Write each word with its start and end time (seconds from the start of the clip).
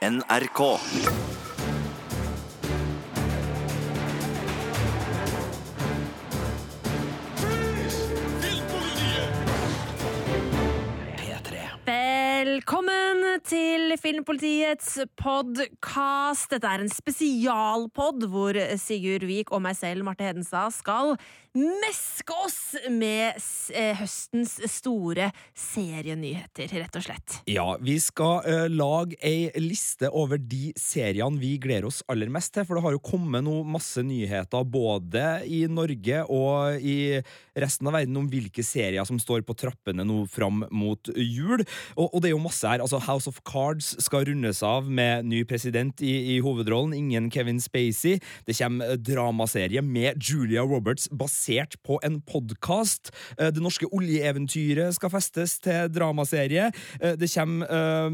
NRK. 0.00 0.80
Velkommen 11.84 13.39
til 13.50 13.96
Filmpolitiets 13.98 15.00
podkast. 15.18 16.52
Dette 16.52 16.70
er 16.70 16.84
en 16.84 16.92
spesialpod 16.92 18.28
hvor 18.30 18.54
Sigurd 18.78 19.26
Vik 19.26 19.50
og 19.50 19.64
meg 19.64 19.74
selv, 19.78 20.06
Marte 20.06 20.28
Hedenstad, 20.28 20.70
skal 20.76 21.16
meske 21.56 22.34
oss 22.44 22.76
med 22.94 23.34
eh, 23.74 23.96
høstens 23.98 24.52
store 24.70 25.32
serienyheter, 25.58 26.70
rett 26.78 26.98
og 27.00 27.02
slett. 27.02 27.40
Ja, 27.50 27.64
vi 27.82 27.96
skal 28.02 28.46
uh, 28.46 28.66
lage 28.70 29.18
ei 29.26 29.50
liste 29.58 30.12
over 30.14 30.38
de 30.38 30.70
seriene 30.78 31.40
vi 31.42 31.56
gleder 31.58 31.88
oss 31.88 32.04
aller 32.10 32.30
mest 32.30 32.54
til, 32.54 32.68
for 32.68 32.78
det 32.78 32.84
har 32.84 32.94
jo 32.94 33.02
kommet 33.02 33.42
noe 33.46 33.66
masse 33.66 34.04
nyheter 34.06 34.62
både 34.62 35.24
i 35.50 35.64
Norge 35.66 36.22
og 36.30 36.78
i 36.78 37.18
resten 37.58 37.90
av 37.90 37.98
verden 37.98 38.20
om 38.20 38.30
hvilke 38.30 38.62
serier 38.62 39.08
som 39.08 39.18
står 39.18 39.42
på 39.46 39.58
trappene 39.58 40.06
nå 40.06 40.22
fram 40.30 40.62
mot 40.70 41.10
jul. 41.16 41.64
Og, 41.96 42.06
og 42.06 42.20
det 42.22 42.30
er 42.30 42.36
jo 42.36 42.44
masse 42.46 42.68
her. 42.68 42.84
altså 42.84 43.02
House 43.02 43.26
of 43.26 43.39
Cards 43.46 43.92
skal 44.04 44.24
rundes 44.28 44.62
av 44.66 44.88
med 44.90 45.26
ny 45.28 45.42
president 45.48 46.02
i, 46.02 46.36
i 46.36 46.38
hovedrollen, 46.44 46.94
ingen 46.96 47.30
Kevin 47.32 47.60
Spacey. 47.60 48.18
Det 48.46 48.56
kommer 48.58 48.96
dramaserie 48.96 49.82
med 49.82 50.20
Julia 50.22 50.62
Roberts 50.66 51.08
basert 51.10 51.76
på 51.86 52.00
en 52.06 52.20
podkast. 52.22 53.12
Det 53.38 53.62
norske 53.62 53.88
oljeeventyret 53.92 54.94
skal 54.96 55.12
festes 55.12 55.58
til 55.62 55.88
dramaserie. 55.92 56.70
Eh, 57.00 57.16
Det 57.20 57.30
kommer 57.34 57.66
eh, 57.70 58.10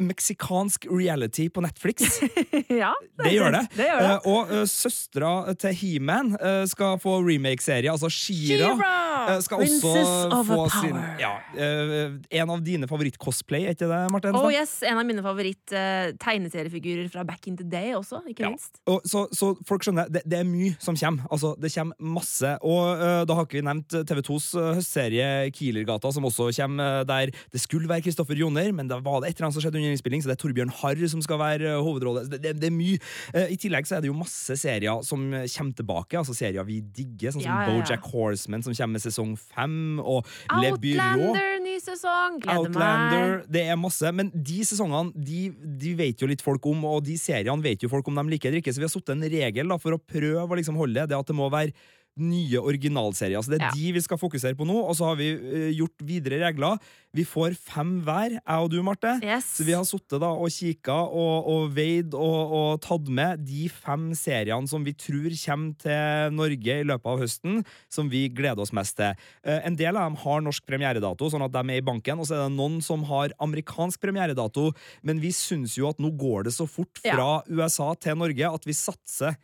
meksikansk 0.00 0.86
reality 0.90 1.48
på 1.52 1.60
Netflix. 1.64 2.20
ja, 2.68 2.92
Det 3.20 3.32
gjør 3.34 3.52
det. 3.52 3.62
det, 3.76 3.86
gjør 3.88 4.00
det. 4.00 4.12
Uh, 4.24 4.28
og 4.32 4.52
uh, 4.52 4.62
søstera 4.68 5.32
til 5.60 5.74
He-Man 5.80 6.32
uh, 6.40 6.64
skal 6.70 6.98
få 7.02 7.18
remake-serie. 7.24 7.90
Altså 7.92 8.08
Shira 8.12 8.72
uh, 8.74 9.40
skal 9.44 9.64
også 9.64 9.92
of 10.32 10.46
få 10.48 10.60
sin 10.72 10.96
ja, 11.20 11.34
eh, 11.56 12.16
En 12.40 12.50
av 12.52 12.62
dine 12.64 12.88
favoritt-cosplay, 12.90 13.66
er 13.68 13.76
ikke 13.76 13.88
det, 13.90 14.00
Marte? 14.12 14.32
Oh 14.36 14.50
yes, 14.52 14.78
En 14.86 14.98
av 15.00 15.06
mine 15.08 15.22
favoritt-tegneseriefigurer 15.24 17.08
fra 17.12 17.24
back 17.24 17.46
in 17.50 17.56
the 17.60 17.64
day 17.68 17.94
også, 17.96 18.22
ikke 18.28 18.44
Ja. 18.44 18.50
minst. 18.54 18.80
Og, 18.90 19.00
så, 19.08 19.26
så 19.32 19.52
folk 19.68 19.84
skjønner, 19.86 20.08
det, 20.12 20.24
det 20.28 20.40
er 20.40 20.48
mye 20.48 20.74
som 20.82 20.96
kommer. 20.98 21.28
Altså, 21.32 21.54
det 21.60 21.72
kommer 21.74 21.94
masse. 22.14 22.54
Og 22.64 23.04
da 23.28 23.36
har 23.38 23.46
ikke 23.46 23.60
vi 23.60 23.64
nevnt 23.68 23.94
TV2s 24.08 24.48
øh, 24.58 24.70
høstserie 24.78 25.50
Kielergata, 25.54 26.10
som 26.12 26.26
også 26.28 26.50
kommer 26.56 27.04
der 27.08 27.32
det 27.52 27.60
skulle 27.62 27.88
være 27.88 28.04
Kristoffer 28.04 28.36
Joner, 28.38 28.72
men 28.74 28.88
da 28.90 28.98
var 29.04 29.20
det 29.22 29.30
et 29.30 29.36
eller 29.38 29.48
annet 29.48 29.56
som 29.58 29.64
skjedde 29.64 29.73
under 29.78 29.94
innspilling, 29.94 30.22
så 30.22 30.30
det 30.30 30.36
er 30.36 30.42
Torbjørn 30.42 30.72
Harr 30.80 31.02
som 31.10 31.22
skal 31.24 31.40
være 31.40 31.74
øh, 31.74 31.82
hovedrolle. 31.84 32.24
Det, 32.30 32.40
det, 32.42 32.54
det 32.62 32.70
er 32.70 32.74
mye. 32.74 33.00
Eh, 33.34 33.54
I 33.54 33.58
tillegg 33.60 33.88
så 33.88 33.98
er 33.98 34.04
det 34.04 34.10
jo 34.10 34.16
masse 34.16 34.56
serier 34.60 35.02
som 35.06 35.26
øh, 35.32 35.46
kommer 35.56 35.78
tilbake, 35.80 36.18
altså 36.20 36.36
serier 36.36 36.66
vi 36.68 36.80
digger, 36.84 37.34
sånn 37.34 37.44
som 37.44 37.50
Ja, 37.50 37.60
ja, 37.64 37.72
ja. 37.72 37.80
Bojack 37.80 38.08
Horseman, 38.12 38.64
som 38.66 38.76
kommer 38.76 38.98
med 38.98 39.04
sesong 39.04 39.34
fem, 39.40 39.98
og 40.00 40.28
Le 40.60 40.74
Bureau. 40.80 41.30
Outlander, 41.30 41.58
ny 41.64 41.76
sesong! 41.82 42.38
Gleder 42.44 42.62
Outlander, 42.62 43.36
meg. 43.40 43.50
det 43.56 43.66
er 43.68 43.80
masse. 43.80 44.14
Men 44.14 44.30
de 44.34 44.60
sesongene 44.66 45.26
de, 45.30 45.48
de 45.84 45.96
vet 45.98 46.22
jo 46.22 46.30
litt 46.30 46.44
folk 46.44 46.66
om, 46.70 46.86
og 46.90 47.02
de 47.06 47.18
seriene 47.20 47.64
vet 47.64 47.84
jo 47.84 47.92
folk 47.92 48.08
om 48.10 48.22
de 48.22 48.26
liker 48.34 48.50
eller 48.50 48.62
ikke. 48.62 48.74
Så 48.74 48.82
vi 48.82 48.88
har 48.88 48.94
satt 48.94 49.14
en 49.14 49.26
regel 49.34 49.74
da, 49.74 49.80
for 49.80 49.96
å 49.96 50.00
prøve 50.00 50.46
å 50.48 50.60
liksom 50.60 50.78
holde 50.80 51.00
det, 51.00 51.10
det 51.12 51.18
at 51.18 51.30
det 51.30 51.36
må 51.38 51.50
være 51.52 51.74
nye 52.20 52.60
originalserier. 52.62 53.42
Så 53.42 53.50
det 53.50 53.60
er 53.60 53.64
Ja. 53.66 53.70
de 53.74 53.92
vi 53.92 54.00
skal 54.00 54.18
fokusere 54.18 54.54
på 54.54 54.66
nå. 54.66 54.74
Og 54.88 54.94
så 54.96 55.04
har 55.08 55.16
vi 55.16 55.32
uh, 55.34 55.70
gjort 55.74 55.98
videre 56.04 56.38
regler. 56.46 56.78
Vi 57.14 57.22
får 57.24 57.54
fem 57.54 58.00
hver, 58.02 58.30
jeg 58.40 58.58
og 58.58 58.70
du, 58.70 58.82
Marte. 58.82 59.20
Yes. 59.22 59.44
Så 59.56 59.64
vi 59.66 59.72
har 59.72 59.84
sittet 59.86 60.22
og 60.22 60.48
kikka 60.50 60.94
og, 60.94 61.46
og 61.46 61.74
veid 61.74 62.14
og, 62.14 62.52
og 62.58 62.80
tatt 62.82 63.08
med 63.08 63.44
de 63.46 63.68
fem 63.70 64.12
seriene 64.18 64.66
som 64.70 64.82
vi 64.86 64.92
tror 64.98 65.30
kommer 65.44 65.74
til 65.78 66.34
Norge 66.34 66.78
i 66.80 66.86
løpet 66.86 67.06
av 67.06 67.22
høsten, 67.22 67.64
som 67.90 68.10
vi 68.10 68.28
gleder 68.28 68.62
oss 68.62 68.72
mest 68.74 68.96
til. 68.98 69.14
Uh, 69.46 69.60
En 69.64 69.76
del 69.76 69.96
av 69.96 70.10
dem 70.10 70.18
har 70.22 70.42
norsk 70.42 70.66
premieredato, 70.66 71.30
sånn 71.30 71.44
at 71.46 71.52
de 71.54 71.62
er 71.64 71.80
i 71.82 71.86
banken, 71.86 72.18
og 72.18 72.26
så 72.26 72.34
er 72.38 72.44
det 72.48 72.56
noen 72.58 72.80
som 72.82 73.02
har 73.10 73.34
amerikansk 73.42 74.00
premieredato, 74.02 74.72
men 75.02 75.18
vi 75.22 75.30
syns 75.34 75.78
jo 75.78 75.88
at 75.90 75.98
nå 76.02 76.10
går 76.18 76.44
det 76.48 76.54
så 76.54 76.66
fort 76.68 76.98
fra 77.02 77.42
USA 77.48 77.94
til 77.94 78.18
Norge 78.18 78.50
at 78.54 78.66
vi 78.66 78.72
satser 78.76 79.34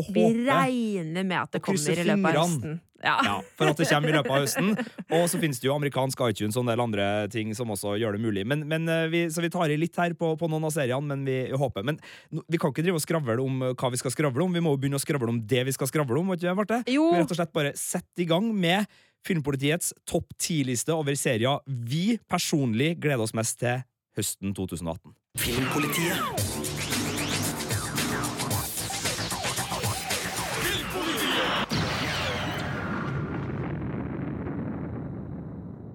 og 0.00 0.14
Vi 0.14 0.28
regner 0.46 1.26
med 1.26 1.36
at 1.38 1.56
det 1.56 1.62
kommer 1.64 1.92
i 1.92 2.06
løpet 2.08 2.30
av 2.30 2.40
høsten. 2.40 2.80
Ja. 3.00 3.14
ja, 3.24 3.36
for 3.56 3.70
at 3.70 3.78
det 3.80 3.86
kommer 3.88 4.10
i 4.10 4.12
løpet 4.12 4.32
av 4.34 4.42
høsten. 4.42 4.74
Og 5.16 5.22
så 5.32 5.38
finnes 5.40 5.60
det 5.60 5.64
jo 5.64 5.72
amerikansk 5.72 6.20
iTunes 6.26 6.58
og 6.58 6.66
en 6.66 6.72
del 6.72 6.82
andre 6.84 7.06
ting 7.32 7.54
som 7.56 7.72
også 7.72 7.94
gjør 7.96 8.18
det 8.18 8.20
mulig. 8.20 8.44
Men, 8.44 8.66
men 8.68 8.84
eh, 8.92 9.06
vi, 9.08 9.22
så 9.32 9.40
vi 9.40 9.48
tar 9.52 9.72
i 9.72 9.78
litt 9.80 9.96
her 9.96 10.12
på, 10.18 10.34
på 10.36 10.50
noen 10.52 10.66
av 10.68 10.74
seriene, 10.74 11.08
men 11.08 11.24
vi 11.24 11.38
håper. 11.48 11.86
Men 11.86 11.96
vi 12.28 12.60
kan 12.60 12.74
ikke 12.74 12.84
drive 12.84 13.00
og 13.00 13.04
skravle 13.06 13.38
om 13.40 13.64
eh, 13.70 13.72
hva 13.72 13.92
vi 13.94 14.00
skal 14.02 14.12
skravle 14.12 14.44
om. 14.44 14.52
Vi 14.52 14.64
må 14.64 14.74
jo 14.74 14.82
begynne 14.82 15.00
å 15.00 15.02
skravle 15.02 15.32
om 15.32 15.40
det 15.48 15.64
vi 15.70 15.76
skal 15.76 15.88
skravle 15.88 16.20
om. 16.20 16.34
Du, 16.36 16.44
Marte? 16.58 16.82
Jo. 16.92 17.08
Vi 17.14 17.22
rett 17.22 17.32
og 17.32 17.40
slett 17.40 17.56
bare 17.56 17.72
sette 17.78 18.26
i 18.26 18.28
gang 18.28 18.52
med 18.52 18.84
Filmpolitiets 19.26 19.92
topp 20.08 20.32
ti-liste 20.40 20.94
over 20.96 21.16
serier 21.18 21.60
vi 21.66 22.18
personlig 22.30 22.94
gleder 23.02 23.26
oss 23.26 23.36
mest 23.36 23.58
til 23.60 23.82
høsten 24.16 24.56
2018. 24.56 25.16
Filmpolitiet. 25.40 26.69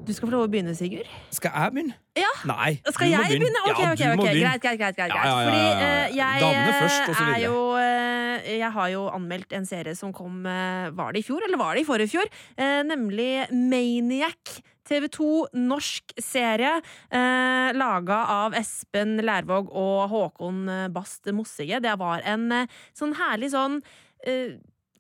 Du 0.06 0.12
skal 0.14 0.28
få 0.30 0.34
lov 0.36 0.44
å 0.46 0.50
begynne, 0.54 0.76
Sigurd. 0.78 1.08
Skal 1.34 1.50
jeg 1.56 1.74
begynne? 1.74 1.96
Ja. 2.20 2.30
Nei, 2.46 2.76
Skal 2.86 3.10
du 3.10 3.16
må 3.18 3.24
begynne. 3.26 3.40
begynne? 3.42 3.62
Ok, 3.66 3.80
Ja, 3.82 3.88
ok, 3.92 3.98
du 3.98 4.04
må 4.06 4.12
ok, 4.14 4.28
begynne. 4.30 4.44
greit, 4.46 4.62
greit, 4.62 4.80
greit, 4.80 4.98
greit. 5.00 5.16
Ja, 5.16 5.24
ja, 5.26 5.48
Fordi 5.48 5.64
eh, 5.88 6.16
jeg 6.20 6.44
Damene 6.44 6.76
først, 6.78 7.10
og 7.10 7.16
så 7.16 7.26
videre. 7.26 7.42
jo 7.46 7.56
eh, 7.82 8.60
Jeg 8.60 8.72
har 8.76 8.90
jo 8.94 9.02
anmeldt 9.10 9.56
en 9.58 9.66
serie 9.66 9.96
som 9.98 10.14
kom 10.14 10.46
eh, 10.46 10.92
Var 10.94 11.12
det 11.16 11.24
i 11.24 11.26
fjor, 11.26 11.42
eller 11.48 11.58
var 11.58 11.74
det 11.76 11.82
i 11.82 11.88
forrige 11.90 12.12
fjor? 12.14 12.30
Eh, 12.58 12.84
nemlig 12.86 13.32
Maniac. 13.52 14.62
TV2 14.86 15.48
norsk 15.58 16.14
serie 16.22 16.76
eh, 17.10 17.72
laga 17.74 18.20
av 18.30 18.54
Espen 18.54 19.16
Lærvåg 19.26 19.72
og 19.74 20.04
Håkon 20.12 20.60
eh, 20.70 20.88
Bast 20.94 21.26
Mossige. 21.34 21.80
Det 21.82 21.96
var 21.98 22.22
en 22.22 22.52
eh, 22.54 22.68
sånn 22.94 23.16
herlig 23.18 23.50
sånn 23.56 23.80
eh, 24.28 24.60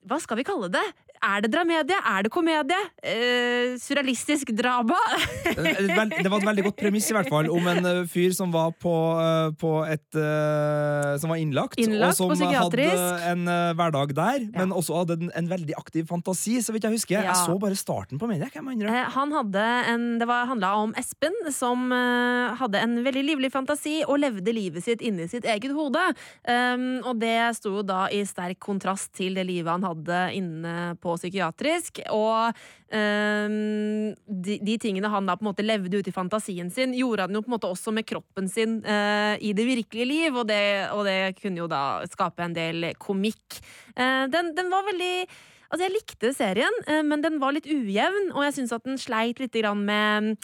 Hva 0.09 0.17
skal 0.21 0.37
vi 0.41 0.45
kalle 0.49 0.71
det? 0.73 0.81
Er 1.23 1.41
det 1.45 1.51
dramedie? 1.53 1.97
Er 2.05 2.25
det 2.25 2.31
komedie? 2.33 2.77
Uh, 3.05 3.75
surrealistisk 3.81 4.51
drama? 4.57 4.97
Det 5.45 6.29
var 6.29 6.39
et 6.41 6.47
veldig 6.47 6.65
godt 6.69 6.77
premiss, 6.79 7.07
i 7.11 7.15
hvert 7.15 7.29
fall, 7.31 7.49
om 7.53 7.67
en 7.71 7.85
eh, 7.85 8.01
fyr 8.09 8.33
som 8.35 8.51
var 8.53 8.71
på, 8.81 8.91
eh, 9.21 9.49
på 9.61 9.71
et 9.87 10.17
eh, 10.19 11.11
Som 11.21 11.31
var 11.31 11.39
innlagt, 11.41 11.77
Innlagt 11.81 12.19
og 12.23 12.33
som 12.37 12.51
hadde 12.51 12.87
en 13.29 13.45
eh, 13.51 13.71
hverdag 13.77 14.13
der, 14.17 14.45
men 14.55 14.73
også 14.75 15.01
hadde 15.01 15.17
en, 15.19 15.31
en 15.37 15.49
veldig 15.51 15.75
aktiv 15.79 16.07
fantasi, 16.09 16.57
så 16.65 16.73
vidt 16.75 16.87
jeg 16.87 16.95
husker. 16.97 17.17
Ja. 17.19 17.31
Jeg 17.31 17.41
så 17.45 17.57
bare 17.61 17.77
starten 17.79 18.19
på 18.21 18.29
Maniac. 18.29 18.55
Eh, 18.55 19.09
Han 19.15 19.33
hadde 19.35 19.65
en, 19.93 20.05
det 20.21 20.27
var- 20.29 20.47
handla 20.49 20.73
om 20.83 20.93
Espen, 20.99 21.35
som 21.55 21.87
eh, 21.95 22.55
hadde 22.59 22.81
en 22.83 22.97
veldig 23.05 23.23
livlig 23.31 23.51
fantasi 23.53 24.01
og 24.05 24.19
levde 24.23 24.53
livet 24.55 24.85
sitt 24.85 25.01
inni 25.05 25.27
sitt 25.31 25.45
eget 25.49 25.73
hode. 25.75 26.01
Um, 26.47 27.01
og 27.05 27.19
det 27.21 27.35
sto 27.57 27.81
da 27.85 28.05
i 28.13 28.21
sterk 28.27 28.59
kontrast 28.63 29.11
til 29.17 29.35
det 29.37 29.45
livet 29.47 29.71
han 29.71 29.85
hadde 29.85 30.19
inne 30.37 30.75
på 31.01 31.14
psykiatrisk. 31.19 32.03
Og 32.13 32.51
um, 32.91 34.11
de, 34.45 34.59
de 34.61 34.77
tingene 34.81 35.11
han 35.11 35.29
da 35.29 35.37
på 35.37 35.45
en 35.45 35.51
måte 35.51 35.65
levde 35.65 36.01
ut 36.01 36.11
i 36.11 36.15
fantasien 36.15 36.69
sin, 36.73 36.95
gjorde 36.97 37.27
han 37.27 37.37
jo 37.37 37.43
på 37.45 37.51
en 37.51 37.57
måte 37.57 37.71
også 37.71 37.95
med 37.95 38.07
kroppen 38.09 38.51
sin 38.51 38.79
uh, 38.85 39.35
i 39.39 39.55
det 39.57 39.67
virkelige 39.67 40.09
liv, 40.11 40.35
og 40.35 40.47
det, 40.51 40.61
og 40.93 41.05
det 41.07 41.35
kunne 41.41 41.63
jo 41.63 41.71
da 41.71 41.83
skape 42.11 42.45
en 42.45 42.55
del 42.55 42.91
komikk. 43.01 43.59
Uh, 43.97 44.25
den, 44.31 44.55
den 44.57 44.71
var 44.73 44.87
veldig 44.91 45.17
Altså, 45.65 45.87
jeg 45.87 45.95
likte 45.95 46.29
serien, 46.31 46.75
eh, 46.87 47.01
men 47.03 47.23
den 47.23 47.39
var 47.41 47.55
litt 47.55 47.65
ujevn, 47.65 48.29
og 48.35 48.45
jeg 48.45 48.53
syns 48.59 48.73
at 48.75 48.85
den 48.85 48.99
sleit 49.01 49.41
litt 49.41 49.55
grann 49.57 49.81
med 49.83 50.35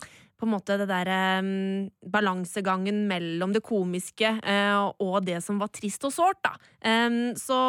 på 0.41 0.47
en 0.47 0.55
måte 0.55 0.79
det 0.81 0.89
derre 0.89 1.19
um, 1.45 1.89
balansegangen 2.13 3.03
mellom 3.09 3.53
det 3.53 3.61
komiske 3.65 4.33
uh, 4.41 4.89
og 4.97 5.21
det 5.27 5.37
som 5.45 5.61
var 5.61 5.69
trist 5.73 6.07
og 6.09 6.15
sårt, 6.15 6.41
da. 6.45 6.55
Um, 6.81 7.35
så 7.37 7.59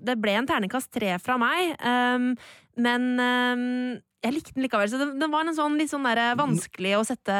det 0.00 0.16
ble 0.22 0.38
en 0.40 0.48
ternekast 0.48 0.92
tre 0.94 1.18
fra 1.20 1.36
meg, 1.40 1.76
um, 1.84 2.32
men 2.80 4.00
jeg 4.22 4.34
likte 4.36 4.54
den 4.54 4.64
likevel. 4.64 4.88
Så 4.90 5.00
det, 5.00 5.08
det 5.18 5.28
var 5.32 5.44
en 5.44 5.56
sånn 5.56 5.74
litt 5.80 5.90
sånn 5.90 6.06
der 6.06 6.20
vanskelig 6.38 6.94
å 6.98 7.02
sette 7.06 7.34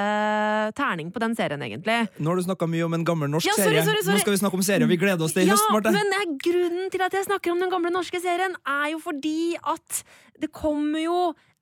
terning 0.77 1.13
på 1.15 1.23
den 1.23 1.37
serien, 1.39 1.63
egentlig. 1.63 1.99
Nå 2.19 2.33
har 2.33 2.41
du 2.41 2.45
snakka 2.49 2.69
mye 2.71 2.89
om 2.89 2.97
en 2.99 3.07
gammel 3.07 3.31
norsk 3.33 3.49
Ja, 3.49 3.55
sorry, 3.57 3.79
serie. 3.79 3.87
sorry, 3.87 4.03
sorry. 4.03 4.19
Nå 4.19 4.25
skal 4.27 4.35
vi 4.35 4.41
snakke 4.43 4.59
om 4.59 4.67
serier 4.67 4.91
vi 4.91 4.99
gleder 5.01 5.25
oss 5.25 5.37
til 5.37 5.47
i 5.47 5.49
ja, 5.49 5.55
høst, 5.57 5.71
Marte. 5.73 5.95
men 5.95 6.17
jeg, 6.19 6.29
grunnen 6.49 6.91
til 6.93 7.07
at 7.07 7.17
jeg 7.17 7.29
snakker 7.31 7.55
om 7.55 7.63
den 7.63 7.73
gamle 7.73 7.95
norske 7.95 8.21
serien, 8.23 8.59
er 8.67 8.91
jo 8.93 9.01
fordi 9.05 9.55
at 9.63 10.03
det 10.43 10.51
kommer 10.53 11.01
jo 11.05 11.19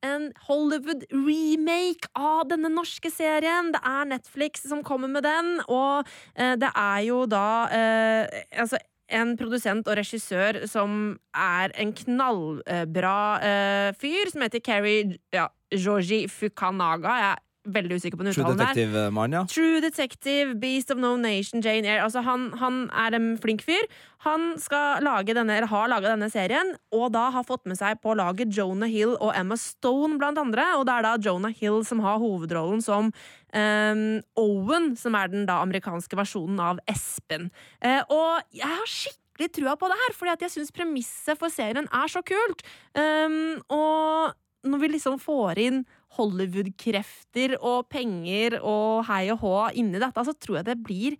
en 0.06 0.30
Hollywood-remake 0.48 2.10
av 2.16 2.46
denne 2.50 2.70
norske 2.72 3.10
serien. 3.12 3.72
Det 3.74 3.80
er 3.86 4.08
Netflix 4.10 4.64
som 4.68 4.84
kommer 4.86 5.10
med 5.12 5.26
den, 5.26 5.58
og 5.68 6.08
eh, 6.34 6.56
det 6.60 6.70
er 6.74 7.02
jo 7.08 7.24
da 7.30 7.48
eh, 7.74 8.40
Altså 8.60 8.80
en 9.10 9.34
produsent 9.38 9.88
og 9.90 9.96
regissør 9.98 10.60
som 10.70 11.16
er 11.34 11.72
en 11.82 11.92
knallbra 11.96 13.16
eh, 13.42 13.88
fyr, 13.98 14.30
som 14.30 14.44
heter 14.46 14.62
Keri 14.62 14.96
ja, 15.34 15.48
Georgie 15.74 16.28
Fukanaga. 16.30 17.16
Jeg 17.18 17.49
veldig 17.68 17.98
usikker 18.00 18.16
på 18.16 18.24
den 18.24 18.34
True 18.34 18.44
uttalen 18.44 18.60
der. 18.60 18.72
Detective-mann, 18.72 19.34
ja. 19.36 19.42
True 19.50 19.80
Detective, 19.84 20.54
Beast 20.60 20.90
of 20.90 21.00
No 21.00 21.12
Nation, 21.20 21.60
Jane 21.60 21.84
Eyre. 21.84 22.04
Altså 22.06 22.22
han, 22.24 22.48
han 22.60 22.82
er 22.96 23.16
en 23.18 23.28
flink 23.40 23.64
fyr. 23.66 23.84
Han 24.24 24.54
skal 24.60 25.04
lage 25.04 25.34
denne, 25.36 25.58
eller 25.58 25.70
har 25.70 25.90
laga 25.92 26.14
denne 26.14 26.30
serien, 26.32 26.74
og 26.92 27.10
da 27.16 27.28
har 27.34 27.46
fått 27.48 27.68
med 27.68 27.78
seg 27.80 28.00
på 28.04 28.14
laget 28.18 28.52
Jonah 28.56 28.90
Hill 28.90 29.14
og 29.18 29.32
Emma 29.36 29.58
Stone, 29.60 30.18
blant 30.20 30.40
andre. 30.40 30.66
Og 30.78 30.86
det 30.88 30.96
er 30.96 31.08
da 31.08 31.14
Jonah 31.20 31.54
Hill 31.56 31.82
som 31.88 32.02
har 32.04 32.20
hovedrollen 32.22 32.84
som 32.84 33.12
um, 33.12 34.04
Owen, 34.40 34.92
som 35.00 35.16
er 35.16 35.32
den 35.32 35.48
da 35.48 35.60
amerikanske 35.64 36.20
versjonen 36.20 36.60
av 36.64 36.84
Espen. 36.90 37.50
Uh, 37.84 38.02
og 38.08 38.56
jeg 38.56 38.68
har 38.68 38.92
skikkelig 38.92 39.52
trua 39.56 39.76
på 39.80 39.88
det 39.88 40.00
her, 40.04 40.16
fordi 40.16 40.36
at 40.36 40.44
jeg 40.46 40.56
syns 40.56 40.76
premisset 40.76 41.40
for 41.40 41.52
serien 41.52 41.88
er 41.88 42.12
så 42.12 42.24
kult. 42.24 42.64
Um, 42.96 43.60
og 43.72 44.36
når 44.68 44.82
vi 44.82 44.94
liksom 44.96 45.16
får 45.20 45.60
inn 45.62 45.80
Hollywood-krefter 46.18 47.56
og 47.58 47.88
penger 47.92 48.58
og 48.60 49.04
hei 49.10 49.26
og 49.34 49.42
hå 49.44 49.54
inni 49.80 50.00
dette, 50.02 50.24
så 50.26 50.34
tror 50.34 50.60
jeg 50.60 50.68
det 50.70 50.78
blir 50.82 51.18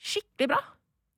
skikkelig 0.00 0.52
bra. 0.54 0.60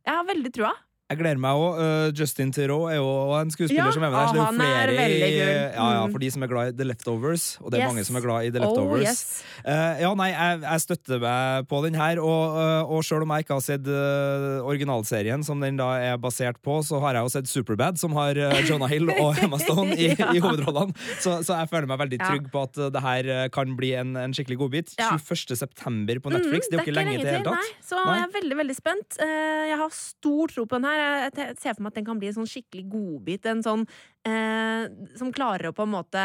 Jeg 0.02 0.18
har 0.18 0.26
veldig 0.26 0.52
trua. 0.54 0.72
Jeg 1.12 1.20
gleder 1.20 1.40
meg 1.44 1.62
òg. 1.62 1.80
Justin 2.18 2.52
Theroux 2.56 2.88
er 2.90 2.96
jo 2.98 3.08
en 3.38 3.50
skuespiller 3.52 3.84
Ja, 3.84 3.92
som 3.94 4.02
er 4.06 4.10
med 4.10 4.18
der. 4.18 4.26
Så 4.26 4.32
det 4.32 4.40
er 4.40 4.42
jo 4.42 4.48
han 4.48 4.60
er 4.62 4.92
i, 4.92 5.36
ja, 5.38 5.86
ja, 5.92 6.02
Mm. 6.02 6.12
for 6.12 6.18
de 6.18 6.30
som 6.32 6.42
er 6.42 6.48
glad 6.50 6.72
i 6.72 6.76
The 6.78 6.84
Leftovers, 6.88 7.44
og 7.62 7.70
det 7.70 7.78
er 7.78 7.82
Yes. 7.84 7.92
mange 7.92 8.04
som 8.08 8.16
er 8.16 8.20
glad 8.24 8.46
i 8.46 8.50
The 8.50 8.60
Oh, 8.62 8.66
Leftovers. 8.72 9.02
yes. 9.06 9.42
uh, 9.66 9.94
ja, 10.02 10.10
nei, 10.18 10.28
jeg, 10.32 10.60
jeg 10.62 10.80
støtter 10.86 11.20
meg 11.22 11.68
på 11.68 11.82
den 11.84 11.94
her, 11.94 12.18
og, 12.20 12.56
uh, 12.56 12.90
og 12.96 13.02
sjøl 13.06 13.22
om 13.22 13.34
jeg 13.36 13.44
ikke 13.46 13.54
har 13.58 13.64
sett 13.66 13.86
uh, 13.86 14.64
originalserien, 14.66 15.44
som 15.44 15.60
den 15.62 15.76
da 15.78 15.90
er 16.00 16.16
basert 16.22 16.58
på, 16.64 16.80
så 16.86 17.00
har 17.04 17.14
jeg 17.18 17.26
jo 17.26 17.32
sett 17.36 17.50
Superbad, 17.52 17.98
som 18.00 18.12
har 18.16 18.36
eh, 18.38 18.62
Jonah 18.68 18.88
Hill 18.90 19.10
og 19.12 19.36
Emma 19.44 19.58
Stone 19.62 19.94
i, 19.96 20.10
Ja. 20.22 20.30
i 20.32 20.40
hovedrollene. 20.42 20.94
Så, 21.22 21.38
så 21.46 21.56
jeg 21.60 21.70
føler 21.72 21.88
meg 21.90 22.00
veldig 22.02 22.18
trygg 22.22 22.48
på 22.52 22.62
at 22.66 22.78
det 22.94 23.02
her 23.04 23.30
kan 23.54 23.76
bli 23.78 23.92
en, 23.98 24.14
en 24.16 24.32
skikkelig 24.36 24.58
godbit. 24.60 24.94
Ja. 25.00 25.12
21. 25.18 25.56
september 25.58 26.20
på 26.24 26.32
Netflix. 26.32 26.68
Mm, 26.68 26.70
det 26.70 26.76
er 26.76 26.80
jo 26.80 26.84
ikke 26.86 26.96
lenge 26.96 27.14
til 27.16 27.20
i 27.20 27.24
det 27.26 27.34
hele 27.36 27.46
tatt. 27.46 27.60
Nei, 27.60 27.86
så 27.86 28.00
jeg 28.02 28.22
er 28.26 28.32
veldig 28.38 28.58
veldig 28.62 28.76
spent. 28.78 29.18
Eh, 29.22 29.62
Jeg 29.72 29.78
har 29.80 29.94
stor 29.96 30.52
tro 30.54 30.64
på 30.68 30.78
den 30.78 30.86
her. 30.88 31.01
Jeg 31.02 31.56
ser 31.60 31.76
for 31.76 31.82
meg 31.84 31.92
at 31.92 32.00
den 32.00 32.06
kan 32.08 32.18
bli 32.20 32.30
en 32.30 32.38
sånn 32.40 32.50
skikkelig 32.50 32.86
godbit. 32.92 33.46
En 33.50 33.62
sånn 33.64 33.84
eh, 34.28 34.88
som 35.18 35.32
klarer 35.34 35.70
å 35.70 35.76
på 35.76 35.86
en 35.86 35.94
måte 35.94 36.24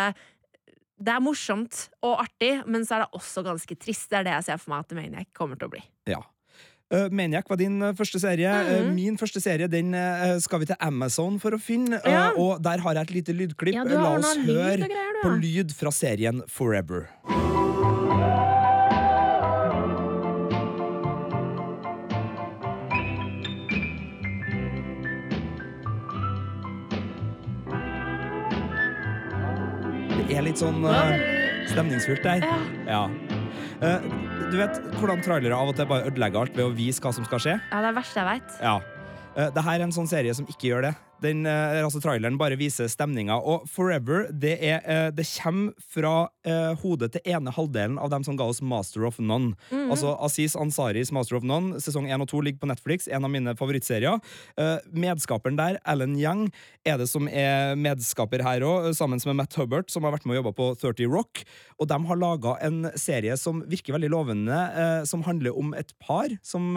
Det 0.98 1.14
er 1.14 1.22
morsomt 1.22 1.84
og 2.02 2.16
artig, 2.24 2.64
men 2.66 2.86
så 2.88 2.98
er 2.98 3.06
det 3.06 3.20
også 3.20 3.44
ganske 3.46 3.76
trist. 3.78 4.10
Det 4.10 4.18
er 4.22 4.26
det 4.26 4.34
jeg 4.40 4.48
ser 4.48 4.58
for 4.64 4.74
meg 4.74 4.88
at 4.88 4.98
Maniac 4.98 5.30
kommer 5.38 5.60
til 5.60 5.70
å 5.70 5.74
bli. 5.76 5.84
Ja. 6.10 6.24
Uh, 6.88 7.10
Maniac 7.12 7.50
var 7.52 7.60
din 7.60 7.82
uh, 7.84 7.92
første 7.94 8.18
serie. 8.24 8.50
Mm. 8.50 8.72
Mhm. 8.88 8.94
min 8.96 9.18
første 9.20 9.42
serie 9.44 9.68
den 9.68 9.92
skal 10.42 10.64
vi 10.64 10.70
til 10.72 10.80
Amazon 10.80 11.38
for 11.44 11.52
å 11.54 11.60
finne, 11.62 12.00
Ja. 12.08 12.32
og 12.34 12.64
der 12.64 12.80
har 12.80 12.96
jeg 12.96 13.10
et 13.10 13.16
lite 13.20 13.36
lydklipp. 13.36 13.76
Ja, 13.76 13.84
La 13.84 14.16
oss 14.16 14.34
noe 14.38 14.48
lyd 14.48 14.56
høre 14.56 14.90
greier, 14.90 15.22
på 15.22 15.36
lyd 15.42 15.76
fra 15.76 15.92
serien 15.92 16.42
Forever. 16.48 17.10
Er 30.38 30.46
litt 30.46 30.62
sånn 30.62 30.84
uh, 30.86 31.16
stemningsfullt 31.72 32.24
der. 32.26 32.46
Ja. 32.88 33.06
Uh, 33.82 34.06
du 34.52 34.58
vet 34.60 34.78
hvordan 34.98 35.22
trailere 35.26 35.58
av 35.58 35.72
og 35.72 35.78
til 35.78 35.90
bare 35.90 36.08
ødelegger 36.10 36.46
alt 36.46 36.56
ved 36.58 36.66
å 36.70 36.76
vise 36.78 37.04
hva 37.04 37.12
som 37.16 37.26
skal 37.28 37.42
skje? 37.44 37.58
ja, 37.58 37.74
det 37.74 37.84
er 37.84 37.90
det 37.92 37.98
verste 38.00 38.22
jeg 38.22 38.30
veit. 38.32 38.56
Ja. 38.64 38.78
Uh, 39.38 39.50
Det 39.54 39.66
her 39.70 39.80
er 39.80 39.86
en 39.88 39.96
sånn 39.96 40.10
serie 40.10 40.34
som 40.38 40.48
ikke 40.50 40.72
gjør 40.72 40.90
det. 40.90 40.94
Den, 41.24 41.46
eh, 41.50 41.82
altså 41.82 42.00
Traileren 42.02 42.38
bare 42.38 42.58
viser 42.60 42.90
stemninga. 42.92 43.40
Og 43.42 43.66
Forever 43.72 44.28
det, 44.30 44.58
er, 44.62 44.82
eh, 44.86 45.10
det 45.16 45.26
kommer 45.30 45.74
fra 45.82 46.14
eh, 46.46 46.74
hodet 46.84 47.12
til 47.16 47.34
ene 47.34 47.54
halvdelen 47.54 47.98
av 48.02 48.12
dem 48.14 48.26
som 48.26 48.38
ga 48.38 48.46
oss 48.52 48.62
Master 48.62 49.08
of 49.08 49.18
None. 49.20 49.56
Mhm. 49.72 49.90
Altså 49.94 50.14
Aziz 50.24 50.56
Ansaris 50.56 51.12
Master 51.16 51.40
of 51.40 51.48
None, 51.48 51.82
sesong 51.82 52.10
1 52.12 52.22
og 52.22 52.30
2 52.30 52.44
ligger 52.46 52.62
på 52.62 52.72
Netflix. 52.72 53.08
En 53.10 53.26
av 53.26 53.34
mine 53.34 53.56
favorittserier. 53.58 54.22
Eh, 54.58 54.78
medskaperen 54.94 55.58
der, 55.58 55.80
Alan 55.86 56.18
Young, 56.20 56.52
er 56.86 56.98
det 57.02 57.10
som 57.10 57.28
er 57.28 57.76
medskaper 57.76 58.44
her 58.46 58.62
òg, 58.62 58.94
sammen 58.96 59.22
med 59.26 59.42
Matt 59.42 59.58
Hubbard, 59.58 59.90
som 59.90 60.06
har 60.06 60.14
vært 60.14 60.26
med 60.26 60.38
og 60.38 60.44
jobba 60.44 60.54
på 60.56 60.70
30 60.84 61.10
Rock. 61.12 61.44
Og 61.82 61.90
de 61.90 61.98
har 62.10 62.22
laga 62.22 62.58
en 62.66 62.92
serie 62.96 63.36
som 63.38 63.64
virker 63.68 63.98
veldig 63.98 64.12
lovende, 64.14 64.54
eh, 64.54 65.04
som 65.10 65.26
handler 65.26 65.58
om 65.58 65.74
et 65.74 65.92
par 66.00 66.30
som 66.46 66.76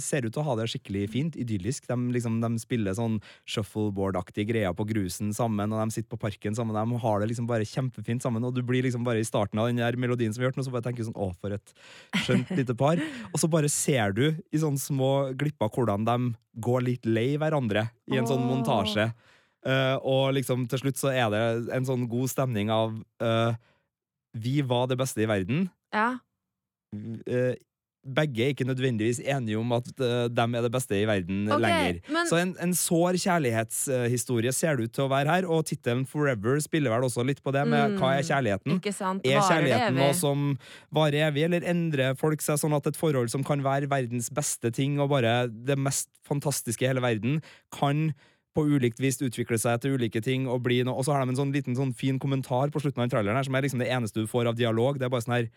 ser 0.00 0.26
ut 0.26 0.32
til 0.32 0.42
å 0.42 0.44
ha 0.46 0.54
det 0.58 0.68
skikkelig 0.70 1.08
fint, 1.10 1.36
idyllisk. 1.40 1.86
De, 1.88 1.96
liksom, 2.14 2.38
de 2.42 2.50
spiller 2.60 2.94
sånn 2.96 3.18
shuffleboard-aktige 3.56 4.46
greier 4.50 4.74
på 4.76 4.86
grusen 4.88 5.32
sammen, 5.36 5.72
og 5.72 5.80
de 5.82 5.96
sitter 5.96 6.10
på 6.12 6.20
parken 6.20 6.56
sammen. 6.56 6.76
De 6.76 7.00
har 7.02 7.20
det 7.20 7.30
liksom 7.32 7.48
bare 7.48 7.66
kjempefint 7.66 8.24
sammen, 8.24 8.44
og 8.46 8.54
du 8.54 8.62
blir 8.66 8.86
liksom 8.86 9.04
bare 9.06 9.22
i 9.22 9.26
starten 9.26 9.60
av 9.62 9.70
den 9.70 9.80
der 9.82 9.98
melodien 10.00 10.34
som 10.34 10.42
vi 10.42 10.48
hørte, 10.48 10.60
og 10.62 10.68
så 10.68 10.74
bare 10.74 10.86
tenker 10.86 11.02
du 11.02 11.10
sånn, 11.10 11.18
å, 11.18 11.30
for 11.40 11.56
et 11.56 11.74
skjønt 12.26 12.52
lite 12.58 12.76
par. 12.78 13.00
Og 13.32 13.40
så 13.42 13.50
bare 13.50 13.70
ser 13.72 14.14
du 14.16 14.26
i 14.28 14.60
sånne 14.62 14.80
små 14.80 15.12
glipper 15.38 15.72
hvordan 15.72 16.06
de 16.06 16.18
går 16.62 16.84
litt 16.86 17.08
lei 17.08 17.32
hverandre 17.40 17.88
i 18.12 18.20
en 18.20 18.28
sånn 18.28 18.44
Åh. 18.44 18.50
montasje. 18.52 19.10
Uh, 19.66 19.96
og 20.06 20.36
liksom 20.36 20.68
til 20.70 20.84
slutt 20.84 21.00
så 21.00 21.10
er 21.10 21.32
det 21.32 21.42
en 21.74 21.88
sånn 21.88 22.04
god 22.06 22.30
stemning 22.30 22.68
av 22.70 22.92
uh, 23.18 23.56
Vi 24.38 24.60
var 24.62 24.86
det 24.86 25.00
beste 25.00 25.24
i 25.24 25.26
verden. 25.26 25.66
Ja. 25.94 26.12
Eh, 27.26 27.56
begge 28.06 28.44
er 28.44 28.52
ikke 28.54 28.66
nødvendigvis 28.68 29.18
enige 29.26 29.58
om 29.58 29.72
at 29.76 29.88
uh, 30.00 30.26
dem 30.30 30.54
er 30.54 30.62
det 30.62 30.70
beste 30.74 30.94
i 30.98 31.06
verden 31.08 31.48
okay, 31.50 31.60
lenger. 31.64 32.00
men- 32.14 32.26
Så 32.30 32.38
en, 32.40 32.54
en 32.62 32.74
sår 32.74 33.18
kjærlighetshistorie 33.22 34.52
ser 34.54 34.76
det 34.76 34.84
ut 34.88 34.92
til 34.96 35.04
å 35.06 35.10
være 35.10 35.28
her, 35.32 35.48
og 35.50 35.64
tittelen 35.66 36.04
Forever 36.08 36.60
spiller 36.64 36.92
vel 36.94 37.06
også 37.08 37.24
litt 37.26 37.42
på 37.42 37.52
det, 37.52 37.66
med 37.68 37.96
Mm, 37.96 37.98
hva 38.00 38.12
er 38.18 38.22
kjærligheten? 38.26 38.78
Ikke 38.80 38.92
sant? 38.94 39.26
Er 39.26 39.40
kjærligheten 39.40 39.94
noe 39.98 40.12
som 40.16 40.58
varer 40.94 41.28
evig, 41.30 41.44
eller 41.44 41.60
endrer 41.66 42.16
folk 42.18 42.40
seg 42.42 42.58
sånn 42.58 42.74
at 42.76 42.86
et 42.86 42.96
forhold 42.96 43.30
som 43.32 43.44
kan 43.46 43.62
være 43.62 43.88
verdens 43.90 44.30
beste 44.30 44.70
ting, 44.74 44.98
og 45.00 45.10
bare 45.10 45.48
det 45.48 45.78
mest 45.78 46.08
fantastiske 46.26 46.82
i 46.84 46.88
hele 46.88 47.00
verden, 47.04 47.42
kan 47.74 48.12
på 48.56 48.64
ulikt 48.64 48.98
vis 49.04 49.18
utvikle 49.20 49.58
seg 49.60 49.82
til 49.82 49.98
ulike 49.98 50.22
ting 50.24 50.46
og 50.48 50.62
bli 50.64 50.78
noe 50.82 50.96
Og 50.96 51.04
så 51.04 51.12
har 51.12 51.20
de 51.26 51.34
en 51.34 51.36
sånn 51.36 51.52
liten 51.52 51.76
sånn 51.76 51.90
fin 51.94 52.16
kommentar 52.18 52.70
på 52.72 52.80
slutten 52.80 53.02
av 53.02 53.04
den 53.04 53.12
traileren 53.12 53.36
her, 53.36 53.44
som 53.44 53.54
er 53.54 53.62
liksom 53.66 53.78
det 53.82 53.90
eneste 53.92 54.22
du 54.22 54.26
får 54.26 54.48
av 54.48 54.56
dialog. 54.56 54.96
Det 54.98 55.04
er 55.04 55.12
bare 55.12 55.20
sånn 55.26 55.34
her 55.36 55.50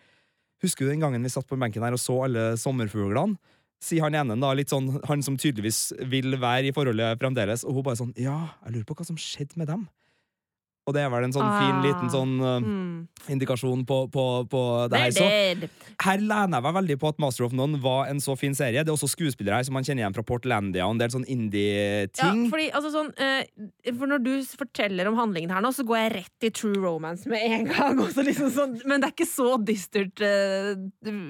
Husker 0.60 0.84
du 0.84 0.92
den 0.92 1.00
gangen 1.02 1.24
vi 1.24 1.32
satt 1.32 1.48
på 1.48 1.58
benken 1.60 1.84
her 1.84 1.96
og 1.96 2.02
så 2.02 2.18
alle 2.26 2.52
sommerfuglene? 2.60 3.38
Sier 3.80 4.04
han 4.04 4.16
ene, 4.18 4.36
da, 4.36 4.50
litt 4.52 4.68
sånn, 4.68 4.90
han 5.08 5.22
som 5.24 5.38
tydeligvis 5.40 5.94
vil 6.12 6.36
være 6.36 6.68
i 6.68 6.74
forholdet 6.76 7.16
fremdeles, 7.22 7.64
og 7.64 7.78
hun 7.78 7.86
bare 7.86 7.96
sånn 8.02 8.12
Ja, 8.20 8.52
jeg 8.66 8.74
lurer 8.74 8.88
på 8.90 8.98
hva 8.98 9.06
som 9.08 9.16
skjedde 9.16 9.56
med 9.56 9.70
dem. 9.72 9.86
Og 10.88 10.94
det 10.96 11.02
er 11.04 11.10
vel 11.12 11.24
en 11.28 11.32
sånn 11.34 11.50
fin 11.60 11.76
Ah. 11.76 11.82
liten 11.84 12.08
sånn 12.10 12.32
uh, 12.40 12.58
Mm. 12.60 13.06
indikasjon 13.28 13.84
på, 13.86 14.10
på, 14.10 14.24
på 14.50 14.60
det 14.90 14.98
her. 14.98 15.10
Så 15.12 15.26
her 16.02 16.18
lener 16.18 16.56
jeg 16.56 16.64
meg 16.64 16.74
veldig 16.74 16.96
på 16.98 17.08
at 17.12 17.18
Master 17.20 17.44
of 17.44 17.52
None 17.52 17.78
var 17.78 18.06
en 18.08 18.18
så 18.18 18.36
fin 18.38 18.54
serie. 18.56 18.82
Det 18.82 18.88
er 18.88 18.96
også 18.96 19.10
skuespillere 19.12 19.60
her 19.60 19.66
som 19.68 19.74
man 19.76 19.84
kjenner 19.84 20.02
igjen 20.02 20.16
fra 20.16 20.24
Portlandia 20.26 20.86
og 20.88 20.96
en 20.96 21.02
del 21.02 21.12
sånn 21.12 21.26
indie-ting. 21.28 22.48
fordi, 22.50 22.70
altså, 22.72 22.90
sånn, 22.94 23.10
uh, 23.20 23.92
for 23.98 24.10
når 24.10 24.22
du 24.24 24.32
forteller 24.58 25.06
om 25.10 25.18
handlingen 25.20 25.52
her 25.52 25.60
nå, 25.62 25.70
så 25.76 25.84
går 25.86 26.00
jeg 26.00 26.12
rett 26.16 26.48
i 26.48 26.50
true 26.50 26.80
romance 26.80 27.28
med 27.30 27.44
en 27.44 27.68
gang. 27.70 28.00
Også 28.06 28.24
liksom 28.26 28.50
sånn, 28.56 28.74
men 28.88 29.04
det 29.04 29.10
er 29.10 29.14
ikke 29.14 29.28
så 29.30 29.50
dystert, 29.62 30.24
uh, 30.24 30.74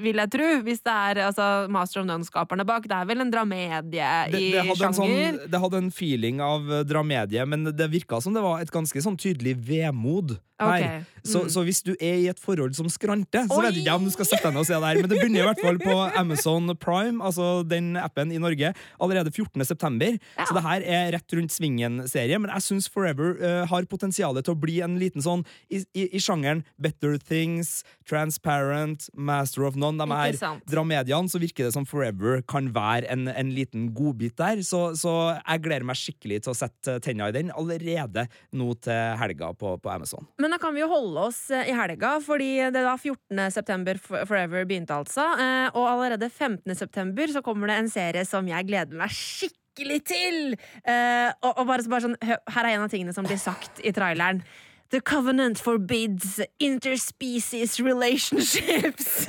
vil 0.07 0.23
jeg 0.23 0.33
tro, 0.37 0.49
hvis 0.65 0.83
det 0.87 0.95
er 0.95 1.23
altså, 1.27 1.51
Master 1.69 2.01
of 2.05 2.09
None-skaperne 2.09 2.65
bak. 2.69 2.87
Det 2.89 2.97
er 2.97 3.11
vel 3.11 3.27
en 3.27 3.35
dramedie 3.35 4.09
det, 4.31 4.41
i 4.41 4.53
det, 4.55 4.65
hadde 4.71 4.89
en 4.93 4.97
sjanger. 4.97 5.37
sånn, 5.43 5.51
det 5.53 5.63
hadde 5.67 5.83
en 5.85 5.91
feeling 5.95 6.41
av 6.45 6.71
dramedie, 6.89 7.45
men 7.51 7.67
det 7.75 7.91
virka 7.93 8.23
som 8.23 8.33
det 8.37 8.47
var 8.47 8.63
et 8.63 8.71
ganske 8.73 9.03
sånn 9.05 9.19
tydelig 9.21 9.40
vemod 9.41 10.39
her. 10.61 10.77
Okay. 10.77 11.05
Så, 11.21 11.43
mm. 11.43 11.49
så 11.53 11.63
hvis 11.67 11.83
du 11.85 11.91
er 12.01 12.17
i 12.23 12.29
et 12.31 12.41
forhold 12.41 12.75
som 12.77 12.89
skranter, 12.93 13.45
så 13.49 13.59
Oi! 13.59 13.65
vet 13.67 13.77
jeg 13.77 13.85
ikke 13.85 13.97
om 14.01 14.07
du 14.07 14.13
skal 14.15 14.29
sette 14.29 14.47
deg 14.47 14.55
ned 14.57 14.63
og 14.63 14.69
se 14.69 14.77
det 14.77 14.89
her. 14.89 15.01
Men 15.01 15.11
det 15.11 15.19
begynner 15.19 15.43
i 15.43 15.49
hvert 15.51 15.63
fall 15.65 15.81
på 15.83 15.97
Amazon 16.21 16.73
Prime, 16.81 17.21
altså 17.25 17.51
den 17.69 17.93
appen 18.01 18.33
i 18.33 18.41
Norge, 18.41 18.73
allerede 19.01 19.33
14. 19.33 19.65
september. 19.69 20.17
Ja. 20.39 20.47
Så 20.49 20.57
det 20.57 20.65
her 20.65 20.87
er 20.97 21.13
rett 21.17 21.37
rundt 21.37 21.55
svingen-serie. 21.55 22.41
Men 22.41 22.53
jeg 22.57 22.67
syns 22.67 22.89
Forever 22.91 23.37
uh, 23.41 23.65
har 23.71 23.89
potensial 23.91 24.39
til 24.41 24.55
å 24.55 24.61
bli 24.61 24.79
en 24.85 24.97
liten 25.01 25.25
sånn 25.25 25.45
i, 25.69 25.83
i, 25.93 26.07
i 26.17 26.23
sjangeren 26.23 26.65
Better 26.81 27.19
Things, 27.21 27.83
Transparent, 28.09 29.11
Master 29.15 29.69
of 29.69 29.77
None. 29.77 30.01
De 30.01 30.09
her 30.09 30.39
dramediene, 30.71 31.29
så 31.31 31.41
virker 31.43 31.69
det 31.69 31.75
som 31.77 31.87
Forever 31.89 32.41
kan 32.49 32.73
være 32.75 33.11
en, 33.13 33.29
en 33.29 33.53
liten 33.55 33.91
godbit 33.97 34.39
der. 34.41 34.65
Så, 34.67 34.95
så 34.99 35.15
jeg 35.37 35.65
gleder 35.67 35.87
meg 35.89 36.01
skikkelig 36.01 36.43
til 36.47 36.55
å 36.55 36.59
sette 36.59 36.97
tenna 37.05 37.29
i 37.29 37.37
den 37.37 37.53
allerede 37.53 38.27
nå 38.57 38.73
til 38.81 39.21
helga 39.21 39.30
på, 39.39 39.79
på 39.79 39.91
Amazon. 39.91 40.27
Men 40.39 40.51
da 40.51 40.59
kan 40.59 40.75
vi 40.75 40.81
jo 40.81 40.89
holde 40.89 41.21
oss 41.29 41.51
eh, 41.51 41.69
i 41.71 41.75
helga, 41.77 42.17
fordi 42.25 42.71
det 42.73 42.81
er 42.81 42.89
da 42.89 42.97
14. 42.97 43.51
september 43.55 43.99
Forever 44.03 44.65
begynte, 44.67 44.97
altså. 44.97 45.29
eh, 45.39 45.69
Og 45.75 45.87
allerede 45.89 46.31
15. 46.31 46.75
september 46.75 47.27
så 47.31 47.43
kommer 47.43 47.67
det 47.69 47.77
en 47.79 47.89
serie 47.91 48.25
som 48.27 48.47
jeg 48.49 48.67
gleder 48.67 48.97
meg 48.99 49.11
skikkelig 49.15 50.01
til! 50.05 50.57
Eh, 50.85 51.31
Og, 51.43 51.53
og 51.61 51.67
bare, 51.67 51.87
bare 51.89 52.01
sånn, 52.09 52.17
her 52.21 52.65
er 52.65 52.75
en 52.75 52.83
av 52.89 52.91
tingene 52.91 53.15
som 53.15 53.25
blir 53.25 53.39
sagt 53.39 53.81
i 53.87 53.93
traileren. 53.93 54.43
The 54.91 55.01
Covenant 55.01 55.61
forbids 55.63 56.41
interspecies 56.59 57.79
relationships. 57.79 59.29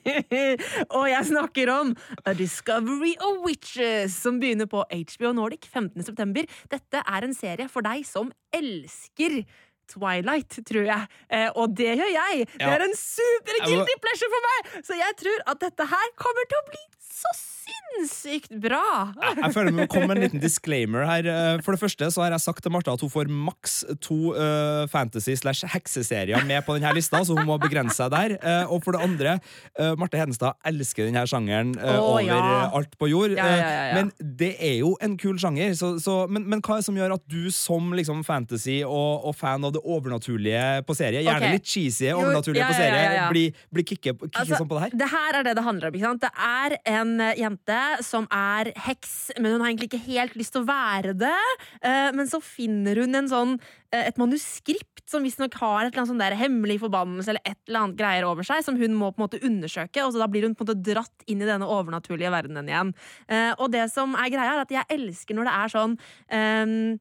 og 0.96 1.04
jeg 1.06 1.28
snakker 1.28 1.70
om 1.70 1.92
A 2.26 2.34
Discovery 2.34 3.14
of 3.22 3.44
Witches, 3.46 4.16
som 4.18 4.40
begynner 4.42 4.66
på 4.66 4.82
HBO 4.90 5.30
Nordic 5.38 5.68
15. 5.70 6.02
september. 6.08 6.48
Dette 6.74 7.04
er 7.06 7.26
en 7.26 7.36
serie 7.38 7.70
for 7.70 7.86
deg 7.86 8.02
som 8.08 8.32
elsker 8.50 9.44
Twilight, 9.90 10.58
tror 10.66 10.86
jeg. 10.86 11.06
Eh, 11.30 11.48
og 11.54 11.76
det 11.78 11.94
gjør 11.94 12.10
jeg! 12.16 12.46
Det 12.58 12.74
er 12.74 12.84
en 12.86 12.98
super 12.98 13.62
guilty 13.62 13.96
pleasure 14.02 14.34
for 14.34 14.48
meg! 14.48 14.74
Så 14.86 14.98
jeg 14.98 15.18
tror 15.22 15.46
at 15.54 15.62
dette 15.68 15.86
her 15.94 16.14
kommer 16.18 16.50
til 16.50 16.58
å 16.58 16.66
bli 16.70 16.82
så 17.10 17.30
sinnssykt 17.70 18.54
bra! 18.62 19.12
Jeg 19.20 19.52
føler 19.54 19.74
det 19.76 19.86
komme 19.92 20.08
med 20.10 20.18
en 20.18 20.24
liten 20.24 20.42
disclaimer 20.42 21.04
her. 21.08 21.26
Eh, 21.28 21.62
For 21.64 21.74
det 21.76 21.82
første 21.82 22.08
så 22.12 22.24
har 22.24 22.34
jeg 22.34 22.44
sagt 22.44 22.64
til 22.64 22.72
Martha 22.72 22.94
at 22.94 23.04
hun 23.04 23.12
får 23.12 23.30
maks 23.30 23.80
to 24.02 24.32
uh, 24.34 24.86
fantasy 24.90 25.34
slash 25.38 25.68
hekseserier 25.68 26.44
med 26.48 26.64
på 26.66 26.76
denne 26.78 26.92
lista, 26.96 27.20
så 27.24 27.36
hun 27.36 27.48
må 27.48 27.58
begrense 27.60 27.98
seg 28.00 28.12
der. 28.12 28.36
Uh, 28.40 28.72
og 28.74 28.84
for 28.84 28.96
det 28.96 29.02
andre, 29.04 29.36
uh, 29.80 29.92
Marte 30.00 30.20
Hedenstad 30.20 30.58
elsker 30.66 31.08
denne 31.08 31.24
sjangeren 31.28 31.74
uh, 31.78 31.98
oh, 31.98 32.14
over 32.14 32.24
ja. 32.26 32.38
eh, 32.38 32.76
alt 32.80 32.96
på 33.00 33.10
jord. 33.10 33.34
Ja, 33.36 33.46
ja, 33.46 33.58
ja, 33.58 33.70
ja. 33.70 33.82
Eh, 33.90 33.94
Men 33.98 34.36
det 34.40 34.52
er 34.58 34.76
jo 34.80 34.94
en 35.02 35.16
kul 35.20 35.38
sjanger. 35.40 35.74
Så, 35.78 35.92
så, 36.02 36.22
men, 36.30 36.46
men 36.50 36.64
hva 36.64 36.78
er 36.78 36.84
det 36.84 36.88
som 36.88 36.98
gjør 36.98 37.16
at 37.18 37.26
du 37.30 37.50
som 37.54 37.92
liksom 37.96 38.24
fantasy 38.26 38.80
og, 38.86 39.26
og 39.28 39.36
fan 39.36 39.64
av 39.66 39.74
det 39.76 39.82
overnaturlige 39.84 40.84
på 40.88 40.96
serie, 40.98 41.24
gjerne 41.26 41.42
okay. 41.42 41.58
litt 41.58 41.68
cheesy 41.68 42.08
Jo, 42.08 42.20
overnaturlige 42.22 42.64
ja, 42.64 42.70
på 42.70 42.76
ja, 42.76 42.80
serie, 42.80 43.02
ja, 43.04 43.14
ja. 43.18 43.28
blir, 43.32 43.62
blir 43.74 43.86
kicket, 43.86 44.24
Altså, 44.30 44.56
sånn 44.56 44.70
på 44.70 44.78
det 44.78 44.86
her? 44.86 44.96
Det 45.02 45.10
her 45.10 45.40
er 45.40 45.48
det 45.48 45.56
det 45.58 45.66
handler 45.66 45.90
om. 45.90 45.98
ikke 45.98 46.08
sant? 46.08 46.24
Det 46.24 46.32
er 46.50 46.76
en 46.96 47.14
eh, 47.20 47.36
jente 47.60 48.02
som 48.04 48.26
er 48.30 48.72
heks, 48.76 49.30
men 49.38 49.52
hun 49.52 49.60
har 49.60 49.70
egentlig 49.70 49.90
ikke 49.90 50.06
helt 50.08 50.36
lyst 50.36 50.52
til 50.54 50.62
å 50.62 50.68
være 50.68 51.14
det. 51.18 51.36
Eh, 51.82 52.12
Men 52.12 52.26
så 52.26 52.40
finner 52.40 52.96
hun 52.96 53.28
sånn, 53.28 53.60
eh, 53.92 54.08
et 54.08 54.16
manuskript 54.16 55.08
som 55.08 55.22
visstnok 55.22 55.54
har 55.54 55.84
et 55.86 55.92
eller 55.92 56.02
annet 56.02 56.10
sånn 56.10 56.18
der 56.18 56.36
hemmelig 56.36 56.80
forbannelse 56.80 57.28
eller 57.28 57.40
et 57.44 57.58
eller 57.68 57.80
annet 57.80 57.96
greier 57.96 58.24
over 58.24 58.42
seg, 58.42 58.62
som 58.64 58.76
hun 58.76 58.94
må 58.94 59.12
på 59.12 59.20
en 59.20 59.28
måte 59.28 59.42
undersøke. 59.42 60.04
og 60.04 60.12
så 60.12 60.18
Da 60.18 60.26
blir 60.26 60.42
hun 60.42 60.54
på 60.54 60.62
en 60.62 60.66
måte 60.66 60.94
dratt 60.94 61.24
inn 61.26 61.42
i 61.42 61.46
denne 61.46 61.66
overnaturlige 61.66 62.30
verdenen 62.30 62.68
igjen. 62.68 62.94
Eh, 63.28 63.54
Og 63.58 63.70
det 63.70 63.90
som 63.90 64.14
er 64.14 64.30
greia, 64.30 64.54
er 64.54 64.60
at 64.60 64.68
jeg 64.70 64.84
elsker 64.88 65.34
når 65.34 65.44
det 65.44 65.54
er 65.54 65.68
sånn 65.68 65.98
um, 66.30 67.00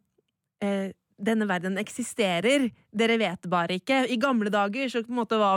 eh, 0.62 0.92
denne 1.20 1.48
verden 1.50 1.78
eksisterer, 1.80 2.70
dere 2.96 3.18
vet 3.22 3.48
bare 3.52 3.78
ikke. 3.80 4.02
I 4.10 4.18
gamle 4.22 4.52
dager 4.54 4.90
så 4.90 5.04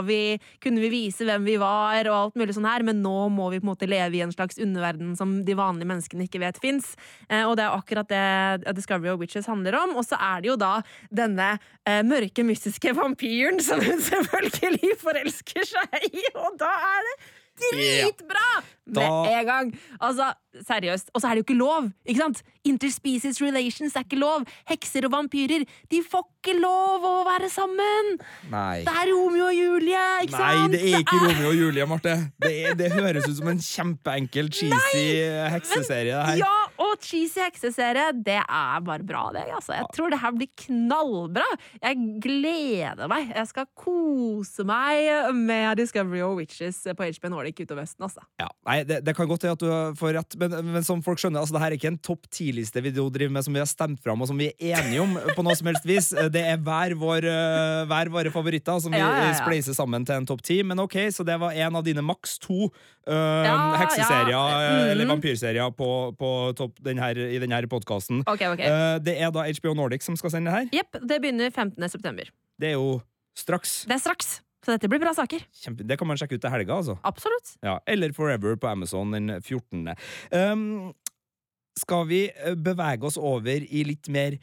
vi, 0.05 0.37
kunne 0.61 0.83
vi 0.83 0.89
vise 0.91 1.25
hvem 1.25 1.45
vi 1.47 1.57
var, 1.61 2.07
og 2.09 2.17
alt 2.17 2.39
mulig 2.39 2.55
sånn 2.57 2.67
her, 2.69 2.83
men 2.83 3.01
nå 3.01 3.29
må 3.33 3.49
vi 3.53 3.61
på 3.61 3.67
en 3.67 3.71
måte 3.71 3.89
leve 3.89 4.17
i 4.17 4.23
en 4.25 4.33
slags 4.33 4.59
underverden 4.59 5.15
som 5.15 5.39
de 5.45 5.55
vanlige 5.57 5.89
menneskene 5.89 6.27
ikke 6.27 6.43
vet 6.43 6.59
fins. 6.61 6.93
Eh, 7.29 7.43
og 7.47 7.57
det 7.57 7.65
er 7.65 7.77
akkurat 7.77 8.09
det 8.11 8.73
Discovery 8.77 9.13
of 9.13 9.21
Witches 9.21 9.49
handler 9.49 9.77
om. 9.79 9.95
Og 9.97 10.05
så 10.07 10.19
er 10.19 10.43
det 10.43 10.51
jo 10.51 10.57
da 10.59 10.73
denne 11.09 11.55
eh, 11.87 12.03
mørke, 12.05 12.45
mystiske 12.45 12.95
vampyren 12.97 13.61
som 13.63 13.81
hun 13.83 14.03
selvfølgelig 14.11 14.99
forelsker 15.01 15.71
seg 15.73 16.11
i, 16.11 16.27
og 16.35 16.59
da 16.61 16.73
er 16.93 17.07
det 17.09 17.17
dritbra! 17.63 18.47
Med 18.85 19.29
en 19.31 19.45
gang. 19.47 19.69
Altså, 20.03 20.33
seriøst. 20.67 21.11
Og 21.13 21.21
så 21.21 21.29
er 21.29 21.37
det 21.37 21.43
jo 21.43 21.47
ikke 21.47 21.59
lov, 21.59 21.89
ikke 22.05 22.19
sant? 22.19 22.41
Interspecies 22.67 23.39
relations 23.41 23.95
er 23.95 24.05
ikke 24.05 24.19
lov. 24.19 24.43
Hekser 24.69 25.07
og 25.07 25.13
vampyrer, 25.15 25.63
de 25.91 26.01
får 26.03 26.25
ikke 26.43 26.57
lov 26.59 27.05
å 27.07 27.13
være 27.27 27.49
sammen! 27.51 28.17
Nei. 28.51 28.83
Det 28.83 28.93
er 28.93 29.11
Romeo 29.13 29.47
og 29.47 29.55
Julie, 29.55 30.03
ikke 30.25 30.35
Nei, 30.35 30.51
sant? 30.59 30.75
det 30.75 30.81
er 30.83 31.03
ikke 31.05 31.19
Romeo 31.23 31.51
og 31.51 31.57
Julie, 31.57 31.87
Marte. 31.89 32.15
Det, 32.43 32.51
er, 32.51 32.77
det 32.79 32.91
høres 32.93 33.27
ut 33.29 33.39
som 33.39 33.51
en 33.53 33.63
kjempeenkel, 33.63 34.51
cheesy 34.53 35.05
hekseserie. 35.53 36.19
Men. 36.27 36.43
Ja, 36.43 36.53
og 36.83 36.97
cheesy 37.03 37.41
hekseserie, 37.43 38.09
det 38.25 38.39
er 38.43 38.83
bare 38.85 39.07
bra, 39.07 39.25
det. 39.35 39.45
Altså. 39.55 39.77
Jeg 39.79 39.89
tror 39.95 40.13
det 40.13 40.19
her 40.23 40.35
blir 40.35 40.51
knallbra. 40.65 41.47
Jeg 41.79 42.19
gleder 42.23 43.11
meg. 43.11 43.31
Jeg 43.33 43.51
skal 43.51 43.69
kose 43.79 44.67
meg 44.67 45.31
med 45.37 45.79
Discovery 45.79 46.23
of 46.25 46.35
Witches 46.39 46.83
på 46.83 47.09
HB 47.09 47.31
Nordic 47.31 47.63
utover 47.63 47.87
høsten, 47.87 48.05
altså. 48.09 48.23
Ja, 48.41 48.51
nei, 48.73 48.79
det, 48.89 48.99
det 49.05 49.13
kan 49.15 49.27
godt 49.29 49.43
hende 49.45 49.53
at 49.53 49.63
du 49.63 49.97
får 49.99 50.13
rett, 50.17 50.35
men, 50.41 50.53
men 50.73 50.85
som 50.85 51.01
folk 51.05 51.21
skjønner, 51.21 51.43
altså, 51.43 51.53
det 51.55 51.61
her 51.61 51.73
er 51.75 51.77
ikke 51.77 51.91
en 51.93 51.99
topp 52.01 52.25
ti-liste 52.33 52.81
vi 52.81 52.91
driver 52.95 53.29
med 53.37 53.45
som 53.45 53.53
vi 53.53 53.61
har 53.61 53.69
stemt 53.69 54.01
fram, 54.03 54.21
og 54.25 54.29
som 54.31 54.39
vi 54.41 54.49
er 54.57 54.79
enige 54.81 55.03
om 55.03 55.13
på 55.37 55.45
noe 55.45 55.53
som 55.59 55.69
helst 55.69 55.85
vis. 55.87 56.09
Det 56.33 56.41
er 56.41 56.57
hver, 56.65 56.95
vår, 56.97 57.27
eh, 57.29 57.83
hver 57.91 58.09
våre 58.13 58.33
favoritter 58.33 58.81
som 58.81 58.91
vi 58.93 58.99
Ja, 59.01 59.11
ja, 59.13 59.29
ja. 59.29 59.37
spleiser 59.39 59.77
sammen 59.77 60.05
til 60.09 60.17
en 60.17 60.25
topp 60.29 60.41
ti. 60.45 60.59
Men 60.65 60.81
ok, 60.83 60.97
så 61.13 61.25
det 61.27 61.37
var 61.41 61.53
en 61.53 61.77
av 61.79 61.85
dine 61.85 62.01
maks 62.05 62.39
to 62.43 62.67
uh, 63.07 63.77
hekseserier, 63.79 64.33
eh, 64.33 64.69
Mhm. 64.73 64.91
eller 64.93 65.05
vampyrserier, 65.13 65.71
på, 65.77 65.89
på 66.17 66.29
topp 66.57 66.79
den 66.83 66.97
her, 66.97 67.17
i 67.19 67.39
denne 67.39 67.61
podkasten. 67.69 68.23
Okay, 68.27 68.47
okay. 68.53 68.67
uh, 68.71 68.97
det 69.03 69.17
er 69.21 69.31
da 69.35 69.45
HBO 69.59 69.73
Nordic 69.77 70.03
som 70.07 70.15
skal 70.19 70.31
sende 70.33 70.49
det 70.51 70.57
her. 70.57 70.79
Jepp, 70.81 70.99
det 71.07 71.21
begynner 71.21 71.51
15. 71.51 71.77
september. 71.89 72.31
Det 72.59 72.71
er 72.73 72.77
jo 72.79 73.01
straks. 73.37 73.83
Det 73.89 73.97
er 73.97 74.03
straks, 74.03 74.39
så 74.63 74.75
dette 74.75 74.89
blir 74.91 75.01
bra 75.03 75.13
saker. 75.15 75.43
Kjempe, 75.63 75.85
det 75.87 75.97
kan 75.99 76.09
man 76.09 76.19
sjekke 76.19 76.39
ut 76.39 76.43
til 76.43 76.53
helga, 76.53 76.79
altså. 76.79 76.97
Absolutt. 77.07 77.55
Ja, 77.65 77.77
eller 77.89 78.15
Forever 78.15 78.55
på 78.59 78.69
Amazon 78.71 79.11
den 79.15 79.37
14. 79.41 79.93
Um, 80.31 80.65
skal 81.79 82.07
vi 82.09 82.25
eh, 82.31 82.55
bevege 82.55 83.09
oss 83.09 83.17
over 83.17 83.65
i 83.65 83.85
litt 83.87 84.09
mer 84.13 84.37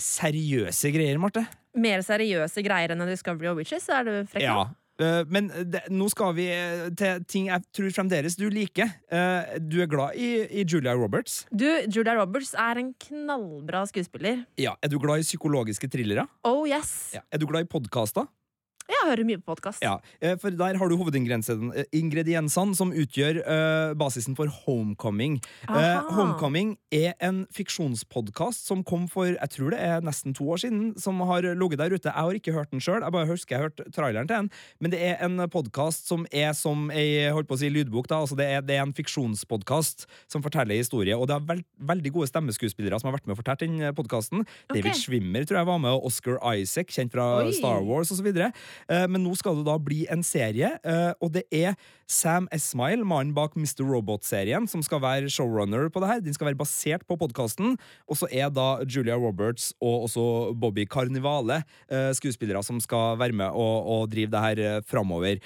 seriøse 0.00 0.92
greier, 0.94 1.20
Marte? 1.20 1.44
Mer 1.78 2.02
seriøse 2.06 2.64
greier 2.66 2.94
enn 2.94 3.08
Discovery 3.10 3.50
of 3.50 3.58
Witches, 3.60 3.88
er 3.92 4.06
du 4.06 4.14
frekk? 4.30 4.46
Ja. 4.46 4.70
Eh, 5.00 5.22
men 5.32 5.48
det, 5.70 5.84
nå 5.92 6.08
skal 6.12 6.34
vi 6.36 6.46
eh, 6.52 6.88
til 6.98 7.22
ting 7.30 7.48
jeg 7.48 7.64
tror 7.76 7.92
fremdeles 7.96 8.36
du 8.38 8.46
liker. 8.52 8.90
Eh, 9.12 9.56
du 9.62 9.80
er 9.84 9.88
glad 9.90 10.18
i, 10.20 10.32
i 10.60 10.64
Julia 10.66 10.94
Roberts. 10.98 11.44
Du, 11.50 11.66
Julia 11.88 12.16
Roberts 12.18 12.52
er 12.58 12.82
en 12.82 12.92
knallbra 13.06 13.86
skuespiller. 13.90 14.44
Ja. 14.60 14.76
Er 14.84 14.92
du 14.92 14.98
glad 15.02 15.22
i 15.22 15.26
psykologiske 15.26 15.88
thrillere? 15.90 16.26
Oh 16.46 16.66
yes! 16.68 17.14
Ja. 17.16 17.24
Er 17.32 17.40
du 17.40 17.48
glad 17.50 17.66
i 17.66 17.70
podkaster? 17.70 18.28
Jeg 18.90 19.06
hører 19.06 19.26
mye 19.26 19.38
på 19.38 19.52
podkast. 19.52 19.82
Ja, 19.84 19.98
eh, 20.20 20.34
for 20.40 20.50
der 20.54 20.76
har 20.78 20.90
du 20.90 20.96
hovedingrediensene 20.98 21.84
eh, 21.86 22.74
som 22.74 22.90
utgjør 22.90 23.38
uh, 23.44 23.92
basisen 23.98 24.34
for 24.36 24.50
Homecoming. 24.64 25.38
Uh, 25.68 26.02
Homecoming 26.10 26.74
er 26.90 27.14
en 27.22 27.44
fiksjonspodkast 27.54 28.66
som 28.66 28.82
kom 28.86 29.06
for 29.10 29.30
jeg 29.30 29.52
tror 29.54 29.74
det 29.74 29.80
er 29.80 30.02
nesten 30.02 30.34
to 30.34 30.48
år 30.50 30.62
siden, 30.64 30.94
som 30.98 31.20
har 31.28 31.46
ligget 31.54 31.78
der 31.78 31.94
ute. 31.94 32.10
Jeg 32.10 32.18
har 32.18 32.38
ikke 32.40 32.54
hørt 32.56 32.72
den 32.74 32.82
sjøl, 32.82 33.02
jeg 33.04 33.14
bare 33.14 33.28
husker 33.30 33.54
jeg 33.54 33.60
har 33.62 33.70
hørt 33.70 33.94
traileren 33.94 34.28
til 34.28 34.36
den. 34.36 34.50
Men 34.80 34.94
det 34.94 35.00
er 35.06 35.22
en 35.24 35.38
podkast 35.50 36.10
som 36.10 36.26
er 36.32 36.52
som 36.58 36.90
ei 36.90 37.30
holdt 37.30 37.48
på 37.50 37.58
å 37.58 37.62
si, 37.62 37.70
lydbok. 37.70 38.08
da, 38.10 38.20
altså 38.24 38.38
Det 38.38 38.48
er, 38.48 38.64
det 38.66 38.76
er 38.78 38.84
en 38.84 38.96
fiksjonspodkast 38.96 40.06
som 40.30 40.42
forteller 40.42 40.80
historie. 40.80 41.16
Og 41.16 41.28
det 41.30 41.38
er 41.38 41.46
veld, 41.46 41.66
veldig 41.78 42.14
gode 42.18 42.30
stemmeskuespillere 42.32 42.98
som 43.00 43.10
har 43.10 43.18
vært 43.20 43.28
med 43.28 43.36
og 43.36 43.42
fortalt 43.44 43.64
den 43.64 43.94
podkasten. 43.94 44.44
David 44.72 44.98
Schwimmer 44.98 45.46
tror 45.46 45.62
jeg 45.62 45.70
var 45.70 45.82
med, 45.82 45.94
og 45.94 46.10
Oscar 46.10 46.40
Isaac, 46.56 46.90
kjent 46.90 47.14
fra 47.14 47.30
Oi. 47.44 47.54
Star 47.54 47.84
Wars 47.86 48.10
osv. 48.14 48.32
Eh, 48.88 49.06
Men 49.10 49.24
nå 49.24 49.34
skal 49.38 49.56
det 49.58 49.66
da 49.66 49.78
bli 49.78 50.04
en 50.10 50.22
serie, 50.22 50.76
eh, 50.84 51.12
og 51.20 51.32
det 51.32 51.44
er 51.50 51.74
Sam 52.10 52.48
Esmail, 52.52 53.04
mannen 53.06 53.32
bak 53.34 53.54
Mr. 53.56 53.84
Robot-serien, 53.86 54.66
som 54.68 54.82
skal 54.82 55.00
være 55.00 55.30
showrunner 55.30 55.88
på 55.90 56.00
det 56.02 56.08
her. 56.10 56.20
Den 56.20 56.34
skal 56.34 56.50
være 56.50 56.58
basert 56.58 57.06
på 57.06 57.16
podkasten. 57.16 57.76
Og 58.10 58.18
så 58.18 58.26
er 58.34 58.50
da 58.50 58.82
Julia 58.82 59.14
Roberts 59.14 59.72
og 59.80 60.08
også 60.08 60.24
Bobby 60.58 60.88
Carnivale 60.90 61.62
eh, 61.90 62.10
skuespillere 62.18 62.62
som 62.66 62.80
skal 62.82 63.16
være 63.20 63.32
med 63.32 63.54
og, 63.54 63.86
og 63.86 64.10
drive 64.10 64.30
det 64.30 64.42
her 64.42 64.82
framover. 64.86 65.38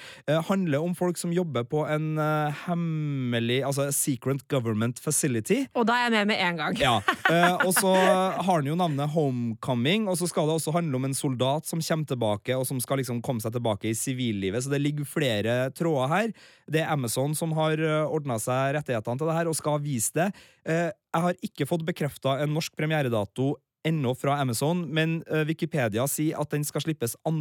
Handler 0.49 0.81
om 0.81 0.95
folk 0.97 1.17
som 1.17 1.31
jobber 1.33 1.63
på 1.69 1.85
en 1.85 2.17
hemmelig, 2.65 3.61
altså 3.65 3.87
secret 3.93 4.41
government 4.49 4.99
facility. 4.99 5.63
Og 5.77 5.85
da 5.87 5.99
er 5.99 6.09
jeg 6.09 6.15
med 6.17 6.25
med 6.33 6.41
en 6.41 6.57
gang. 6.59 6.77
Ja, 6.79 6.95
og 7.67 7.73
så 7.77 7.93
har 7.95 8.61
den 8.61 8.71
jo 8.73 8.77
navnet 8.79 9.09
Homecoming, 9.13 10.09
og 10.09 10.17
så 10.19 10.27
skal 10.29 10.49
det 10.49 10.57
også 10.57 10.73
handle 10.75 10.99
om 10.99 11.05
en 11.07 11.13
soldat 11.17 11.67
som 11.69 11.81
kommer 11.81 12.05
tilbake, 12.09 12.55
og 12.57 12.65
som 12.67 12.79
skal 12.83 12.97
liksom 13.01 13.21
komme 13.25 13.43
seg 13.43 13.55
tilbake 13.55 13.89
i 13.89 13.97
sivillivet, 13.97 14.63
så 14.63 14.71
det 14.73 14.81
ligger 14.83 15.09
flere 15.09 15.57
tråder 15.75 16.11
her. 16.13 16.33
Det 16.69 16.83
er 16.83 16.93
Amazon 16.93 17.35
som 17.37 17.55
har 17.57 17.81
ordna 18.05 18.37
seg 18.41 18.75
rettighetene 18.77 19.21
til 19.21 19.31
det 19.31 19.37
her, 19.39 19.49
og 19.49 19.57
skal 19.57 19.81
vise 19.83 20.13
det. 20.15 20.31
Eh, 20.67 20.89
jeg 20.93 21.25
har 21.27 21.45
ikke 21.49 21.69
fått 21.69 21.85
bekrefta 21.87 22.39
en 22.43 22.53
norsk 22.55 22.75
premieredato 22.77 23.53
ennå 23.85 24.15
fra 24.17 24.39
Amazon, 24.41 24.83
men 24.93 25.19
eh, 25.29 25.45
Wikipedia 25.47 26.07
sier 26.09 26.39
at 26.41 26.51
den 26.53 26.65
skal 26.65 26.83
slippes 26.85 27.15
2. 27.27 27.33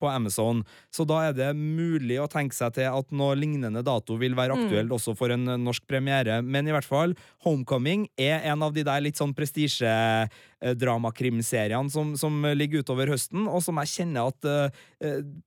på 0.00 0.08
Amazon. 0.10 0.64
Så 0.94 1.04
da 1.08 1.16
er 1.28 1.32
det 1.36 1.56
mulig 1.56 2.18
å 2.22 2.28
tenke 2.30 2.54
seg 2.56 2.72
til 2.78 2.86
at 2.90 3.12
noe 3.14 3.34
lignende 3.38 3.82
dato 3.86 4.16
vil 4.20 4.34
være 4.38 4.54
aktuelt 4.56 4.92
også 4.94 5.12
for 5.18 5.28
en 5.34 5.44
eh, 5.48 5.60
norsk 5.60 5.82
premiere. 5.90 6.34
Men 6.42 6.68
i 6.68 6.72
hvert 6.74 6.88
fall, 6.88 7.10
Homecoming 7.46 8.02
er 8.18 8.36
en 8.52 8.62
av 8.66 8.72
de 8.76 8.82
der 8.86 9.00
litt 9.04 9.18
sånn 9.20 9.36
prestisjedramakrimseriene 9.38 11.90
som, 11.92 12.06
som 12.20 12.32
ligger 12.54 12.78
utover 12.84 13.06
høsten, 13.12 13.40
og 13.48 13.60
som 13.64 13.76
jeg 13.82 13.94
kjenner 13.94 14.22
at 14.30 14.40
uh, 14.48 14.68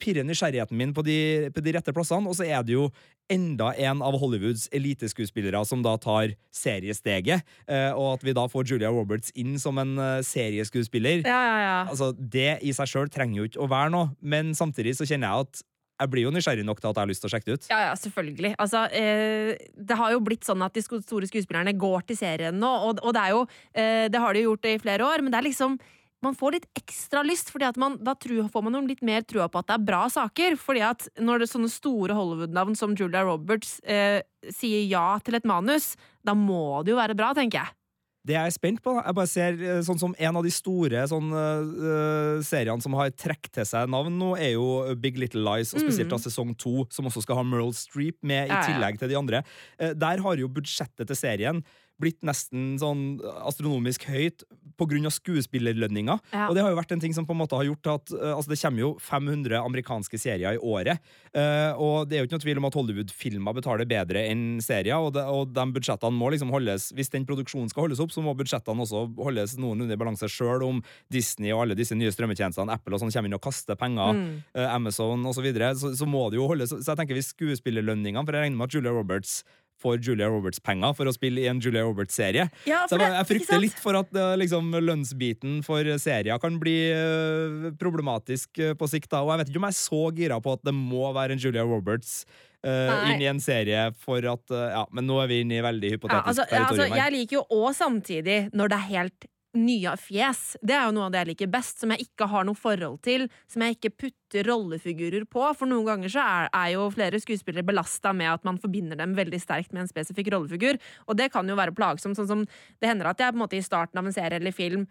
pirrer 0.01 0.25
nysgjerrigheten 0.27 0.77
min 0.77 0.93
på 0.95 1.01
de, 1.05 1.17
på 1.53 1.59
de 1.63 1.73
rette 1.75 1.93
plassene. 1.95 2.29
Og 2.29 2.35
så 2.37 2.43
er 2.47 2.61
det 2.65 2.73
jo 2.77 2.85
enda 3.31 3.71
en 3.79 4.01
av 4.03 4.17
Hollywoods 4.19 4.67
eliteskuespillere 4.75 5.61
som 5.67 5.83
da 5.85 5.95
tar 6.01 6.35
seriesteget, 6.55 7.45
eh, 7.67 7.89
og 7.95 8.17
at 8.17 8.25
vi 8.27 8.35
da 8.35 8.47
får 8.51 8.73
Julia 8.73 8.91
Roberts 8.91 9.31
inn 9.39 9.55
som 9.61 9.79
en 9.81 9.95
eh, 10.01 10.19
serieskuespiller. 10.25 11.23
Ja, 11.23 11.39
ja, 11.47 11.57
ja. 11.63 11.77
Altså, 11.87 12.11
Det 12.11 12.59
i 12.67 12.73
seg 12.75 12.91
sjøl 12.91 13.11
trenger 13.11 13.41
jo 13.41 13.49
ikke 13.49 13.63
å 13.63 13.69
være 13.71 13.93
noe, 13.93 14.11
men 14.19 14.40
samtidig 14.57 14.95
så 14.97 15.07
kjenner 15.07 15.29
jeg 15.29 15.47
at 15.47 15.63
jeg 16.01 16.09
blir 16.09 16.25
jo 16.25 16.33
nysgjerrig 16.33 16.65
nok 16.65 16.81
til 16.81 16.89
at 16.89 16.97
jeg 16.97 17.03
har 17.03 17.11
lyst 17.11 17.21
til 17.21 17.29
å 17.29 17.33
sjekke 17.35 17.47
det 17.47 17.55
ut. 17.59 17.69
Ja, 17.69 17.79
ja, 17.85 17.93
selvfølgelig. 17.99 18.53
Altså, 18.63 18.83
eh, 18.97 19.53
det 19.77 19.97
har 19.99 20.13
jo 20.15 20.21
blitt 20.25 20.47
sånn 20.47 20.63
at 20.65 20.73
de 20.73 20.81
store 20.85 21.29
skuespillerne 21.29 21.75
går 21.77 22.07
til 22.09 22.17
serien 22.17 22.57
nå, 22.57 22.71
og, 22.87 23.01
og 23.05 23.13
det 23.13 23.21
er 23.21 23.35
jo 23.35 23.41
eh, 23.77 24.05
Det 24.09 24.21
har 24.23 24.33
de 24.33 24.41
jo 24.41 24.51
gjort 24.51 24.69
i 24.71 24.79
flere 24.81 25.05
år, 25.05 25.21
men 25.21 25.33
det 25.33 25.41
er 25.41 25.49
liksom 25.51 25.77
man 26.21 26.35
får 26.37 26.53
litt 26.53 26.67
ekstra 26.77 27.23
lyst, 27.25 27.49
fordi 27.49 27.65
at 27.65 27.77
da 28.05 28.13
tror, 28.13 28.45
får 28.53 28.65
man 28.65 28.75
noen 28.75 28.89
litt 28.89 29.01
mer 29.05 29.23
trua 29.25 29.47
på 29.49 29.57
at 29.61 29.71
det 29.71 29.77
er 29.79 29.85
bra 29.87 30.03
saker. 30.13 30.57
fordi 30.59 30.83
at 30.85 31.07
når 31.17 31.41
det 31.41 31.47
er 31.47 31.53
sånne 31.55 31.71
store 31.73 32.17
Hollywood-navn 32.17 32.77
som 32.77 32.93
Julia 32.97 33.23
Roberts 33.25 33.79
eh, 33.81 34.21
sier 34.53 34.85
ja 34.85 35.17
til 35.25 35.39
et 35.39 35.47
manus, 35.49 35.95
da 36.21 36.37
må 36.37 36.83
det 36.85 36.93
jo 36.93 37.01
være 37.01 37.17
bra, 37.17 37.33
tenker 37.37 37.63
jeg. 37.63 37.73
Det 38.21 38.35
jeg 38.35 38.51
er 38.51 38.53
spent 38.53 38.81
på, 38.85 38.93
jeg 38.99 39.17
bare 39.17 39.29
ser 39.29 39.55
eh, 39.65 39.79
sånn 39.85 39.97
som 39.97 40.11
en 40.13 40.37
av 40.37 40.45
de 40.45 40.51
store 40.53 41.05
sånn, 41.09 41.31
uh, 41.33 42.41
seriene 42.45 42.83
som 42.83 42.93
har 42.99 43.09
trukket 43.17 43.49
til 43.57 43.65
seg 43.65 43.89
navn 43.89 44.13
nå, 44.19 44.35
er 44.37 44.53
jo 44.53 44.67
Big 45.01 45.17
Little 45.17 45.41
Lies, 45.41 45.73
og 45.73 45.81
spesielt 45.81 46.13
da 46.13 46.19
sesong 46.21 46.53
to, 46.61 46.85
som 46.93 47.09
også 47.09 47.25
skal 47.25 47.39
ha 47.41 47.45
Merle 47.47 47.73
Streep 47.77 48.19
med, 48.21 48.45
i 48.45 48.51
Mm. 48.61 48.67
Tillegg 48.67 48.99
til 49.01 49.09
de 49.09 49.17
andre. 49.17 49.41
Uh, 49.81 49.93
Der 49.97 50.21
har 50.21 50.37
jo 50.37 50.51
budsjettet 50.53 51.09
til 51.09 51.17
serien 51.17 51.63
blitt 52.01 52.19
nesten 52.27 52.73
sånn 52.81 53.19
astronomisk 53.45 54.07
høyt 54.09 54.43
av 54.81 55.13
skuespillerlønninger. 55.13 56.17
Ja. 56.33 56.47
Og 56.49 56.55
det 56.57 56.63
har 56.65 56.71
jo 56.73 56.77
vært 56.79 56.91
en 56.95 57.01
ting 57.03 57.13
som 57.13 57.25
på 57.27 57.35
en 57.35 57.41
måte 57.43 57.53
har 57.59 57.67
gjort 57.67 57.89
at 57.91 58.13
eh, 58.17 58.31
altså 58.33 58.49
det 58.49 58.57
kommer 58.63 58.81
jo 58.81 58.89
500 59.03 59.59
amerikanske 59.61 60.17
serier 60.17 60.57
i 60.57 60.61
året. 60.61 60.97
eh, 61.37 61.71
og 61.77 62.09
det 62.09 62.17
er 62.17 62.23
jo 62.23 62.27
ikke 62.29 62.37
noe 62.39 62.45
tvil 62.45 62.61
om 62.61 62.67
at 62.69 62.77
Hollywood-filmer 62.79 63.53
betaler 63.59 63.85
bedre 63.89 64.23
enn 64.31 64.57
serier. 64.65 64.97
Og, 64.97 65.13
det, 65.13 65.23
og 65.29 65.53
de 65.53 65.65
budsjettene 65.77 66.17
må 66.17 66.31
liksom 66.33 66.49
holdes 66.53 66.89
Hvis 66.97 67.11
den 67.13 67.27
produksjonen 67.29 67.69
skal 67.69 67.85
holdes 67.85 68.01
opp, 68.03 68.11
så 68.11 68.23
må 68.25 68.33
budsjettene 68.37 68.81
også 68.83 69.03
holdes 69.21 69.55
noenlunde 69.61 69.93
i 69.95 70.01
balanse 70.01 70.27
sjøl 70.31 70.65
om 70.65 70.81
Disney 71.13 71.53
og 71.53 71.63
alle 71.67 71.77
disse 71.77 71.95
nye 71.95 72.11
strømmetjenestene, 72.11 72.73
Apple 72.73 72.97
og 72.97 73.03
sånn, 73.05 73.13
kommer 73.13 73.29
inn 73.31 73.37
og 73.37 73.45
kaster 73.45 73.77
penger, 73.79 74.11
Mm. 74.11 74.43
eh, 74.57 74.67
Amazon 74.73 75.23
osv., 75.29 75.45
så, 75.53 75.75
så 75.93 75.95
så 76.01 76.07
må 76.09 76.25
det 76.33 76.39
jo 76.39 76.47
holdes. 76.49 76.71
Så 76.73 76.81
jeg 76.89 76.97
tenker 76.97 77.13
hvis 77.15 77.29
skuespillerlønningene 77.35 78.25
For 78.25 78.33
jeg 78.33 78.47
regner 78.47 78.57
med 78.57 78.65
at 78.71 78.73
Julia 78.75 78.91
Roberts 78.95 79.43
får 79.81 79.99
Julia 80.05 80.29
Roberts-penger 80.31 80.95
for 80.97 81.09
å 81.09 81.15
spille 81.15 81.43
i 81.43 81.49
en 81.51 81.61
Julia 81.63 81.83
Roberts-serie. 81.87 82.47
Ja, 82.69 82.83
Så 82.89 82.99
jeg, 82.99 83.13
jeg 83.15 83.29
frykter 83.29 83.61
litt 83.61 83.81
for 83.81 83.97
at 83.99 84.13
eh, 84.15 84.35
liksom, 84.41 84.71
lønnsbiten 84.77 85.59
for 85.65 85.87
serier 86.01 86.41
kan 86.41 86.59
bli 86.61 86.77
eh, 86.91 87.71
problematisk 87.81 88.61
eh, 88.61 88.77
på 88.77 88.89
sikt. 88.91 89.11
Da. 89.11 89.23
Og 89.25 89.33
jeg 89.33 89.43
vet 89.43 89.51
ikke 89.51 89.63
om 89.63 89.67
jeg 89.69 89.77
er 89.77 89.81
så 89.81 90.05
gira 90.21 90.39
på 90.43 90.55
at 90.55 90.63
det 90.67 90.75
må 90.77 91.11
være 91.15 91.37
en 91.37 91.43
Julia 91.43 91.67
Roberts 91.67 92.23
Uh, 92.61 93.09
inn 93.09 93.23
i 93.23 93.25
en 93.25 93.39
serie 93.41 93.87
for 93.97 94.21
at 94.29 94.51
Ja, 94.53 94.83
men 94.93 95.07
nå 95.09 95.15
er 95.23 95.31
vi 95.31 95.39
inne 95.41 95.55
i 95.57 95.63
veldig 95.65 95.89
hypotetisk 95.95 96.27
altså, 96.29 96.43
ja, 96.45 96.59
altså, 96.59 96.75
territorium 96.75 96.93
her. 96.93 96.99
jeg 96.99 97.13
liker 97.15 97.35
jo 97.39 97.41
òg 97.57 97.71
samtidig 97.73 98.35
når 98.53 98.69
det 98.69 98.77
er 98.77 98.85
helt 98.91 99.25
nye 99.57 99.93
fjes. 99.99 100.55
Det 100.63 100.75
er 100.75 100.85
jo 100.87 100.93
noe 100.95 101.09
av 101.09 101.13
det 101.13 101.21
jeg 101.21 101.29
liker 101.31 101.51
best, 101.51 101.81
som 101.81 101.91
jeg 101.91 102.05
ikke 102.05 102.27
har 102.31 102.45
noe 102.47 102.57
forhold 102.57 103.01
til, 103.03 103.25
som 103.51 103.65
jeg 103.65 103.75
ikke 103.75 103.93
putter 104.05 104.47
rollefigurer 104.47 105.25
på. 105.27 105.43
For 105.57 105.67
noen 105.69 105.89
ganger 105.89 106.13
så 106.13 106.23
er, 106.23 106.49
er 106.55 106.69
jo 106.77 106.87
flere 106.93 107.19
skuespillere 107.21 107.67
belasta 107.67 108.13
med 108.15 108.31
at 108.31 108.47
man 108.47 108.61
forbinder 108.61 108.99
dem 108.99 109.17
veldig 109.17 109.41
sterkt 109.43 109.75
med 109.75 109.85
en 109.85 109.91
spesifikk 109.91 110.31
rollefigur, 110.33 110.79
og 111.07 111.19
det 111.19 111.31
kan 111.35 111.47
jo 111.49 111.59
være 111.59 111.75
plagsomt. 111.75 112.19
Sånn 112.19 112.29
som 112.29 112.47
det 112.47 112.91
hender 112.91 113.11
at 113.11 113.19
jeg 113.19 113.35
på 113.35 113.39
en 113.39 113.43
måte 113.43 113.59
i 113.59 113.65
starten 113.65 113.99
av 113.99 114.07
en 114.07 114.15
serie 114.15 114.39
eller 114.39 114.55
film 114.55 114.87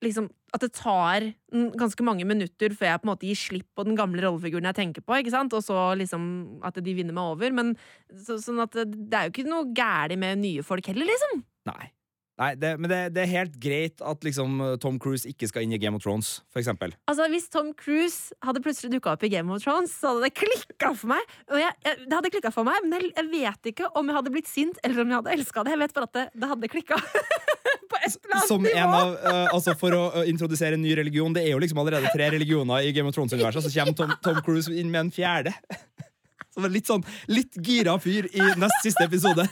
Liksom, 0.00 0.30
at 0.56 0.62
det 0.64 0.70
tar 0.78 1.26
ganske 1.76 2.04
mange 2.06 2.24
minutter 2.24 2.72
før 2.72 2.88
jeg 2.88 3.00
på 3.02 3.04
en 3.04 3.10
måte 3.10 3.26
gir 3.28 3.36
slipp 3.36 3.66
på 3.76 3.84
den 3.84 3.98
gamle 3.98 4.22
rollefiguren 4.24 4.70
jeg 4.70 4.78
tenker 4.78 5.04
på, 5.04 5.18
ikke 5.20 5.34
sant? 5.34 5.52
og 5.52 5.60
så 5.66 5.90
liksom 6.00 6.22
at 6.64 6.80
de 6.80 6.94
vinner 6.96 7.12
meg 7.12 7.34
over. 7.34 7.52
Men 7.52 7.74
så, 8.08 8.38
sånn 8.40 8.62
at 8.64 8.78
det 8.80 9.12
er 9.12 9.28
jo 9.28 9.34
ikke 9.34 9.44
noe 9.44 9.68
gærent 9.76 10.22
med 10.22 10.40
nye 10.40 10.64
folk 10.64 10.88
heller, 10.88 11.04
liksom. 11.04 11.42
Nei. 11.68 11.90
Nei, 12.40 12.54
det, 12.56 12.70
men 12.80 12.88
det, 12.88 12.98
det 13.12 13.24
er 13.26 13.32
helt 13.34 13.56
greit 13.60 14.00
at 14.00 14.24
liksom, 14.24 14.62
Tom 14.80 14.96
Cruise 15.02 15.28
ikke 15.28 15.50
skal 15.50 15.66
inn 15.66 15.74
i 15.76 15.80
Game 15.80 15.98
of 15.98 16.04
Thrones, 16.04 16.38
for 16.48 16.62
eksempel. 16.62 16.94
Altså, 17.10 17.26
Hvis 17.28 17.50
Tom 17.52 17.74
Cruise 17.76 18.32
hadde 18.46 18.62
plutselig 18.64 18.94
dukka 18.94 19.12
opp 19.12 19.26
i 19.28 19.32
Game 19.32 19.52
of 19.52 19.60
Thrones, 19.60 19.92
så 19.92 20.14
hadde 20.14 20.30
det 20.30 20.32
klikka 20.38 20.94
for 20.96 21.12
meg. 21.12 21.34
Jeg, 21.52 21.74
jeg, 21.84 21.98
det 22.06 22.16
hadde 22.16 22.32
klikket 22.32 22.56
for 22.56 22.64
meg, 22.64 22.80
Men 22.86 22.96
jeg, 22.96 23.12
jeg 23.18 23.28
vet 23.34 23.70
ikke 23.74 23.90
om 23.92 24.08
jeg 24.08 24.16
hadde 24.16 24.32
blitt 24.32 24.48
sint 24.48 24.80
eller 24.86 25.04
om 25.04 25.12
jeg 25.12 25.20
hadde 25.20 25.36
elska 25.36 25.66
det. 25.66 25.74
Jeg 25.76 25.82
vet 25.84 25.96
bare 25.98 26.08
at 26.08 26.16
det, 26.16 26.26
det 26.40 26.50
hadde 26.54 26.72
klikka. 26.72 27.00
Som 28.48 28.64
en 28.66 28.94
av, 28.94 29.12
uh, 29.18 29.48
altså 29.52 29.74
For 29.78 29.92
å 29.92 30.02
eh, 30.20 30.28
introdusere 30.30 30.76
en 30.78 30.82
ny 30.82 30.92
religion 30.96 31.34
Det 31.34 31.42
er 31.42 31.50
jo 31.52 31.58
liksom 31.60 31.80
allerede 31.82 32.08
tre 32.14 32.28
religioner 32.32 32.86
i 32.86 32.92
Game 32.96 33.10
of 33.10 33.16
Thrones-universet, 33.16 33.66
så 33.66 33.72
kommer 33.74 33.96
Tom, 33.98 34.14
Tom 34.24 34.38
Cruise 34.46 34.72
inn 34.72 34.92
med 34.92 35.02
en 35.04 35.12
fjerde. 35.12 35.52
Som 36.54 36.66
en 36.66 36.72
litt 36.72 36.88
sånn 36.88 37.04
litt 37.30 37.58
gira 37.66 37.98
fyr 38.02 38.30
i 38.32 38.46
nest 38.58 38.80
siste 38.86 39.04
episode. 39.06 39.44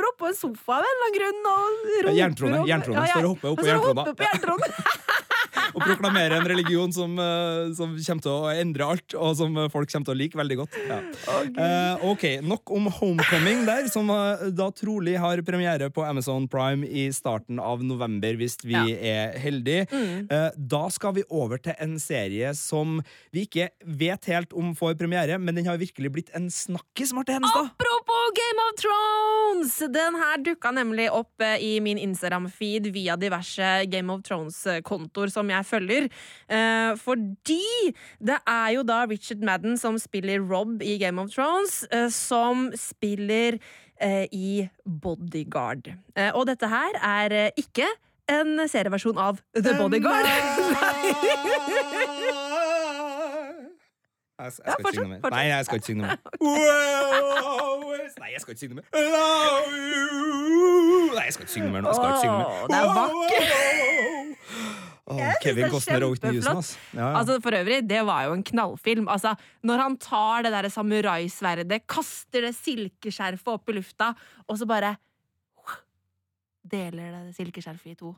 Hopper 0.00 0.08
opp 0.08 0.18
på 0.18 0.26
en 0.30 0.34
sofa 0.34 0.72
av 0.72 0.78
en 0.80 0.84
eller 0.90 1.06
annen 1.06 1.16
grunn 1.18 1.40
og 1.50 2.04
roper 2.04 2.16
Jerntrone, 2.16 2.58
om- 2.60 2.66
jerntrone. 2.70 2.96
Ja, 2.96 3.04
ja. 3.04 3.12
Står 3.12 3.24
og 3.24 3.30
hopper 3.34 3.48
opp 3.48 3.52
Og 3.52 3.58
på 3.58 3.64
så 3.64 3.70
jerntrona. 3.70 4.02
hopper 4.06 4.24
på 5.74 5.80
proklamere 5.82 6.38
en 6.40 6.48
religion 6.48 6.92
som, 6.94 7.16
eh, 7.18 7.70
som 7.76 7.94
kommer 7.96 8.24
til 8.24 8.32
å 8.32 8.50
endre 8.52 8.86
alt, 8.94 9.14
og 9.14 9.36
som 9.38 9.56
folk 9.72 9.90
kommer 9.92 10.08
til 10.10 10.14
å 10.14 10.18
like 10.18 10.38
veldig 10.38 10.58
godt. 10.62 10.78
Ja. 10.88 11.00
Uh, 11.50 12.04
ok, 12.12 12.24
Nok 12.46 12.70
om 12.74 12.88
Homecoming 12.98 13.64
der, 13.68 13.88
som 13.92 14.10
eh, 14.14 14.46
da 14.56 14.70
trolig 14.74 15.16
har 15.20 15.42
premiere 15.46 15.90
på 15.94 16.04
Amazon 16.06 16.48
Prime 16.50 16.86
i 16.86 17.08
starten 17.14 17.60
av 17.62 17.84
november, 17.84 18.34
hvis 18.40 18.58
vi 18.64 18.74
Ja. 18.74 18.84
er 18.88 19.38
heldige. 19.38 19.86
Mm. 19.90 20.28
Uh, 20.30 20.50
da 20.56 20.88
skal 20.92 21.14
vi 21.18 21.24
over 21.30 21.58
til 21.58 21.74
en 21.78 21.98
serie 22.02 22.52
som 22.54 23.00
vi 23.34 23.46
ikke 23.46 23.68
vet 23.84 24.24
helt 24.30 24.52
om 24.56 24.74
får 24.76 24.96
premiere, 25.00 25.38
men 25.38 25.54
den 25.54 25.66
har 25.68 25.78
virkelig 25.80 26.12
blitt 26.12 26.30
en 26.34 26.48
snakkis, 26.50 27.12
Marte 27.16 27.34
Henestad. 27.36 27.70
Apropos 27.74 28.30
Game 28.38 28.64
of 28.68 28.76
Thrones! 28.80 29.76
Den 29.92 30.16
her 30.20 30.38
dukka 30.44 30.70
nemlig 30.74 31.08
opp 31.12 31.42
i 31.60 31.78
min 31.82 31.98
Instagram-feed 31.98 32.90
via 32.94 33.16
diverse 33.20 33.86
Game 33.90 34.12
of 34.12 34.22
Thrones-kontoer 34.26 35.30
som 35.32 35.48
jeg 35.50 35.59
følger. 35.66 36.08
Eh, 36.50 36.92
fordi 37.00 37.62
det 38.20 38.38
er 38.46 38.68
jo 38.76 38.82
da 38.86 39.04
Richard 39.10 39.42
Madden 39.46 39.76
som 39.80 39.98
spiller 39.98 40.40
Rob 40.40 40.82
i 40.82 40.98
Game 41.02 41.20
of 41.22 41.30
Thrones, 41.34 41.82
eh, 41.92 42.08
som 42.10 42.70
spiller 42.78 43.58
eh, 44.00 44.26
i 44.32 44.68
Bodyguard. 44.84 45.92
Eh, 46.16 46.30
og 46.34 46.46
dette 46.50 46.68
her 46.70 46.96
er 47.02 47.36
eh, 47.46 47.50
ikke 47.60 47.86
en 48.30 48.68
serieversjon 48.70 49.18
av 49.18 49.40
The 49.56 49.74
Bodyguard. 49.78 50.26
Jeg, 54.40 54.52
jeg 54.56 54.64
Ja, 54.66 54.72
skal 54.72 54.94
synge 54.94 55.08
mer. 55.08 55.30
Nei, 55.30 55.40
jeg 55.50 55.64
skal 55.64 55.76
ikke 55.76 55.86
synge 55.86 56.00
noe 56.00 56.08
mer. 56.08 56.16
Nei, 58.20 58.28
jeg 58.32 58.40
skal 58.40 58.50
ikke 58.54 58.60
synge 58.60 58.74
noe 58.74 58.80
mer. 58.80 58.86
Love 59.12 59.68
you. 59.76 61.14
Nei, 61.14 61.24
jeg 61.26 61.32
skal 61.34 61.42
ikke 61.44 61.52
synge 61.52 61.66
noe 61.66 61.74
mer 61.74 61.80
nå. 61.84 61.88
Jeg 61.90 61.96
skal 61.98 62.08
ikke 62.08 62.22
synge 62.22 62.38
noe 62.38 62.48
mer. 62.48 62.64
Det 62.70 62.76
er 62.78 62.86
vakkert. 62.96 63.50
Synes 65.10 65.42
Kevin 65.42 65.66
er 65.66 65.74
Costner 65.74 66.06
og 66.06 66.14
Whitney 66.14 66.38
Houston, 66.38 66.62
ass. 66.62 66.72
Ja, 66.94 67.00
ja. 67.02 67.10
Altså, 67.18 67.38
for 67.42 67.56
øvrig, 67.58 67.82
det 67.90 68.00
var 68.06 68.24
jo 68.28 68.38
en 68.38 68.44
knallfilm. 68.46 69.08
Altså, 69.10 69.34
når 69.66 69.84
han 69.84 69.96
tar 70.00 70.46
det 70.46 70.52
der 70.54 70.68
samuraisverdet, 70.72 71.82
kaster 71.90 72.46
det 72.46 72.54
silkeskjerfet 72.58 73.54
opp 73.54 73.70
i 73.70 73.78
lufta, 73.80 74.12
og 74.46 74.58
så 74.60 74.68
bare 74.70 74.94
deler 76.70 77.24
det 77.26 77.36
silkeskjerfet 77.38 77.94
i 77.94 77.98
to. 77.98 78.14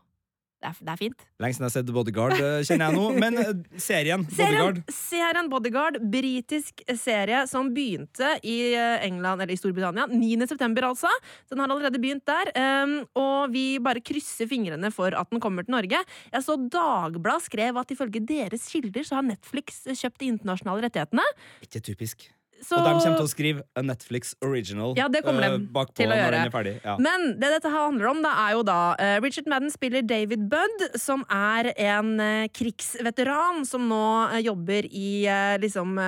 Det 0.63 0.71
er, 0.71 0.77
det 0.87 0.93
er 0.93 0.99
fint. 1.01 1.23
Lenge 1.43 1.57
siden 1.57 1.65
jeg 1.65 1.71
har 1.71 1.75
sett 1.75 1.89
Bodyguard, 1.95 2.35
eh, 2.39 2.61
kjenner 2.63 2.93
jeg 2.93 2.95
nå. 2.95 3.07
Men 3.23 3.39
eh, 3.43 3.49
serien 3.83 4.23
Bodyguard 4.29 4.79
Serien, 4.95 5.49
Bodyguard, 5.51 5.97
britisk 6.13 6.85
serie 7.01 7.41
som 7.51 7.73
begynte 7.75 8.37
i 8.47 8.57
eh, 8.71 9.03
England, 9.09 9.43
eller 9.43 9.55
i 9.55 9.59
Storbritannia, 9.59 10.07
9. 10.13 10.47
september 10.53 10.87
altså. 10.93 11.11
Den 11.51 11.63
har 11.65 11.73
allerede 11.73 11.99
begynt 12.03 12.27
der, 12.31 12.53
um, 12.85 12.95
og 13.19 13.51
vi 13.55 13.65
bare 13.83 14.03
krysser 14.05 14.47
fingrene 14.51 14.93
for 14.95 15.17
at 15.19 15.33
den 15.35 15.43
kommer 15.43 15.67
til 15.67 15.75
Norge. 15.75 16.05
Jeg 16.31 16.47
så 16.47 16.57
Dagbladet 16.73 17.49
skrev 17.49 17.81
at 17.83 17.91
ifølge 17.95 18.23
deres 18.29 18.69
kilder 18.71 19.09
så 19.09 19.19
har 19.19 19.27
Netflix 19.27 19.83
kjøpt 19.91 20.23
de 20.23 20.31
internasjonale 20.37 20.87
rettighetene. 20.87 21.27
Ikke 21.67 21.83
typisk. 21.83 22.31
Så, 22.63 22.79
Og 22.79 22.85
de 22.87 22.93
kommer 22.95 23.19
til 23.19 23.27
å 23.27 23.31
skrive 23.31 23.83
Netflix 23.83 24.37
original 24.45 24.95
Ja, 24.99 25.09
det 25.11 25.25
kommer 25.27 25.43
de 25.43 25.65
bakpå 25.75 25.97
til 25.99 26.07
å 26.07 26.13
når 26.13 26.21
gjøre. 26.21 26.37
den 26.37 26.47
er 26.47 26.55
ferdig. 26.55 26.75
Ja. 26.85 26.95
Men 27.03 27.27
det 27.43 27.51
dette 27.57 27.73
handler 27.73 28.11
om, 28.13 28.23
da, 28.23 28.35
er 28.45 28.53
jo 28.55 28.63
da 28.69 28.79
uh, 28.95 29.17
Richard 29.25 29.51
Madden 29.51 29.73
spiller 29.75 30.07
David 30.07 30.47
Budd, 30.53 30.87
som 31.01 31.25
er 31.27 31.73
en 31.75 32.15
uh, 32.23 32.47
krigsveteran 32.55 33.67
som 33.67 33.89
nå 33.91 34.05
jobber 34.43 34.87
i 34.87 35.27
liksom 35.63 35.99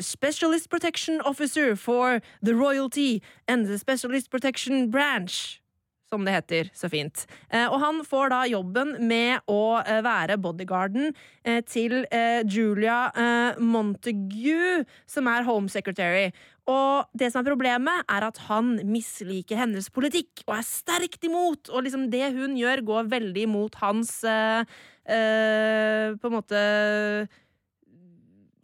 Specialist 0.00 0.70
Protection 0.70 1.20
Officer 1.26 1.74
for 1.74 2.20
the 2.42 2.54
Royalty 2.54 3.20
and 3.48 3.66
the 3.66 3.78
Specialist 3.78 4.30
Protection 4.30 4.90
Branch. 4.90 5.60
Som 6.10 6.24
det 6.26 6.32
heter 6.34 6.70
så 6.74 6.88
fint. 6.90 7.22
Eh, 7.54 7.68
og 7.70 7.78
han 7.78 8.00
får 8.02 8.32
da 8.32 8.40
jobben 8.50 8.96
med 9.06 9.44
å 9.46 9.78
eh, 9.78 10.00
være 10.02 10.40
bodyguarden 10.42 11.12
eh, 11.46 11.60
til 11.62 12.00
Julia 12.50 13.12
Montague, 13.62 14.82
som 15.06 15.28
er 15.30 15.46
Home 15.46 15.70
Secretary. 15.70 16.32
Og 16.66 17.06
det 17.14 17.30
som 17.30 17.44
er 17.44 17.50
problemet, 17.52 18.02
er 18.10 18.26
at 18.26 18.40
han 18.48 18.72
misliker 18.90 19.62
hennes 19.62 19.86
politikk 19.94 20.42
og 20.48 20.56
er 20.58 20.66
sterkt 20.66 21.30
imot. 21.30 21.70
Og 21.70 21.86
liksom 21.86 22.08
det 22.10 22.32
hun 22.34 22.58
gjør, 22.58 22.82
går 22.90 23.12
veldig 23.14 23.46
imot 23.46 23.78
hans 23.78 24.12
eh, 24.26 24.66
På 26.20 26.30
en 26.30 26.36
måte 26.36 26.60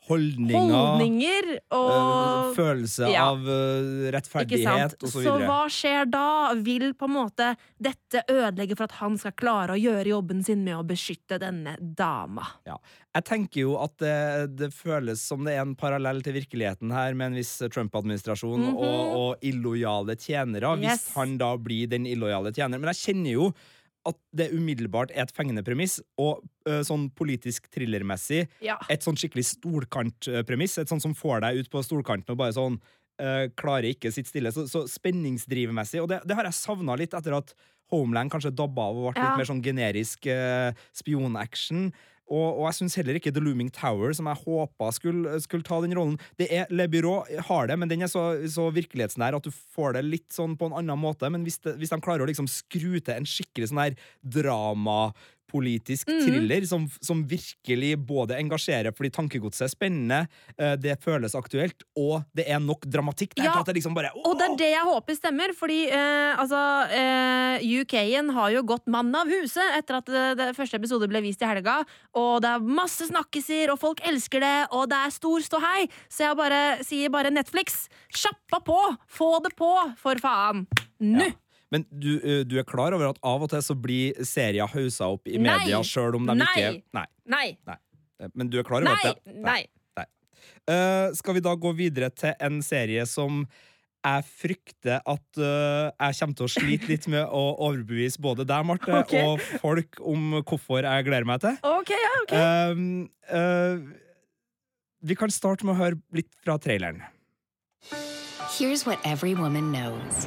Holdninger, 0.06 0.70
holdninger 0.70 1.48
eh, 1.56 1.76
og 1.76 2.52
følelse 2.56 3.08
Ja. 3.10 3.24
av 3.32 3.40
eh, 3.50 4.10
rettferdighet 4.14 4.96
osv. 5.02 5.10
så 5.16 5.22
Så 5.26 5.34
hva 5.42 5.62
skjer 5.72 6.06
da? 6.10 6.24
Vil 6.62 6.92
på 6.94 7.08
en 7.08 7.14
måte 7.16 7.48
dette 7.82 8.22
ødelegge 8.30 8.76
for 8.78 8.84
at 8.86 8.96
han 9.00 9.16
skal 9.18 9.32
klare 9.32 9.74
å 9.74 9.80
gjøre 9.80 10.06
jobben 10.12 10.44
sin 10.46 10.62
med 10.64 10.76
å 10.78 10.84
beskytte 10.86 11.40
denne 11.42 11.76
dama? 11.80 12.46
Ja. 12.66 12.78
Jeg 13.16 13.24
tenker 13.24 13.60
jo 13.62 13.76
at 13.80 13.96
det, 13.98 14.56
det 14.60 14.70
føles 14.76 15.22
som 15.24 15.42
det 15.46 15.54
er 15.56 15.62
en 15.64 15.74
parallell 15.74 16.20
til 16.22 16.34
virkeligheten 16.36 16.92
her, 16.92 17.14
med 17.16 17.32
en 17.32 17.38
viss 17.40 17.56
Trump-administrasjon 17.72 18.60
Mhm. 18.60 18.76
og, 18.76 19.16
og 19.16 19.42
illojale 19.42 20.16
tjenere, 20.20 20.76
hvis 20.80 21.08
han 21.16 21.36
da 21.40 21.54
blir 21.56 21.88
den 21.88 22.04
illojale 22.06 22.52
tjeneren. 22.52 22.80
Men 22.84 22.92
jeg 22.94 23.14
kjenner 23.14 23.32
jo 23.32 23.48
at 24.06 24.16
det 24.36 24.50
umiddelbart 24.54 25.10
er 25.14 25.24
et 25.26 25.32
fengende 25.34 25.64
premiss, 25.66 25.98
og 26.22 26.44
uh, 26.68 26.80
sånn 26.86 27.08
politisk 27.18 27.66
thrillermessig 27.74 28.44
Ja. 28.64 28.76
et 28.92 29.02
sånn 29.06 29.18
skikkelig 29.18 29.44
stolkantpremiss. 29.54 30.78
Et 30.78 30.88
sånt 30.88 31.02
som 31.02 31.14
får 31.16 31.40
deg 31.46 31.62
ut 31.64 31.70
på 31.72 31.82
stolkanten 31.84 32.34
og 32.34 32.38
bare 32.40 32.54
sånn 32.56 32.78
uh, 33.22 33.46
klarer 33.58 33.90
ikke 33.94 34.12
sitt 34.14 34.28
stille. 34.30 34.52
Så, 34.54 34.66
så 34.70 34.84
spenningsdrivmessig, 34.90 36.02
og 36.02 36.08
det, 36.12 36.20
det 36.28 36.36
har 36.38 36.48
jeg 36.48 36.58
savna 36.58 36.96
litt 36.98 37.14
etter 37.16 37.36
at 37.38 37.54
Homeland 37.92 38.32
kanskje 38.32 38.50
dabba 38.50 38.88
av 38.90 38.96
og 38.98 39.12
ble 39.12 39.20
Ja. 39.22 39.28
litt 39.30 39.40
mer 39.42 39.50
sånn 39.52 39.62
generisk 39.62 40.26
uh, 40.32 40.72
spionaction. 40.96 41.92
Og, 42.26 42.58
og 42.58 42.64
jeg 42.66 42.78
syns 42.80 42.96
heller 42.98 43.18
ikke 43.18 43.30
The 43.34 43.42
Looming 43.42 43.70
Tower, 43.74 44.10
som 44.16 44.26
jeg 44.30 44.42
håpa 44.42 44.90
skulle, 44.94 45.36
skulle 45.44 45.66
ta 45.66 45.78
den 45.84 45.94
rollen 45.94 46.16
Det 46.40 46.48
er 46.50 46.70
Le 46.74 46.88
Byrå 46.90 47.20
har 47.48 47.70
det, 47.70 47.76
men 47.78 47.90
den 47.90 48.02
er 48.02 48.10
så, 48.10 48.24
så 48.50 48.66
virkelighetsnær 48.74 49.36
at 49.38 49.46
du 49.46 49.52
får 49.54 49.94
det 49.94 50.04
litt 50.06 50.28
sånn 50.34 50.56
på 50.58 50.70
en 50.70 50.76
annen 50.80 50.98
måte. 50.98 51.30
Men 51.30 51.46
hvis, 51.46 51.60
det, 51.62 51.76
hvis 51.78 51.94
de 51.94 52.00
klarer 52.02 52.24
å 52.24 52.30
liksom 52.30 52.50
skru 52.50 52.98
til 52.98 53.14
en 53.14 53.28
skikkelig 53.28 53.70
sånn 53.70 53.84
her 53.84 53.98
dramapolitisk 55.56 56.06
thriller 56.06 56.66
som, 56.66 56.88
som 57.00 57.22
virkelig 57.26 57.96
både 57.98 58.36
engasjerer 58.38 58.92
fordi 58.94 59.10
tankegodset 59.10 59.66
er 59.66 59.72
spennende, 59.72 60.26
eh, 60.58 60.76
det 60.76 60.98
føles 61.02 61.34
aktuelt, 61.34 61.82
og 61.96 62.24
det 62.34 62.46
er 62.48 62.60
nok 62.60 62.86
dramatikk 62.86 63.34
der 63.36 63.44
Ja, 63.44 63.62
det 63.62 63.74
liksom 63.74 63.94
bare 63.94 64.12
Og 64.24 64.38
det 64.38 64.48
er 64.50 64.56
det 64.56 64.70
jeg 64.70 64.84
håper 64.84 65.16
stemmer, 65.16 65.54
fordi 65.56 65.88
eh, 65.88 66.38
altså 66.38 66.60
eh, 66.90 67.80
UK-en 67.80 68.30
har 68.30 68.50
jo 68.50 68.62
gått 68.62 68.86
mann 68.86 69.14
av 69.14 69.28
huset 69.28 69.76
etter 69.78 70.00
at 70.00 70.06
det, 70.06 70.26
det 70.38 70.56
første 70.56 70.76
episode 70.76 71.08
ble 71.08 71.22
vist 71.24 71.42
i 71.42 71.48
helga, 71.48 71.82
og 72.16 72.42
det 72.42 72.52
er 72.52 72.60
masse 72.60 73.08
snakkiser, 73.08 73.72
og 73.72 73.80
folk 73.80 74.02
elsker 74.06 74.42
det, 74.42 74.56
og 74.72 74.88
det 74.90 75.00
er 75.00 75.14
stor 75.14 75.40
ståhei, 75.44 75.88
så 76.08 76.28
jeg 76.28 76.38
bare 76.38 76.62
sier 76.86 77.12
bare 77.12 77.32
Netflix, 77.32 77.86
kjappa 78.12 78.62
på! 78.66 78.78
Få 79.16 79.36
det 79.44 79.54
på, 79.58 79.72
for 80.00 80.20
faen! 80.22 80.66
Nå! 81.00 81.26
Ja. 81.26 81.34
Men 81.74 81.86
du, 81.90 82.12
eh, 82.20 82.42
du 82.46 82.58
er 82.60 82.66
klar 82.66 82.94
over 82.94 83.10
at 83.10 83.22
av 83.26 83.42
og 83.42 83.50
til 83.50 83.62
så 83.64 83.74
blir 83.78 84.18
serier 84.26 84.70
hausa 84.70 85.08
opp 85.16 85.26
i 85.26 85.38
Nei. 85.38 85.50
media 85.50 85.80
sjøl 85.86 86.18
om 86.18 86.28
de 86.28 86.36
Nei. 86.38 86.50
ikke 86.52 86.68
Nei. 86.94 87.06
Nei! 87.26 87.46
Nei. 87.66 88.30
Men 88.34 88.50
du 88.52 88.60
er 88.60 88.66
klar 88.66 88.84
over 88.84 88.92
Nei! 88.92 89.14
at 89.14 89.24
det 89.24 89.40
Nei! 89.46 89.62
Uh, 90.66 91.12
skal 91.14 91.36
vi 91.36 91.42
da 91.46 91.52
gå 91.54 91.70
videre 91.78 92.08
til 92.10 92.32
en 92.42 92.58
serie 92.64 93.04
som 93.06 93.44
jeg 94.06 94.24
frykter 94.26 94.98
at 94.98 95.38
uh, 95.38 95.90
jeg 95.90 96.16
kommer 96.18 96.38
til 96.38 96.46
å 96.46 96.50
slite 96.50 96.90
litt 96.90 97.06
med 97.10 97.22
å 97.26 97.42
overbevise 97.68 98.22
både 98.22 98.46
deg, 98.46 98.66
Marte, 98.66 98.90
okay. 99.02 99.22
og 99.26 99.42
folk 99.62 100.00
om 100.02 100.40
hvorfor 100.40 100.86
jeg 100.86 101.06
gleder 101.06 101.28
meg 101.28 101.42
til. 101.42 101.58
Ok, 101.66 101.94
ja, 101.94 102.12
ok. 102.24 102.34
Uh, 102.34 102.74
uh, 103.30 103.78
vi 105.06 105.18
kan 105.18 105.30
starte 105.30 105.66
med 105.66 105.76
å 105.76 105.80
høre 105.84 106.00
litt 106.14 106.30
fra 106.42 106.58
traileren. 106.62 107.02
Here's 108.58 108.86
what 108.86 108.98
every 109.04 109.34
woman 109.34 109.70
knows 109.70 110.26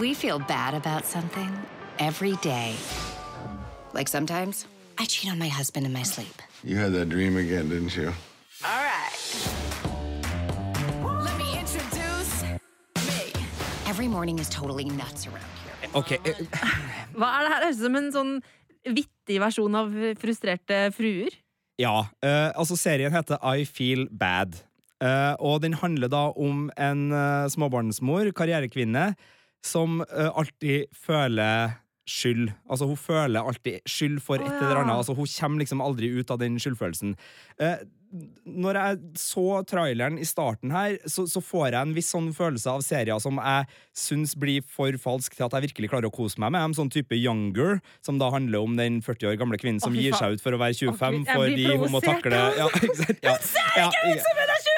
we 0.00 0.14
feel 0.14 0.38
bad 0.38 0.74
about 0.74 1.04
something 1.04 1.50
every 1.98 2.36
day. 2.42 2.74
Like 3.92 4.08
sometimes 4.08 4.66
I 4.98 5.04
cheat 5.06 5.30
on 5.30 5.38
my 5.38 5.48
husband 5.48 5.86
in 5.86 5.92
my 5.92 6.02
sleep. 6.02 6.42
You 6.62 6.76
had 6.76 6.92
that 6.92 7.08
dream 7.08 7.36
again, 7.36 7.68
didn't 7.68 7.96
you? 7.96 8.12
All 8.64 8.82
right. 8.82 9.14
Let 11.24 11.38
me 11.38 11.58
introduce 11.58 12.42
me. 12.42 13.32
Every 13.86 14.08
morning 14.08 14.38
is 14.38 14.48
totally 14.48 14.84
nuts 14.84 15.26
around 15.26 15.46
here. 15.62 15.90
Ok, 15.94 16.12
eh, 16.12 16.34
Hva 17.14 17.30
er 17.38 17.46
det 17.46 17.52
her? 17.52 17.62
Høres 17.62 17.78
ut 17.78 17.84
som 17.84 17.98
en 18.00 18.12
sånn 18.14 18.32
vittig 18.84 19.38
versjon 19.40 19.76
av 19.78 19.92
frustrerte 20.18 20.88
fruer. 20.96 21.36
Ja, 21.78 22.06
eh, 22.22 22.50
altså 22.54 22.76
serien 22.78 23.14
heter 23.14 23.38
I 23.42 23.64
Feel 23.66 24.08
Bad. 24.10 24.58
Eh, 25.02 25.34
og 25.38 25.62
den 25.62 25.76
handler 25.78 26.10
da 26.10 26.24
om 26.34 26.68
en 26.80 27.06
eh, 27.12 27.46
småbarnsmor, 27.52 28.30
karrierekvinne, 28.34 29.12
som 29.64 30.02
uh, 30.04 30.30
alltid 30.36 30.92
føler 30.94 31.80
skyld. 32.04 32.52
Altså 32.68 32.88
Hun 32.88 33.00
føler 33.00 33.40
alltid 33.40 33.84
skyld 33.88 34.20
for 34.22 34.36
et 34.36 34.62
eller 34.62 34.82
annet. 34.82 34.96
Altså 35.00 35.16
Hun 35.16 35.28
kommer 35.40 35.64
liksom 35.64 35.80
aldri 35.80 36.12
ut 36.12 36.30
av 36.30 36.40
den 36.42 36.58
skyldfølelsen. 36.60 37.14
Eh, 37.60 37.84
når 38.46 38.78
jeg 38.78 38.98
så 39.18 39.62
traileren 39.66 40.20
i 40.22 40.26
starten 40.28 40.70
her, 40.70 40.98
så, 41.10 41.24
så 41.26 41.40
får 41.42 41.72
jeg 41.72 41.80
en 41.80 41.94
viss 41.96 42.12
sånn 42.14 42.28
følelse 42.36 42.70
av 42.70 42.84
serier 42.86 43.18
som 43.18 43.40
jeg 43.42 43.66
syns 44.04 44.36
blir 44.38 44.62
for 44.70 44.94
falsk 45.02 45.34
til 45.34 45.48
at 45.48 45.56
jeg 45.56 45.66
virkelig 45.66 45.90
klarer 45.90 46.10
å 46.12 46.14
kose 46.14 46.38
meg 46.38 46.54
med. 46.54 46.68
En 46.68 46.76
sånn 46.78 46.92
type 46.94 47.16
Younger, 47.18 47.80
som 48.06 48.20
da 48.22 48.30
handler 48.34 48.62
om 48.68 48.76
den 48.78 49.00
40 49.02 49.32
år 49.32 49.40
gamle 49.40 49.58
kvinnen 49.58 49.82
som 49.82 49.96
gir 49.98 50.14
seg 50.14 50.36
ut 50.36 50.44
for 50.44 50.54
å 50.54 50.60
være 50.62 50.78
25 50.78 50.94
Å, 50.94 51.24
Gud, 51.24 51.32
jeg 51.32 51.42
blir 51.56 51.72
fordi 51.72 51.82
hun 51.82 51.96
må 51.96 52.04
takle 52.04 52.44
ja, 52.44 52.52
ja? 52.60 52.70
Ja, 53.24 53.38
ja, 53.80 53.90
ja. 54.12 54.73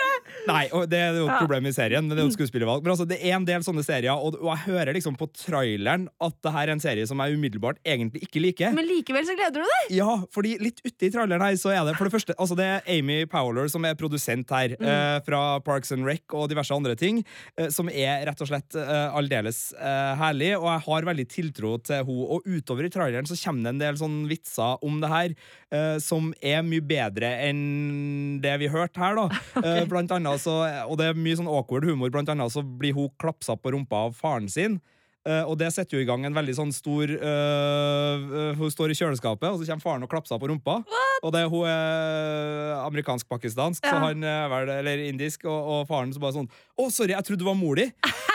Nei, 0.47 0.65
og 0.75 0.87
det 0.91 0.99
er 1.01 1.17
jo 1.19 1.27
et 1.27 1.41
problem 1.41 1.67
i 1.69 1.75
serien, 1.75 2.05
men 2.07 2.15
det 2.15 2.23
er 2.23 2.27
jo 2.29 2.33
et 2.33 2.37
skuespillervalg. 2.39 2.85
Men 2.85 2.95
altså, 2.95 3.07
det 3.09 3.19
er 3.21 3.35
en 3.37 3.47
del 3.49 3.65
sånne 3.67 3.85
serier, 3.87 4.13
og, 4.15 4.39
og 4.41 4.51
jeg 4.53 4.65
hører 4.69 4.97
liksom 4.97 5.17
på 5.19 5.29
traileren 5.35 6.07
at 6.23 6.37
det 6.45 6.53
her 6.55 6.69
er 6.69 6.75
en 6.77 6.83
serie 6.83 7.07
som 7.09 7.21
jeg 7.23 7.39
umiddelbart 7.39 7.81
egentlig 7.87 8.23
ikke 8.27 8.43
liker. 8.43 8.75
Men 8.77 8.89
likevel 8.89 9.27
så 9.29 9.37
gleder 9.39 9.63
du 9.65 9.67
deg! 9.67 9.95
Ja, 9.99 10.13
fordi 10.35 10.57
litt 10.63 10.83
uti 10.87 11.11
traileren 11.15 11.45
her 11.45 11.59
så 11.61 11.73
er 11.75 11.83
det 11.89 11.97
for 11.99 12.09
det 12.09 12.15
første 12.15 12.35
Altså 12.37 12.57
det 12.59 12.67
er 12.69 12.89
Amy 12.93 13.23
Powler 13.31 13.69
som 13.73 13.85
er 13.89 13.97
produsent 13.99 14.51
her, 14.55 14.75
eh, 14.77 15.19
fra 15.27 15.43
Parks 15.65 15.93
and 15.95 16.07
Rec 16.07 16.35
og 16.37 16.51
diverse 16.51 16.75
andre 16.75 16.95
ting, 16.99 17.23
eh, 17.57 17.71
som 17.75 17.91
er 17.91 18.25
rett 18.29 18.43
og 18.45 18.51
slett 18.51 18.77
eh, 18.79 19.17
aldeles 19.17 19.61
eh, 19.75 20.13
herlig, 20.21 20.53
og 20.59 20.69
jeg 20.69 20.85
har 20.87 21.09
veldig 21.11 21.27
tiltro 21.33 21.77
til 21.81 22.01
henne. 22.01 22.05
Og 22.37 22.45
utover 22.47 22.87
i 22.87 22.91
traileren 22.93 23.27
så 23.29 23.37
kommer 23.41 23.67
det 23.67 23.73
en 23.75 23.81
del 23.83 23.99
sånn 24.01 24.17
vitser 24.31 24.83
om 24.87 25.01
det 25.03 25.11
her, 25.11 25.35
eh, 25.75 25.97
som 26.03 26.31
er 26.45 26.63
mye 26.67 26.85
bedre 26.85 27.31
enn 27.49 28.39
det 28.43 28.55
vi 28.63 28.71
hørte 28.73 29.03
her, 29.03 29.19
da. 29.19 29.29
Eh, 29.67 29.83
blant 29.89 30.13
annet 30.17 30.43
så, 30.43 30.59
og 30.89 30.99
det 31.01 31.11
er 31.11 31.19
mye 31.19 31.39
sånn 31.39 31.51
awkward 31.51 31.87
humor, 31.87 32.13
blant 32.15 32.31
annet 32.33 32.53
så 32.55 32.65
blir 32.65 32.97
hun 32.97 33.13
klapsa 33.23 33.57
på 33.59 33.75
rumpa 33.75 34.07
av 34.09 34.17
faren 34.19 34.49
sin. 34.53 34.81
Eh, 35.27 35.43
og 35.43 35.57
det 35.59 35.73
setter 35.75 35.99
jo 35.99 36.05
i 36.05 36.07
gang 36.07 36.23
en 36.27 36.37
veldig 36.37 36.55
sånn 36.55 36.73
stor 36.75 37.11
uh, 37.11 38.53
Hun 38.55 38.71
står 38.71 38.93
i 38.93 38.99
kjøleskapet, 38.99 39.49
og 39.51 39.59
så 39.59 39.67
kommer 39.67 39.83
faren 39.83 40.07
og 40.07 40.13
klapser 40.13 40.39
på 40.39 40.51
rumpa. 40.53 40.79
Og 41.25 41.33
det, 41.35 41.47
hun 41.51 41.67
er 41.67 42.77
amerikansk-pakistansk, 42.85 43.83
så 43.83 44.03
han 44.05 44.23
er 44.23 44.47
vel, 44.53 44.71
eller 44.77 45.03
indisk, 45.09 45.49
og, 45.49 45.57
og 45.57 45.89
faren 45.91 46.13
så 46.15 46.23
bare 46.23 46.37
sånn 46.37 46.51
Å, 46.77 46.89
sorry, 46.93 47.17
jeg 47.17 47.27
trodde 47.27 47.43
du 47.43 47.49
var 47.49 47.59
mor 47.59 47.81
di! 47.81 47.89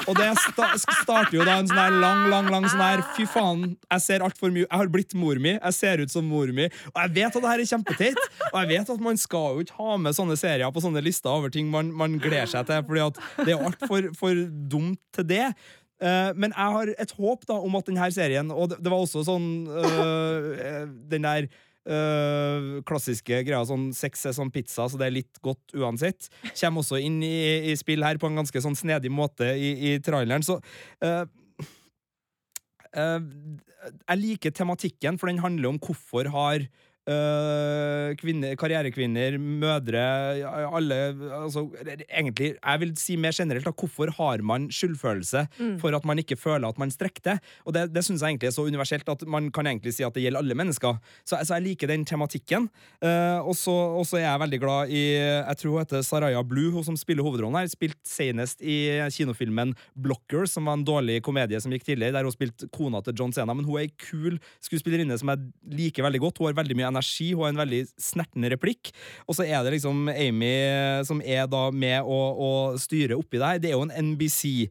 Og 0.10 0.18
det 0.18 0.32
sta 0.42 0.72
starter 0.82 1.36
jo 1.36 1.44
da 1.46 1.60
en 1.62 1.68
sånn 1.70 1.78
her 1.78 1.94
lang, 2.02 2.24
lang, 2.32 2.48
lang 2.50 2.66
sånn 2.66 2.82
her 2.82 3.04
Fy 3.16 3.28
faen, 3.30 3.76
jeg 3.86 4.04
ser 4.04 4.26
altfor 4.26 4.54
mye 4.54 4.66
Jeg 4.66 4.74
har 4.74 4.90
blitt 4.94 5.14
mor 5.18 5.38
mi, 5.42 5.54
jeg 5.54 5.78
ser 5.78 6.02
ut 6.02 6.14
som 6.14 6.26
mor 6.26 6.50
mi. 6.56 6.66
Og 6.94 6.98
jeg 7.04 7.14
vet 7.20 7.30
at 7.30 7.38
det 7.38 7.52
her 7.52 7.64
er 7.64 7.70
kjempeteit, 7.70 8.24
og 8.50 8.58
jeg 8.64 8.72
vet 8.72 8.94
at 8.96 9.04
man 9.04 9.20
skal 9.22 9.58
jo 9.58 9.66
ikke 9.66 9.78
ha 9.78 10.00
med 10.02 10.18
sånne 10.18 10.38
serier 10.40 10.74
på 10.74 10.84
sånne 10.84 11.04
lister 11.06 11.30
over 11.30 11.54
ting 11.54 11.70
man, 11.72 11.92
man 11.94 12.18
gleder 12.22 12.50
seg 12.50 12.66
til, 12.70 12.82
Fordi 12.88 13.06
at 13.06 13.22
det 13.44 13.48
er 13.52 13.56
jo 13.56 13.70
altfor 13.70 14.10
for 14.18 14.44
dumt 14.74 15.00
til 15.16 15.28
det. 15.30 15.46
Eh, 16.02 16.32
men 16.34 16.54
jeg 16.56 16.76
har 16.76 16.92
et 16.98 17.12
håp 17.14 17.44
da 17.50 17.60
om 17.62 17.76
at 17.78 17.86
denne 17.86 18.08
serien 18.10 18.50
Og 18.50 18.72
det, 18.72 18.80
det 18.82 18.90
var 18.90 19.04
også 19.04 19.22
sånn 19.28 19.68
øh, 19.70 20.88
Den 21.12 21.28
der 21.28 21.46
øh, 21.86 22.80
klassiske 22.90 23.44
greia 23.46 23.62
sånn 23.70 23.92
sex 23.94 24.26
er 24.26 24.34
som 24.38 24.50
pizza, 24.54 24.88
så 24.90 24.98
det 24.98 25.08
er 25.08 25.16
litt 25.20 25.42
godt 25.46 25.76
uansett. 25.78 26.30
Kommer 26.54 26.82
også 26.82 27.00
inn 27.02 27.20
i, 27.26 27.70
i 27.70 27.78
spill 27.78 28.06
her 28.06 28.18
på 28.22 28.30
en 28.30 28.42
ganske 28.42 28.62
sånn 28.66 28.78
snedig 28.78 29.14
måte 29.14 29.54
i, 29.54 29.72
i 29.92 29.96
traileren. 30.04 30.46
Så 30.46 30.60
øh, 31.06 31.26
jeg 32.94 34.20
liker 34.20 34.54
tematikken, 34.54 35.18
for 35.18 35.32
den 35.32 35.42
handler 35.42 35.72
om 35.72 35.80
hvorfor 35.82 36.30
har 36.34 36.66
kvinner, 38.22 38.54
karrierekvinner, 38.60 39.38
mødre, 39.42 40.02
alle 40.46 40.98
altså, 41.34 41.64
Egentlig, 41.82 42.54
jeg 42.56 42.82
vil 42.84 42.92
si 43.00 43.16
mer 43.18 43.34
generelt, 43.34 43.66
da, 43.66 43.74
hvorfor 43.74 44.12
har 44.18 44.44
man 44.46 44.68
skyldfølelse 44.72 45.46
for 45.82 45.98
at 45.98 46.06
man 46.06 46.22
ikke 46.22 46.38
føler 46.38 46.68
at 46.70 46.78
man 46.80 46.92
strekker 46.94 47.24
til? 47.26 47.40
Og 47.66 47.74
det, 47.74 47.88
det 47.96 48.04
syns 48.06 48.22
jeg 48.22 48.36
egentlig 48.36 48.52
er 48.52 48.56
så 48.56 48.68
universelt 48.68 49.10
at 49.10 49.26
man 49.28 49.50
kan 49.54 49.68
egentlig 49.68 49.96
si 49.96 50.06
at 50.06 50.14
det 50.14 50.26
gjelder 50.26 50.44
alle 50.44 50.58
mennesker. 50.58 51.00
Så, 51.26 51.40
så 51.42 51.58
jeg 51.58 51.66
liker 51.72 51.92
den 51.92 52.06
tematikken. 52.06 52.70
Uh, 53.02 53.42
og 53.42 53.56
så 53.58 54.20
er 54.20 54.28
jeg 54.28 54.44
veldig 54.44 54.62
glad 54.62 54.94
i 54.94 55.04
Jeg 55.18 55.58
tror 55.58 55.74
hun 55.74 55.82
heter 55.82 56.06
Saraya 56.06 56.44
Blue, 56.46 56.72
hun 56.76 56.86
som 56.86 57.00
spiller 57.00 57.26
hovedrollen 57.26 57.60
her. 57.60 57.72
Spilt 57.72 58.00
senest 58.08 58.62
i 58.62 58.78
kinofilmen 59.14 59.74
Blocker, 59.96 60.46
som 60.50 60.70
var 60.70 60.80
en 60.80 60.86
dårlig 60.88 61.22
komedie 61.26 61.60
som 61.62 61.74
gikk 61.74 61.88
tidligere, 61.88 62.16
der 62.18 62.28
hun 62.28 62.36
spilte 62.36 62.70
kona 62.74 63.02
til 63.06 63.18
John 63.18 63.34
Cena. 63.36 63.56
Men 63.58 63.68
hun 63.68 63.80
er 63.80 63.88
ei 63.88 63.94
kul 63.96 64.38
skuespillerinne 64.64 65.18
som 65.20 65.34
jeg 65.34 65.50
liker 65.82 66.06
veldig 66.06 66.24
godt. 66.24 66.42
Hun 66.42 66.52
har 66.52 66.60
veldig 66.62 66.78
mye 66.80 66.91
energi, 66.92 67.32
hun 67.34 67.48
har 67.48 67.56
en 67.56 67.64
veldig 67.64 67.82
snertende 68.00 68.52
replikk. 68.54 68.94
Og 69.28 69.38
så 69.38 69.48
er 69.48 69.64
det 69.66 69.76
liksom 69.78 70.12
Amy 70.12 70.54
som 71.08 71.24
er 71.24 71.50
da 71.52 71.68
med 71.74 72.06
å, 72.06 72.22
å 72.32 72.52
styre 72.82 73.20
oppi 73.20 73.42
det 73.42 73.52
her. 73.54 73.62
Det 73.64 73.72
er 73.72 73.78
jo 73.78 73.86
en 73.88 74.12
NBC 74.14 74.70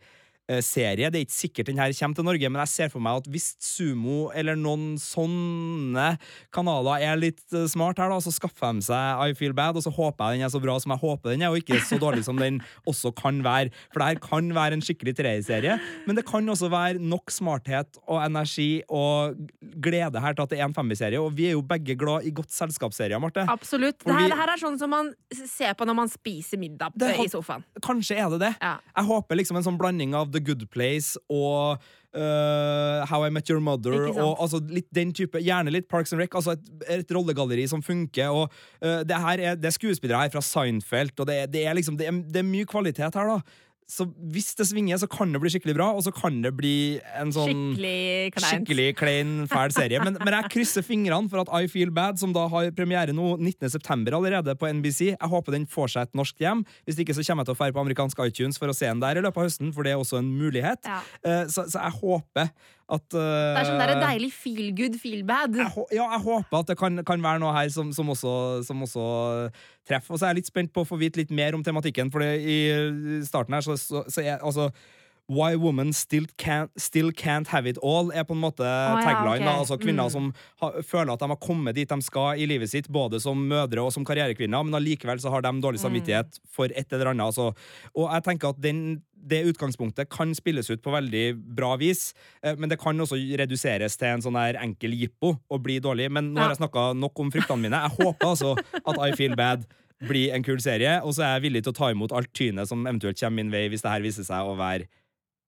serie. 0.65 1.11
Det 1.11 1.21
er 1.21 1.27
ikke 1.27 1.37
sikkert 1.37 1.71
den 1.71 1.81
her 1.81 1.95
kommer 2.01 2.19
til 2.19 2.27
Norge, 2.27 2.51
men 2.51 2.63
jeg 2.65 2.73
ser 2.73 2.93
for 2.93 3.05
meg 3.05 3.21
at 3.21 3.29
hvis 3.31 3.53
Sumo 3.63 4.31
eller 4.37 4.59
noen 4.59 4.97
sånne 5.01 6.15
kanaler 6.55 7.05
er 7.07 7.21
litt 7.21 7.43
eh, 7.55 7.69
smart 7.71 8.01
her, 8.01 8.11
da, 8.13 8.19
så 8.23 8.33
skaffer 8.35 8.75
de 8.77 8.85
seg 8.87 9.23
I 9.31 9.37
Feel 9.39 9.55
Bad, 9.57 9.79
og 9.79 9.85
så 9.85 9.93
håper 9.95 10.33
jeg 10.35 10.41
den 10.41 10.47
er 10.49 10.53
så 10.53 10.63
bra 10.63 10.77
som 10.83 10.95
jeg 10.95 11.03
håper 11.03 11.35
den 11.35 11.45
er, 11.45 11.53
og 11.53 11.61
ikke 11.61 11.81
så 11.87 12.01
dårlig 12.01 12.25
som 12.27 12.41
den 12.41 12.61
også 12.89 13.13
kan 13.17 13.43
være. 13.47 13.75
For 13.93 14.03
det 14.03 14.11
her 14.11 14.23
kan 14.25 14.51
være 14.57 14.79
en 14.79 14.85
skikkelig 14.85 15.17
treerserie, 15.21 15.79
men 16.07 16.19
det 16.19 16.27
kan 16.29 16.49
også 16.51 16.71
være 16.73 17.03
nok 17.03 17.33
smarthet 17.35 18.01
og 18.07 18.23
energi 18.25 18.83
og 18.89 19.39
glede 19.83 20.23
her 20.23 20.37
til 20.37 20.47
at 20.47 20.55
det 20.55 20.61
er 20.61 20.69
en 20.69 20.77
femmerserie, 20.77 21.21
og 21.21 21.35
vi 21.37 21.51
er 21.51 21.57
jo 21.57 21.65
begge 21.67 21.97
glad 21.99 22.27
i 22.27 22.35
godt 22.35 22.53
selskapsserier, 22.55 23.21
Marte. 23.23 23.47
Absolutt. 23.51 24.01
Det 24.05 24.17
her, 24.17 24.31
det 24.33 24.41
her 24.41 24.55
er 24.55 24.63
sånn 24.63 24.79
som 24.81 24.93
man 24.93 25.13
ser 25.31 25.77
på 25.79 25.87
når 25.89 25.97
man 26.03 26.11
spiser 26.11 26.61
middag 26.61 26.97
Det 26.99 27.13
eh, 27.15 27.25
i 27.25 27.31
sofaen. 27.31 27.65
Kanskje 27.85 28.19
er 28.19 28.31
det 28.35 28.41
det. 28.45 28.53
Ja. 28.63 28.77
Jeg 28.97 29.09
håper 29.11 29.39
liksom 29.39 29.61
en 29.61 29.67
sånn 29.67 29.79
blanding 29.81 30.17
av 30.19 30.33
The 30.35 30.40
Good 30.45 30.67
Place 30.73 31.21
og 31.31 31.81
uh, 32.17 33.07
How 33.11 33.27
I 33.27 33.31
Met 33.35 33.51
Your 33.51 33.63
Mother. 33.65 33.97
Og, 34.11 34.37
altså, 34.41 34.61
litt 34.71 34.89
den 34.95 35.15
type, 35.17 35.41
gjerne 35.45 35.73
litt 35.75 35.89
Parks 35.91 36.15
and 36.15 36.23
Rec. 36.23 36.35
Altså 36.35 36.57
et, 36.57 36.71
et 37.01 37.17
rollegalleri 37.17 37.67
som 37.71 37.83
funker. 37.85 38.35
Og, 38.35 38.61
uh, 38.83 39.01
det, 39.07 39.19
her 39.27 39.47
er, 39.51 39.59
det 39.61 39.71
er 39.71 39.77
skuespillere 39.77 40.27
her 40.27 40.35
fra 40.35 40.45
Seinfeld, 40.45 41.17
og 41.21 41.31
det, 41.31 41.43
det 41.55 41.67
er 41.67 41.77
liksom 41.79 41.99
det 42.01 42.09
er, 42.11 42.23
det 42.27 42.43
er 42.43 42.49
mye 42.49 42.69
kvalitet 42.69 43.19
her. 43.19 43.35
da 43.37 43.69
så 43.91 44.07
hvis 44.33 44.53
det 44.59 44.69
svinger, 44.71 45.01
så 45.03 45.09
kan 45.11 45.33
det 45.35 45.41
bli 45.43 45.51
skikkelig 45.53 45.75
bra, 45.77 45.89
og 45.97 46.05
så 46.07 46.13
kan 46.15 46.37
det 46.45 46.53
bli 46.57 47.01
en 47.19 47.33
sånn 47.35 47.75
Skikkelig. 47.75 48.41
Skikkelig 48.45 48.87
klein, 49.01 49.33
fæl 49.51 49.75
serie. 49.75 50.01
Men, 50.05 50.17
men 50.23 50.37
jeg 50.37 50.51
krysser 50.55 50.87
fingrene 50.87 51.31
for 51.33 51.43
at 51.43 51.51
I 51.59 51.69
Feel 51.71 51.91
Bad, 51.95 52.21
som 52.23 52.33
da 52.37 52.47
har 52.53 52.71
premiere 52.77 53.15
nå 53.17 53.33
19.9. 53.43 54.15
allerede 54.15 54.55
på 54.61 54.71
NBC, 54.79 55.01
jeg 55.17 55.31
håper 55.35 55.57
den 55.59 55.67
får 55.71 55.95
seg 55.97 56.09
et 56.09 56.19
norsk 56.21 56.39
hjem. 56.43 56.63
Hvis 56.87 57.03
ikke 57.03 57.17
så 57.19 57.27
kommer 57.27 57.43
jeg 57.43 57.51
til 57.51 57.59
å 57.59 57.61
fære 57.65 57.77
på 57.77 57.83
amerikansk 57.85 58.23
iTunes 58.29 58.61
for 58.63 58.71
å 58.71 58.77
se 58.77 58.87
den 58.87 59.03
der 59.03 59.19
i 59.19 59.25
løpet 59.27 59.43
av 59.43 59.49
høsten, 59.51 59.75
for 59.75 59.87
det 59.87 59.97
er 59.97 60.03
også 60.03 60.21
en 60.23 60.31
mulighet. 60.39 60.87
Ja. 60.87 61.01
Eh, 61.27 61.45
Så, 61.51 61.67
så 61.73 61.83
jeg 61.83 61.99
håper 61.99 62.53
at 62.91 63.17
uh, 63.17 63.21
Det 63.21 63.61
er 63.63 63.69
sånn 63.71 63.83
der 63.83 63.95
deilig 64.03 64.31
feel 64.35 64.71
good, 64.77 64.97
feel 65.01 65.25
bad. 65.27 65.57
jeg, 65.57 65.71
ja, 65.97 66.07
jeg 66.17 66.23
håper 66.27 66.63
at 66.63 66.73
det 66.73 66.79
kan, 66.81 67.03
kan 67.07 67.23
være 67.25 67.43
noe 67.43 67.55
her 67.55 67.71
som, 67.73 67.93
som, 67.97 68.11
også, 68.15 68.33
som 68.67 68.87
også 68.87 69.05
treffer. 69.89 70.15
Og 70.15 70.19
så 70.21 70.27
er 70.27 70.35
jeg 70.35 70.43
litt 70.43 70.51
spent 70.51 70.73
på 70.75 70.85
å 70.85 70.89
få 70.89 70.99
vite 71.01 71.23
litt 71.23 71.35
mer 71.35 71.57
om 71.59 71.65
tematikken, 71.67 72.11
for 72.13 72.25
i 72.25 72.61
starten 73.27 73.57
her 73.57 73.67
så, 73.67 73.79
så, 73.81 74.05
så 74.11 74.25
er 74.25 74.43
altså 74.43 74.71
Why 75.31 75.55
women 75.55 75.93
still 75.95 76.25
can't, 76.43 76.73
still 76.81 77.13
can't 77.15 77.47
have 77.53 77.69
it 77.71 77.79
all, 77.87 78.09
er 78.11 78.25
på 78.27 78.35
en 78.35 78.41
måte 78.43 78.67
ja, 78.67 78.97
tagline. 79.05 79.45
da. 79.47 79.53
ok. 79.53 79.59
Altså 79.63 79.77
Kvinner 79.79 80.09
Mm. 80.09 80.11
som 80.11 80.33
ha, 80.61 80.71
føler 80.83 81.13
at 81.15 81.21
de 81.23 81.29
har 81.31 81.39
kommet 81.39 81.77
dit 81.77 81.89
de 81.89 81.99
skal 82.03 82.35
i 82.41 82.47
livet 82.51 82.69
sitt, 82.73 82.89
både 82.91 83.21
som 83.23 83.39
mødre 83.39 83.79
og 83.85 83.93
som 83.95 84.03
karrierekvinner, 84.05 84.65
men 84.67 84.75
allikevel 84.75 85.21
så 85.23 85.31
har 85.31 85.45
de 85.47 85.53
dårlig 85.63 85.79
samvittighet 85.79 86.41
for 86.51 86.67
et 86.75 86.93
eller 86.93 87.13
annet. 87.13 87.29
Altså. 87.31 87.53
Og 87.95 88.09
jeg 88.11 88.25
tenker 88.27 88.49
at 88.51 88.61
den, 88.61 88.81
det 89.15 89.45
utgangspunktet 89.53 90.09
kan 90.11 90.35
spilles 90.35 90.67
ut 90.73 90.83
på 90.83 90.91
veldig 90.97 91.25
bra 91.55 91.77
vis, 91.79 92.13
eh, 92.43 92.57
men 92.59 92.69
det 92.73 92.81
kan 92.83 92.99
også 92.99 93.15
reduseres 93.39 93.97
til 94.01 94.09
en 94.09 94.23
sånn 94.27 94.39
her 94.41 94.59
enkel 94.65 94.97
jippo 94.99 95.37
og 95.49 95.63
bli 95.63 95.79
dårlig. 95.79 96.11
Men 96.11 96.33
nå 96.35 96.41
har 96.43 96.51
jeg 96.57 96.65
snakka 96.65 96.91
nok 96.99 97.21
om 97.23 97.31
fryktene 97.31 97.69
mine. 97.69 97.85
Jeg 97.87 98.01
håper 98.03 98.27
altså 98.35 98.57
at 98.83 98.99
I 99.07 99.13
Feel 99.15 99.37
Bad 99.39 99.63
blir 100.01 100.33
en 100.35 100.43
kul 100.43 100.59
serie, 100.65 100.97
og 101.05 101.13
så 101.15 101.23
er 101.23 101.35
jeg 101.37 101.43
villig 101.51 101.63
til 101.63 101.75
å 101.75 101.77
ta 101.77 101.91
imot 101.93 102.11
alt 102.17 102.33
tynet 102.35 102.67
som 102.67 102.87
eventuelt 102.89 103.21
kommer 103.21 103.37
min 103.45 103.51
vei 103.53 103.69
hvis 103.69 103.83
det 103.85 103.91
her 103.93 104.01
viser 104.01 104.25
seg 104.25 104.49
å 104.49 104.57
være 104.59 104.89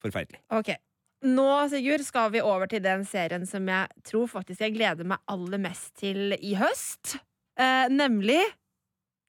forferdelig. 0.02 0.42
Ok. 0.52 0.74
Nå, 1.22 1.48
Sigurd, 1.70 2.02
skal 2.02 2.32
vi 2.34 2.42
over 2.42 2.66
til 2.66 2.82
den 2.82 3.04
serien 3.06 3.46
som 3.46 3.68
jeg 3.70 4.02
tror 4.08 4.26
faktisk 4.30 4.64
jeg 4.64 4.74
gleder 4.74 5.06
meg 5.06 5.22
aller 5.30 5.60
mest 5.62 5.92
til 6.02 6.34
i 6.34 6.56
høst. 6.58 7.16
Eh, 7.58 7.86
nemlig 7.92 8.40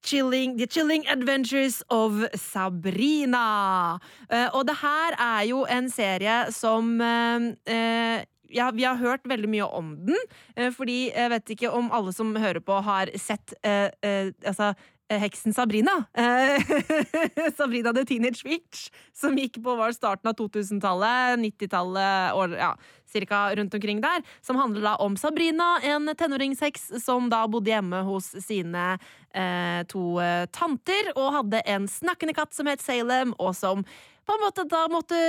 Chilling, 0.04 0.58
The 0.58 0.68
Chilling 0.68 1.06
Adventures 1.08 1.84
of 1.90 2.26
Sabrina. 2.36 4.00
Eh, 4.30 4.50
og 4.52 4.66
det 4.68 4.76
her 4.82 5.16
er 5.22 5.46
jo 5.48 5.64
en 5.70 5.90
serie 5.94 6.40
som 6.52 6.98
eh, 7.02 7.54
eh, 7.72 8.26
ja, 8.54 8.72
vi 8.72 8.86
har 8.86 9.00
hørt 9.02 9.26
veldig 9.30 9.50
mye 9.50 9.66
om 9.66 9.94
den, 10.08 10.18
eh, 10.56 10.72
fordi 10.74 11.12
jeg 11.12 11.32
vet 11.34 11.54
ikke 11.56 11.72
om 11.74 11.92
alle 11.96 12.14
som 12.14 12.36
hører 12.36 12.62
på, 12.64 12.80
har 12.86 13.12
sett 13.20 13.56
eh, 13.66 13.90
eh, 14.06 14.34
altså, 14.46 14.74
Heksen 15.22 15.54
Sabrina. 15.54 16.06
Eh, 16.14 16.62
Sabrina 17.58 17.94
the 17.94 18.06
Teenage 18.06 18.44
Witch, 18.46 18.90
som 19.14 19.38
gikk 19.38 19.60
på 19.64 19.76
var 19.78 19.94
starten 19.96 20.32
av 20.32 20.38
2000-tallet, 20.40 21.40
90-tallet, 21.42 22.58
ja, 22.60 22.74
cirka 23.14 23.56
rundt 23.56 23.74
omkring 23.74 24.02
der. 24.02 24.24
Som 24.42 24.56
handler 24.56 24.82
da 24.82 24.96
om 24.96 25.18
Sabrina, 25.18 25.80
en 25.84 26.10
tenåringsheks 26.16 26.92
som 27.04 27.30
da 27.30 27.44
bodde 27.48 27.74
hjemme 27.74 28.04
hos 28.08 28.32
sine 28.46 28.86
eh, 29.34 29.82
to 29.92 30.18
eh, 30.24 30.46
tanter, 30.52 31.14
og 31.16 31.34
hadde 31.40 31.64
en 31.66 31.90
snakkende 31.90 32.36
katt 32.38 32.56
som 32.56 32.70
het 32.72 32.84
Salem, 32.84 33.36
og 33.40 33.56
som 33.58 33.86
på 34.24 34.38
en 34.38 34.46
måte 34.46 34.64
da 34.72 34.86
måtte 34.92 35.20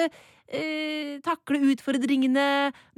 eh, 0.49 1.19
takle 1.25 1.61
utfordringene 1.73 2.47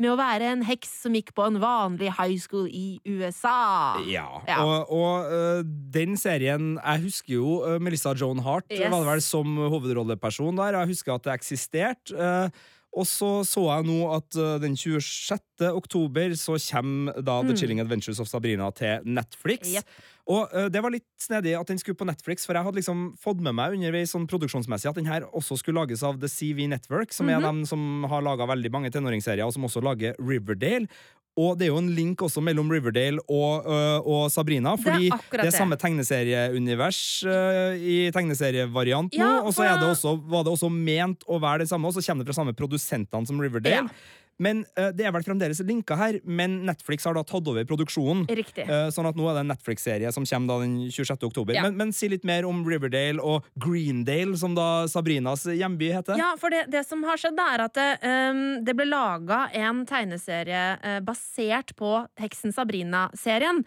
med 0.00 0.10
å 0.10 0.16
være 0.18 0.50
en 0.54 0.62
heks 0.66 0.90
som 1.04 1.14
gikk 1.16 1.32
på 1.36 1.44
en 1.46 1.58
vanlig 1.62 2.10
high 2.18 2.36
school 2.42 2.66
i 2.68 2.98
USA. 3.06 4.00
Ja, 4.08 4.26
Ja. 4.48 4.62
og, 4.64 4.90
og 4.90 5.30
uh, 5.30 5.60
den 5.64 6.16
serien 6.16 6.76
Jeg 6.78 7.02
husker 7.06 7.34
jo 7.36 7.58
uh, 7.64 7.76
Melissa 7.82 8.14
Joan 8.18 8.40
Hart 8.44 8.66
Yes. 8.70 8.90
var 8.90 9.04
det 9.04 9.10
vel 9.12 9.22
som 9.22 9.56
hovedrolleperson 9.70 10.56
der. 10.58 10.80
Jeg 10.80 10.94
husker 10.94 11.14
at 11.14 11.24
det 11.28 11.36
eksisterte. 11.36 12.16
Uh, 12.16 12.48
og 12.96 13.04
så 13.04 13.44
så 13.44 13.60
jeg 13.68 13.84
nå 13.90 13.98
at 14.14 14.36
den 14.62 14.72
26. 14.72 15.66
oktober 15.68 16.32
så 16.40 16.54
kommer 16.70 17.18
da 17.20 17.42
The 17.44 17.52
Chilling 17.52 17.82
Adventures 17.82 18.20
of 18.22 18.28
Sabrina 18.30 18.70
til 18.72 19.04
Netflix. 19.04 19.68
Jepp. 19.74 19.90
Og 20.26 20.50
uh, 20.50 20.66
det 20.72 20.82
var 20.82 20.94
litt 20.94 21.06
snedig 21.22 21.54
at 21.58 21.68
den 21.70 21.78
skulle 21.78 21.98
på 21.98 22.08
Netflix, 22.08 22.46
for 22.48 22.58
jeg 22.58 22.66
hadde 22.66 22.80
liksom 22.80 23.04
fått 23.22 23.42
med 23.44 23.54
meg 23.56 23.76
underveis 23.76 24.14
sånn 24.14 24.26
produksjonsmessig 24.30 24.90
at 24.90 24.98
den 24.98 25.10
her 25.10 25.28
også 25.30 25.58
skulle 25.60 25.84
lages 25.84 26.02
av 26.06 26.18
The 26.22 26.30
CV 26.30 26.66
Network, 26.70 27.14
som 27.14 27.30
er 27.30 27.44
dem 27.44 27.62
som 27.68 28.06
har 28.10 28.24
laga 28.26 28.48
veldig 28.50 28.72
mange 28.74 28.90
tenåringsserier, 28.94 29.46
og 29.46 29.54
som 29.54 29.68
også 29.68 29.84
lager 29.86 30.18
Riverdale. 30.18 30.90
Og 31.36 31.58
det 31.60 31.66
er 31.66 31.74
jo 31.74 31.80
en 31.82 31.90
link 31.92 32.22
også 32.24 32.40
mellom 32.40 32.70
Riverdale 32.72 33.20
og, 33.28 33.66
øh, 33.68 34.06
og 34.08 34.30
Sabrina, 34.32 34.72
Det 34.72 34.80
er 34.80 34.84
fordi 34.86 35.10
det 35.36 35.44
er, 35.44 35.52
samme 35.52 35.76
tegneserieunivers 35.76 37.00
øh, 37.28 37.76
i 37.76 37.96
tegneserievariant 38.14 39.12
nå, 39.12 39.20
Ja, 39.20 39.42
og 39.44 39.52
så 39.52 39.66
er 39.68 39.84
også, 39.84 40.16
var 40.16 40.46
det 40.46 40.54
også 40.54 40.70
ment 40.72 41.26
å 41.28 41.36
være 41.42 41.64
det 41.64 41.68
samme, 41.68 41.90
og 41.90 41.92
så 41.92 42.04
kommer 42.06 42.24
det 42.24 42.32
fra 42.32 42.40
samme 42.40 42.56
produsentene 42.56 43.28
som 43.28 43.40
Riverdale. 43.40 43.84
Ja. 43.84 44.24
Men 44.42 44.64
uh, 44.78 44.90
Det 44.94 45.06
er 45.06 45.14
vel 45.14 45.24
fremdeles 45.26 45.60
linka 45.66 45.96
her, 45.98 46.18
men 46.24 46.60
Netflix 46.68 47.06
har 47.08 47.16
da 47.16 47.24
tatt 47.26 47.48
over 47.48 47.66
produksjonen. 47.68 48.26
Riktig. 48.28 48.66
Uh, 48.68 48.88
Sånn 48.92 49.08
at 49.08 49.16
nå 49.18 49.26
er 49.30 49.38
det 49.38 49.44
en 49.44 49.52
Netflix-serie 49.54 50.12
som 50.14 50.26
kommer 50.28 50.52
da 50.52 50.64
den 50.64 50.76
26. 50.92 51.26
oktober. 51.28 51.56
Ja. 51.56 51.64
Men, 51.66 51.76
men 51.80 51.94
si 51.96 52.08
litt 52.12 52.26
mer 52.28 52.46
om 52.48 52.62
Riverdale 52.66 53.22
og 53.22 53.46
Greendale, 53.62 54.36
som 54.38 54.56
da 54.56 54.86
Sabrinas 54.90 55.46
hjemby 55.48 55.90
heter. 55.94 56.20
Ja, 56.20 56.34
for 56.40 56.52
det, 56.52 56.66
det 56.72 56.84
som 56.88 57.04
har 57.08 57.20
skjedd, 57.20 57.40
er 57.40 57.64
at 57.66 57.76
det, 57.76 57.88
um, 58.04 58.42
det 58.66 58.76
ble 58.76 58.88
laga 58.88 59.46
en 59.56 59.84
tegneserie 59.88 60.64
uh, 60.82 60.98
basert 61.04 61.74
på 61.78 61.92
Heksen 62.20 62.54
Sabrina-serien, 62.54 63.62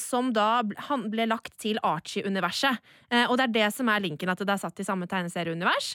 som 0.00 0.30
da 0.34 0.62
han 0.88 1.06
ble 1.12 1.26
lagt 1.28 1.54
til 1.60 1.78
Archie-universet. 1.84 2.80
Og 3.28 3.36
det 3.38 3.44
er 3.46 3.52
det 3.54 3.66
som 3.74 3.88
er 3.90 4.02
linken, 4.02 4.30
at 4.30 4.40
det 4.40 4.50
er 4.50 4.60
satt 4.60 4.80
i 4.80 4.86
samme 4.86 5.06
tegneserieunivers. 5.10 5.92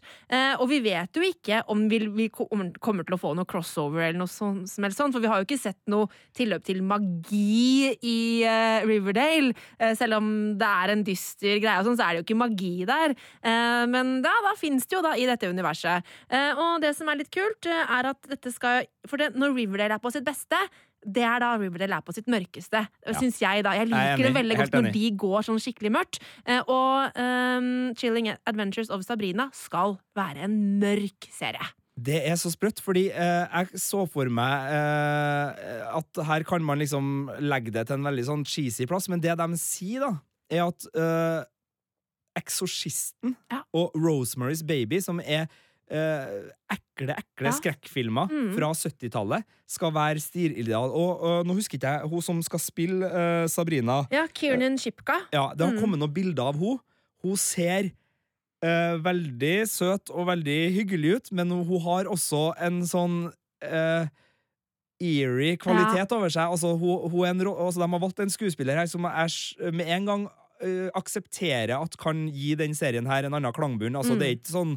Og 0.62 0.65
vi 0.72 0.80
vet 0.84 1.15
jo 1.15 1.24
ikke 1.26 1.62
om 1.72 1.86
vi, 1.92 2.00
vi 2.15 2.28
kommer 2.32 3.06
til 3.08 3.18
å 3.18 3.22
få 3.22 3.34
noe 3.38 3.50
crossover 3.50 4.08
eller 4.08 4.18
noe 4.19 4.32
sånn, 4.32 4.63
som 4.69 4.86
helst 4.86 4.99
sånn, 4.99 5.13
for 5.15 5.23
vi 5.23 5.29
har 5.32 5.41
jo 5.41 5.47
ikke 5.47 5.60
sett 5.62 5.79
noe 5.91 6.10
tilløp 6.38 6.65
til 6.67 6.82
magi 6.86 7.93
i 7.95 8.19
uh, 8.45 8.86
Riverdale. 8.88 9.53
Uh, 9.79 9.93
selv 9.97 10.19
om 10.19 10.29
det 10.60 10.69
er 10.84 10.93
en 10.93 11.05
dyster 11.08 11.62
greie, 11.63 11.86
sånn, 11.86 11.97
så 11.99 12.08
er 12.08 12.17
det 12.17 12.21
jo 12.21 12.27
ikke 12.27 12.41
magi 12.41 12.73
der. 12.89 13.15
Uh, 13.43 13.86
men 13.91 14.19
da, 14.25 14.34
da 14.45 14.55
fins 14.60 14.88
det 14.88 14.99
jo 14.99 15.05
da 15.05 15.15
i 15.19 15.27
dette 15.29 15.49
universet. 15.49 16.05
Og 16.60 16.82
det 16.84 16.91
som 16.97 17.10
er 17.12 17.19
litt 17.19 17.32
kult, 17.34 17.67
er 17.69 18.10
at 18.12 18.29
dette 18.29 18.51
skal 18.53 18.86
For 19.10 19.19
det, 19.21 19.32
når 19.39 19.55
Riverdale 19.55 19.97
er 19.97 20.01
på 20.03 20.12
sitt 20.13 20.25
beste 20.27 20.58
det 20.99 21.23
er 21.23 21.39
da 21.39 21.53
Riverdale 21.55 21.95
er 21.95 22.03
på 22.03 22.12
sitt 22.12 22.27
mørkeste, 22.27 22.82
syns 23.15 23.39
jeg. 23.39 23.63
da 23.63 23.71
Jeg 23.77 23.88
Jeg 23.88 23.88
er 23.88 24.17
liker 24.17 24.27
det 24.27 24.34
veldig 24.36 24.58
godt 24.60 24.75
når 24.75 24.91
de 24.91 25.05
går 25.23 25.47
sånn 25.47 25.62
skikkelig 25.63 25.93
mørkt. 25.95 26.19
Og 26.67 27.19
um, 27.23 27.95
Chilling 27.95 28.34
Adventures 28.36 28.91
of 28.91 29.08
Sabrina 29.08 29.47
skal 29.55 29.95
være 30.19 30.43
en 30.49 30.60
mørk 30.84 31.32
serie. 31.32 31.71
Det 32.00 32.20
er 32.30 32.36
så 32.40 32.52
sprøtt, 32.54 32.80
fordi 32.86 33.08
eh, 33.12 33.46
jeg 33.66 33.80
så 33.82 34.06
for 34.08 34.30
meg 34.32 34.72
eh, 34.72 35.84
at 36.00 36.20
her 36.30 36.46
kan 36.48 36.64
man 36.64 36.80
liksom 36.80 37.30
legge 37.44 37.74
det 37.76 37.88
til 37.90 37.98
en 38.00 38.08
veldig 38.08 38.26
sånn 38.30 38.46
cheesy 38.48 38.86
plass, 38.90 39.10
men 39.12 39.20
det 39.24 39.36
de 39.40 39.48
sier, 39.60 40.06
da, 40.06 40.12
er 40.54 40.68
at 40.70 40.86
eh, 40.96 41.42
Eksorsisten 42.40 43.34
Ja. 43.52 43.64
og 43.76 43.92
Rosemary's 43.98 44.62
Baby, 44.66 45.00
som 45.04 45.20
er 45.20 45.48
eh, 45.92 46.52
ekle, 46.72 47.16
ekle 47.18 47.50
Ja. 47.50 47.52
skrekkfilmer 47.58 48.30
Mm. 48.30 48.52
fra 48.56 48.70
70-tallet, 48.78 49.44
skal 49.68 49.92
være 49.92 50.20
stilideal. 50.22 50.92
Og, 50.94 51.22
og 51.26 51.48
nå 51.50 51.56
husker 51.58 51.80
ikke 51.80 51.90
jeg 51.98 52.10
hun 52.12 52.22
som 52.22 52.42
skal 52.46 52.60
spille 52.62 53.10
eh, 53.10 53.48
Sabrina. 53.50 54.04
Ja, 54.14 54.28
Kiernan 54.28 54.78
Shipka. 54.78 55.18
Ja, 55.34 55.48
det 55.58 55.66
har 55.66 55.74
Mm. 55.74 55.82
kommet 55.82 56.00
noen 56.00 56.14
bilder 56.14 56.44
av 56.54 56.56
hun. 56.62 56.80
Hun 57.24 57.36
ser 57.36 57.90
eh, 58.65 58.95
veldig 59.04 59.58
søt 59.69 60.12
og 60.13 60.30
veldig 60.30 60.60
hyggelig 60.76 61.15
ut, 61.15 61.32
men 61.36 61.52
hun 61.52 61.84
har 61.86 62.10
også 62.12 62.50
en 62.65 62.82
sånn 62.88 63.19
eh, 63.65 64.10
eerie 65.00 65.56
kvalitet 65.60 66.12
over 66.15 66.32
seg. 66.34 66.52
Altså, 66.52 66.74
hun, 66.80 67.08
hun 67.12 67.28
en, 67.30 67.45
altså, 67.54 67.84
de 67.84 67.89
har 67.93 68.04
valgt 68.04 68.19
en 68.24 68.34
skuespiller 68.34 68.80
her 68.82 68.89
som 68.91 69.08
er 69.08 69.36
med 69.76 69.91
en 69.95 70.10
gang 70.10 70.26
eh, 70.62 70.89
aksepterer 70.98 71.78
at 71.80 71.95
kan 72.02 72.28
gi 72.36 72.56
den 72.60 72.76
serien 72.76 73.08
her 73.10 73.28
en 73.28 73.38
annen 73.39 73.56
klangbunn. 73.56 73.95
Altså, 73.95 74.15
Mm. 74.15 74.19
Det 74.19 74.28
er 74.28 74.38
ikke 74.39 74.58
sånn 74.58 74.76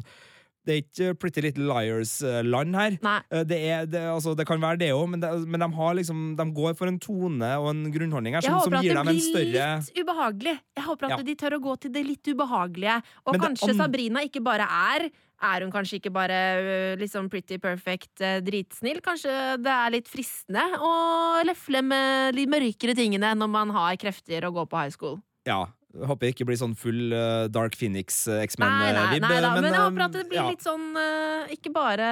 det 0.65 0.73
er 0.73 0.79
ikke 0.83 1.07
Pretty 1.19 1.41
Little 1.43 1.65
Liars-land 1.67 2.75
her. 2.77 2.95
Eh, 3.29 3.43
Det, 3.43 3.57
er, 3.59 3.85
det, 3.89 4.01
altså, 4.13 4.35
det 4.37 4.45
kan 4.47 4.61
være 4.63 4.79
det 4.79 4.91
òg, 4.95 5.05
men, 5.11 5.19
men 5.47 5.59
de, 5.65 5.69
har 5.75 5.97
liksom, 5.99 6.21
de 6.39 6.45
går 6.55 6.77
for 6.79 6.87
en 6.91 6.99
tone 7.03 7.49
og 7.59 7.69
en 7.73 7.83
grunnholdning 7.91 8.37
her 8.37 8.45
Jeg 8.45 8.51
som, 8.51 8.61
som 8.63 8.77
håper 8.77 9.01
at 9.01 9.05
det 9.05 9.17
blir 9.33 9.51
litt 9.51 9.99
ubehagelig. 9.99 10.55
Jeg 10.79 10.87
håper 10.87 11.09
at 11.09 11.17
Ja. 11.17 11.21
de 11.27 11.35
tør 11.35 11.57
å 11.59 11.61
gå 11.67 11.75
til 11.83 11.91
det 11.93 12.05
litt 12.07 12.31
ubehagelige. 12.31 12.97
Og 13.27 13.35
Men 13.35 13.45
kanskje 13.49 13.75
Sabrina 13.77 14.23
ikke 14.25 14.43
bare 14.43 14.67
er 14.69 15.09
er 15.43 15.65
hun 15.65 15.73
kanskje 15.73 15.97
ikke 15.99 16.11
bare 16.15 16.37
liksom 17.01 17.27
pretty 17.27 17.57
perfect 17.59 18.21
øh, 18.23 18.39
dritsnill? 18.45 19.01
Kanskje 19.03 19.33
det 19.59 19.73
er 19.73 19.91
litt 19.91 20.07
fristende 20.07 20.63
å 20.79 20.91
lefle 21.43 21.81
med 21.83 22.37
de 22.37 22.45
mørkere 22.47 22.95
tingene 22.95 23.33
når 23.35 23.51
man 23.51 23.73
har 23.75 23.97
krefter 23.99 24.47
å 24.47 24.53
gå 24.55 24.63
på 24.71 24.79
high 24.79 24.93
school? 24.95 25.17
Ja, 25.43 25.65
Håper 25.93 26.25
jeg 26.25 26.33
ikke 26.33 26.47
blir 26.49 26.57
sånn 26.57 26.73
full 26.77 27.13
uh, 27.13 27.45
Dark 27.53 27.75
Phoenix 27.77 28.23
eh, 28.25 28.41
Nei, 28.57 28.69
nei, 28.69 28.93
nei, 28.95 29.19
men, 29.21 29.67
jeg 29.67 29.75
eh, 29.75 29.77
håper 29.77 30.05
at 30.07 30.15
det 30.15 30.23
blir 30.31 30.39
ja. 30.39 30.45
litt 30.49 30.65
sånn 30.65 30.87
uh, 30.97 31.51
Ikke 31.53 31.69
bare 31.75 32.07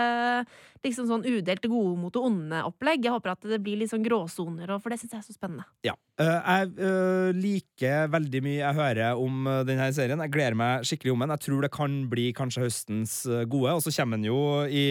liksom 0.85 1.07
sånn 1.09 1.25
udelt 1.25 1.65
gode 1.69 1.93
mot 2.01 2.13
det 2.13 2.21
onde-opplegg. 2.25 3.03
Jeg 3.05 3.13
håper 3.13 3.33
at 3.35 3.45
det 3.51 3.59
blir 3.61 3.77
litt 3.77 3.91
sånn 3.91 4.05
gråsoner, 4.05 4.71
for 4.81 4.89
det 4.89 4.97
syns 4.97 5.13
jeg 5.13 5.19
er 5.19 5.27
så 5.27 5.35
spennende. 5.35 5.65
Ja. 5.85 5.93
Eh, 6.17 6.39
jeg 6.39 6.71
eh, 6.87 7.29
liker 7.37 8.09
veldig 8.13 8.41
mye 8.45 8.57
jeg 8.57 8.77
hører 8.79 9.21
om 9.21 9.45
denne 9.67 9.91
serien. 9.93 10.23
Jeg 10.25 10.33
gleder 10.33 10.57
meg 10.57 10.87
skikkelig 10.89 11.13
om 11.13 11.21
den. 11.21 11.35
Jeg 11.35 11.45
tror 11.45 11.67
det 11.67 11.71
kan 11.75 11.99
bli 12.09 12.27
kanskje 12.37 12.65
høstens 12.65 13.19
eh, 13.29 13.45
gode, 13.45 13.77
og 13.77 13.85
så 13.85 13.93
kommer 13.93 14.17
den 14.17 14.29
jo 14.31 14.41
i 14.65 14.85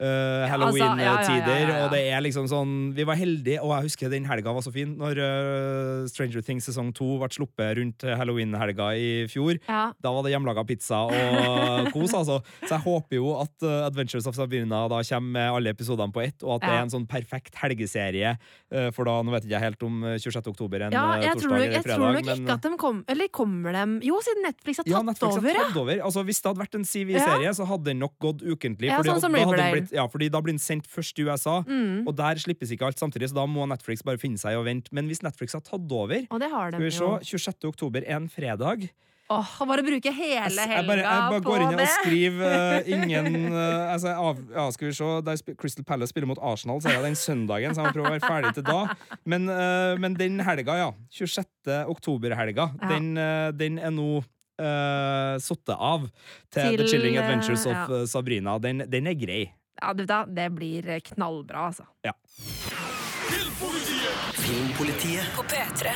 altså, 0.00 0.50
Halloween-tider, 0.52 1.02
ja, 1.04 1.14
ja, 1.20 1.46
ja, 1.46 1.68
ja, 1.68 1.78
og 1.84 1.92
det 1.94 2.00
er 2.08 2.22
liksom 2.24 2.46
sånn 2.50 2.70
Vi 2.96 3.04
var 3.08 3.18
heldige, 3.20 3.60
og 3.60 3.74
jeg 3.74 3.90
husker 3.90 4.12
den 4.12 4.26
helga 4.28 4.54
var 4.56 4.64
så 4.64 4.72
fin, 4.74 4.94
når 5.00 5.20
uh, 5.20 6.08
Stranger 6.10 6.44
Things 6.44 6.68
sesong 6.70 6.92
to 6.96 7.18
ble 7.20 7.28
sluppet 7.34 7.76
rundt 7.78 8.06
halloween-helga 8.20 8.90
i 8.96 9.10
fjor. 9.30 9.58
Da 9.66 10.12
var 10.14 10.24
det 10.24 10.32
hjemmelaga 10.34 10.64
pizza 10.68 11.02
og 11.06 11.90
kos, 11.94 12.14
altså. 12.16 12.40
Så 12.64 12.72
jeg 12.74 12.84
håper 12.86 13.18
jo 13.18 13.34
at 13.40 13.66
uh, 13.66 13.86
Adventures 13.86 14.28
of 14.30 14.38
Sabrina 14.38 14.86
da 14.90 15.02
kommer 15.10 15.34
med 15.36 15.50
alle 15.58 15.74
episodene 15.74 16.14
på 16.14 16.22
ett, 16.24 16.38
og 16.46 16.56
at 16.58 16.66
det 16.66 16.72
er 16.72 16.84
en 16.86 16.92
sånn 16.92 17.06
perfekt 17.10 17.58
helgeserie. 17.60 18.34
uh, 18.74 18.88
For 18.96 19.08
da, 19.08 19.18
nå 19.24 19.34
vet 19.34 19.46
ikke 19.46 19.56
jeg 19.56 19.66
helt 19.66 19.86
om 19.86 20.00
uh, 20.06 20.16
26. 20.16 20.50
oktober 20.54 20.86
en 20.86 20.96
Ja, 20.96 21.04
uh, 21.12 21.24
jeg 21.24 21.36
torsdag 21.36 21.44
tror, 21.44 21.54
nok, 21.54 21.64
eller 21.66 21.76
jeg 21.76 21.86
tror 21.86 22.04
fredag. 22.04 22.30
men, 22.30 22.44
ikke 22.44 22.56
at 22.56 22.66
de 22.66 22.80
kom 22.80 23.02
Eller 23.10 23.30
kommer 23.34 23.76
dem 23.76 23.96
Jo, 24.06 24.20
siden 24.24 24.46
Netflix 24.46 24.80
har 24.80 24.88
tatt 24.88 24.94
ja, 24.94 25.02
Netflix 25.06 25.40
over, 25.40 25.50
har 25.50 25.70
tatt 25.70 25.80
over. 25.84 26.02
Altså, 26.08 26.24
hvis 26.28 26.40
det 26.40 26.50
hadde 26.50 26.64
vært 26.64 26.78
en 26.80 26.86
CV-serie, 26.90 27.54
så 27.56 27.66
hadde 27.68 27.88
den 27.90 28.02
nok 28.04 28.16
gått 28.22 28.44
ukentlig. 28.44 28.92
Fordi 28.94 29.14
sånn 29.14 29.36
da 29.36 29.44
hadde 29.44 29.60
den 29.60 29.74
blitt, 29.76 29.89
ja, 29.92 30.06
fordi 30.10 30.28
da 30.30 30.40
blir 30.40 30.54
den 30.54 30.62
sendt 30.62 30.86
først 30.90 31.18
i 31.18 31.26
USA, 31.28 31.60
Mm. 31.66 32.06
og 32.08 32.14
der 32.16 32.38
slippes 32.42 32.70
ikke 32.72 32.86
alt 32.86 32.98
samtidig, 32.98 33.28
så 33.30 33.34
da 33.40 33.46
må 33.46 33.66
Netflix 33.68 34.02
bare 34.06 34.18
finne 34.18 34.38
seg 34.40 34.52
i 34.56 34.60
å 34.60 34.64
vente. 34.66 34.88
Men 34.92 35.06
hvis 35.10 35.22
Netflix 35.22 35.52
har 35.56 35.60
tatt 35.66 35.90
over 35.92 36.26
Og 36.30 36.40
det 36.40 36.50
har 36.50 36.70
de 36.72 36.76
Skal 36.78 36.88
vi 36.88 37.22
se, 37.24 37.38
26. 37.38 37.68
oktober 37.68 38.02
er 38.06 38.16
en 38.16 38.28
fredag. 38.28 38.88
Åh, 39.30 39.50
bare 39.62 39.84
bruke 39.86 40.10
hele 40.10 40.50
Jeg 40.58 40.68
helga 40.68 40.86
bare, 40.88 41.02
jeg 41.06 41.30
bare 41.30 41.42
går 41.44 41.62
inn 41.62 41.76
det. 41.78 41.84
og 41.86 41.92
skriver 42.00 42.50
uh, 42.50 42.88
ingen 42.96 43.52
uh, 43.54 43.92
altså, 43.92 44.08
av, 44.18 44.40
ja, 44.56 44.64
Skal 44.74 44.88
vi 44.88 44.94
se 44.98 45.10
der 45.22 45.54
Crystal 45.54 45.84
Palace 45.86 46.10
spiller 46.10 46.26
mot 46.26 46.40
Arsenal, 46.42 46.80
så 46.82 46.90
er 46.90 46.98
det 46.98 47.12
den 47.12 47.14
søndagen, 47.20 47.70
så 47.70 47.84
jeg 47.84 47.86
må 47.86 47.94
prøve 47.94 48.10
å 48.10 48.16
være 48.18 48.26
ferdig 48.26 48.54
til 48.58 48.66
da. 48.66 48.80
Men, 49.24 49.46
uh, 49.46 49.94
men 50.02 50.14
den 50.18 50.40
helga, 50.42 50.74
ja. 50.82 50.90
26. 51.14 51.46
oktober-helga, 51.94 52.72
Ja. 52.82 52.88
den, 52.90 53.14
den 53.56 53.78
er 53.78 53.94
nå 53.94 54.24
uh, 54.60 55.38
satt 55.38 55.72
av 55.78 56.08
til, 56.50 56.60
Til, 56.64 56.76
The 56.82 56.88
Chilling 56.90 57.16
Adventures 57.22 57.66
of 57.70 57.76
ja. 57.94 58.04
Sabrina. 58.10 58.58
Den, 58.58 58.82
den 58.90 59.06
er 59.06 59.14
grei. 59.14 59.44
Ja, 59.78 59.92
du 59.94 60.02
vet 60.02 60.10
da, 60.10 60.24
det 60.26 60.48
blir 60.56 60.90
knallbra, 61.12 61.70
altså. 61.70 61.86
Filmpolitiet. 64.40 65.30
På 65.36 65.42
P3. 65.46 65.94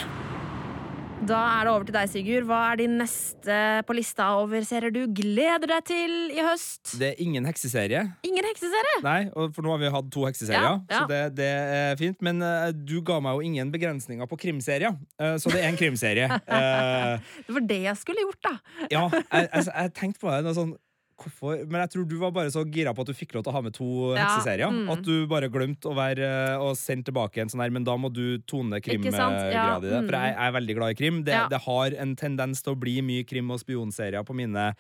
Da 1.25 1.39
er 1.57 1.65
det 1.65 1.71
over 1.73 1.87
til 1.89 1.95
deg, 1.97 2.09
Sigurd. 2.11 2.45
Hva 2.49 2.59
er 2.73 2.81
din 2.83 2.97
neste 3.01 3.57
på 3.89 3.95
lista 3.97 4.27
over 4.43 4.65
serier 4.67 4.93
du 4.93 5.05
gleder 5.15 5.65
deg 5.71 5.87
til 5.89 6.17
i 6.35 6.43
høst? 6.45 6.97
Det 7.01 7.13
er 7.13 7.23
ingen 7.23 7.47
hekseserie. 7.49 8.03
Ingen 8.27 8.45
hekseserie! 8.51 8.99
Nei, 9.07 9.21
for 9.33 9.65
nå 9.65 9.73
har 9.73 9.81
vi 9.81 9.93
hatt 9.95 10.11
to 10.13 10.27
hekseserier, 10.27 10.67
Ja, 10.67 10.75
ja. 10.91 10.99
så 10.99 11.09
det, 11.09 11.23
det 11.39 11.49
er 11.79 11.97
fint. 12.01 12.21
Men 12.25 12.45
uh, 12.45 12.69
du 12.75 12.99
ga 13.07 13.21
meg 13.25 13.39
jo 13.39 13.49
ingen 13.49 13.73
begrensninger 13.73 14.29
på 14.29 14.41
krimserier, 14.45 14.99
uh, 15.23 15.37
så 15.41 15.55
det 15.55 15.63
er 15.63 15.71
en 15.71 15.81
krimserie. 15.81 16.29
Uh, 16.45 17.17
Det 17.47 17.57
var 17.57 17.69
det 17.73 17.81
jeg 17.87 18.03
skulle 18.03 18.27
gjort, 18.27 18.43
da. 18.45 18.55
Ja, 18.93 19.07
jeg, 19.15 19.49
jeg, 19.49 19.69
jeg 19.71 19.95
tenkte 19.97 20.27
på 20.27 20.33
det. 20.35 20.43
noe 20.45 20.57
sånn 20.59 20.75
Hvorfor? 21.15 21.61
Men 21.71 21.85
jeg 21.85 21.93
tror 21.95 22.07
du 22.11 22.17
var 22.19 22.33
bare 22.35 22.51
så 22.51 22.65
gira 22.67 22.95
på 22.95 23.05
at 23.05 23.11
du 23.13 23.17
fikk 23.17 23.37
lov 23.37 23.45
til 23.47 23.53
å 23.53 23.57
ha 23.57 23.63
med 23.65 23.77
to 23.77 23.91
Ja, 24.15 24.25
hekseserier. 24.25 24.73
mm. 24.73 24.91
At 24.95 25.05
du 25.07 25.27
bare 25.31 25.51
glemte 25.53 25.91
å 25.91 25.95
være 25.95 26.33
Og 26.59 26.75
sende 26.81 27.07
tilbake 27.11 27.43
en 27.43 27.53
sånn 27.53 27.63
her, 27.63 27.71
men 27.75 27.87
da 27.87 27.95
må 27.97 28.11
du 28.13 28.39
tone 28.43 28.81
sant? 28.83 29.39
Ja, 29.53 29.79
i 29.79 29.81
det. 29.85 30.03
For 30.09 30.19
jeg, 30.19 30.35
jeg 30.35 30.49
er 30.49 30.59
veldig 30.59 30.77
glad 30.81 30.91
i 30.91 30.99
krim. 30.99 31.23
Det, 31.25 31.33
Ja. 31.35 31.47
det 31.49 31.63
har 31.67 31.95
en 32.03 32.17
tendens 32.17 32.63
til 32.63 32.75
å 32.75 32.79
bli 32.79 33.01
mye 33.03 33.25
krim- 33.25 33.51
og 33.51 33.61
spionserier 33.63 34.25
på 34.25 34.35
mine 34.35 34.75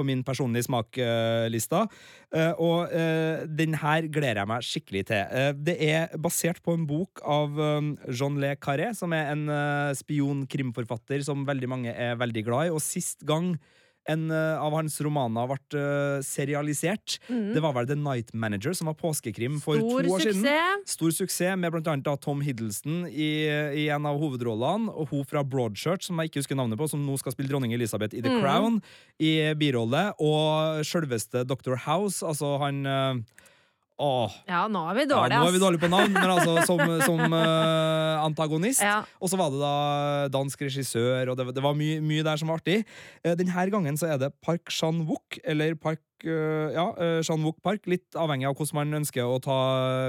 på 0.00 0.04
min 0.06 0.22
personlige 0.24 0.68
smaklista. 0.68 1.84
Eh, 2.32 2.52
og 2.62 2.92
uh, 2.92 3.42
den 3.46 3.74
her 3.80 4.06
gleder 4.12 4.42
jeg 4.42 4.50
meg 4.50 4.66
skikkelig 4.66 5.02
til. 5.10 5.24
Eh, 5.40 5.50
det 5.52 5.76
er 5.90 6.16
basert 6.16 6.62
på 6.64 6.76
en 6.76 6.86
bok 6.88 7.20
av 7.26 7.58
um, 7.58 7.92
Jean 8.08 8.38
Le 8.40 8.54
Carré, 8.56 8.92
som 8.96 9.12
er 9.16 9.32
en 9.34 9.44
spion-krimforfatter 9.98 11.24
som 11.26 11.44
veldig 11.48 11.68
mange 11.70 11.92
er 11.94 12.16
veldig 12.20 12.46
glad 12.46 12.70
i. 12.70 12.74
Og 12.74 12.82
sist 12.84 13.26
gang 13.26 13.56
en 14.08 14.30
eh, 14.30 14.56
av 14.62 14.72
hans 14.72 14.96
romaner 15.04 15.46
ble 15.50 15.80
eh, 15.80 16.22
serialisert, 16.24 17.18
det 17.28 17.60
var 17.62 17.74
vel 17.76 17.86
The 17.86 17.96
Night 17.98 18.32
Manager, 18.32 18.72
som 18.74 18.86
var 18.90 18.94
påskekrim 18.98 19.58
for 19.60 19.76
Mm. 19.80 19.90
Stor 19.90 20.02
to 20.02 20.14
år 20.14 20.20
siden. 20.24 20.84
Stor 20.86 21.10
suksess 21.10 21.56
med 21.60 21.72
blant 21.72 21.86
annet 21.92 22.04
da 22.04 22.16
Tom 22.16 22.40
Hiddleston 22.40 23.04
i, 23.10 23.46
i 23.76 23.88
en 23.92 24.06
av 24.06 24.18
hovedrollene, 24.20 24.90
og 24.90 25.08
hun 25.12 25.24
fra 25.28 25.42
Broadchurch, 25.44 26.06
som 26.08 26.18
jeg 26.18 26.30
ikke 26.30 26.40
husker 26.42 26.56
navnet 26.58 26.78
på, 26.80 26.88
som 26.90 27.04
nå 27.06 27.18
skal 27.20 27.32
spille 27.36 27.50
dronning 27.52 27.74
Elisabeth 27.76 28.14
i 28.16 28.22
The 28.24 28.30
Mm. 28.30 28.40
Crown, 28.42 28.80
i 29.20 29.52
birolle, 29.58 30.12
og 30.18 30.80
sjølveste 30.86 31.44
Dr. 31.46 31.76
House, 31.86 32.24
altså 32.26 32.56
han 32.62 32.84
eh, 32.86 33.14
Åh. 34.00 34.36
Ja, 34.48 34.64
nå 34.72 34.80
er 34.88 34.96
vi 34.96 35.06
Ja, 35.10 35.24
nå 35.28 35.44
er 35.44 35.54
vi 35.54 35.60
dårlige 35.60 35.82
på 35.82 35.90
navn, 35.92 36.14
men 36.16 36.30
altså 36.32 36.62
som, 36.64 36.80
som 37.08 37.20
uh, 37.20 38.24
antagonist. 38.24 38.80
Ja. 38.84 39.02
Og 39.20 39.28
så 39.28 39.36
var 39.40 39.52
det 39.52 39.60
da 39.60 39.74
dansk 40.32 40.64
regissør, 40.64 41.32
og 41.32 41.36
det, 41.36 41.50
det 41.56 41.64
var 41.64 41.76
mye, 41.76 42.00
mye 42.04 42.24
der 42.24 42.40
som 42.40 42.48
var 42.48 42.62
artig. 42.62 42.80
Uh, 43.20 43.34
Denne 43.36 43.66
gangen 43.74 44.00
så 44.00 44.08
er 44.14 44.22
det 44.22 44.32
Park 44.40 44.72
Chan-wook, 44.72 45.42
eller 45.44 45.76
Park 45.76 46.00
ja, 46.24 46.86
eh, 46.98 47.20
Chan-wook 47.26 47.60
Park, 47.62 47.86
litt 47.86 48.16
avhengig 48.18 48.46
av 48.48 48.54
hvordan 48.56 48.74
man 48.74 48.92
ønsker 49.00 49.22
å 49.24 49.40
ta 49.42 49.56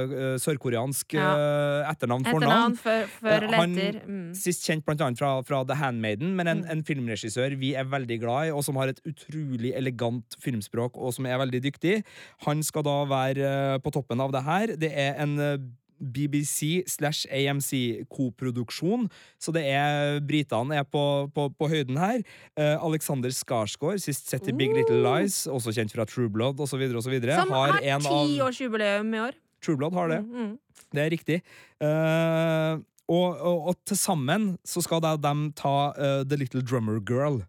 eh, 0.03 0.35
sørkoreansk 0.41 1.13
Ja. 1.13 1.31
eh, 1.37 1.91
etternavn 1.93 2.25
for 2.27 2.41
Etternavn 2.41 2.75
navn. 2.75 2.77
Eh, 3.23 3.57
han- 3.57 3.71
Mm. 4.07 4.35
Sist 4.35 4.63
kjent 4.67 4.83
blant 4.85 5.01
annet 5.01 5.17
fra, 5.17 5.41
fra 5.43 5.63
The 5.63 5.75
Handmaiden, 5.75 6.35
men 6.35 6.47
en, 6.47 6.61
Mm. 6.63 6.69
en 6.71 6.83
filmregissør 6.83 7.57
vi 7.57 7.73
er 7.75 7.83
veldig 7.85 8.19
glad 8.19 8.47
i, 8.47 8.51
og 8.51 8.63
som 8.63 8.75
har 8.75 8.87
et 8.89 9.01
utrolig 9.05 9.73
elegant 9.75 10.35
filmspråk, 10.39 10.91
og 10.95 11.13
som 11.13 11.25
er 11.25 11.37
veldig 11.37 11.61
dyktig. 11.61 12.03
Han 12.45 12.63
skal 12.63 12.83
da 12.83 13.05
være 13.05 13.37
eh, 13.75 13.77
på 13.79 13.91
toppen 13.91 14.19
av 14.19 14.31
det 14.31 14.43
her. 14.43 14.67
Det 14.75 14.91
er 14.91 15.15
en 15.21 15.39
eh, 15.39 15.57
BBC 16.01 16.81
slash 16.89 17.29
AMC-koproduksjon, 17.31 19.07
så 19.39 19.53
det 19.55 19.63
er 19.69 20.19
britene 20.25 20.81
er 20.81 20.87
på, 20.89 21.05
på, 21.35 21.47
på 21.55 21.69
høyden 21.71 21.99
her. 22.01 22.25
Uh, 22.57 22.77
Alexander 22.81 23.31
Skarsgård, 23.35 24.01
sist 24.03 24.31
sett 24.31 24.49
i 24.49 24.55
Big 24.57 24.73
Little 24.75 25.01
Lies, 25.05 25.45
også 25.47 25.73
kjent 25.75 25.93
fra 25.93 26.07
True 26.09 26.31
Blood 26.31 26.59
osv., 26.63 26.81
osv. 26.89 27.17
Som 27.31 27.55
har 27.55 27.79
tiårsjubileum 27.81 29.13
i 29.15 29.23
år. 29.29 29.39
True 29.61 29.77
Blood 29.77 29.93
har 29.93 30.09
det. 30.09 30.21
Mm, 30.25 30.49
mm. 30.49 30.87
Det 30.91 31.03
er 31.03 31.13
riktig. 31.13 31.37
Uh, 31.81 32.81
og, 33.11 33.37
og, 33.37 33.67
og 33.71 33.79
til 33.87 33.97
sammen 33.99 34.51
så 34.67 34.83
skal 34.83 35.01
da 35.03 35.15
de 35.19 35.33
ta 35.57 35.75
uh, 35.93 36.21
The 36.27 36.39
Little 36.39 36.63
Drummer 36.63 36.99
Girl, 37.03 37.41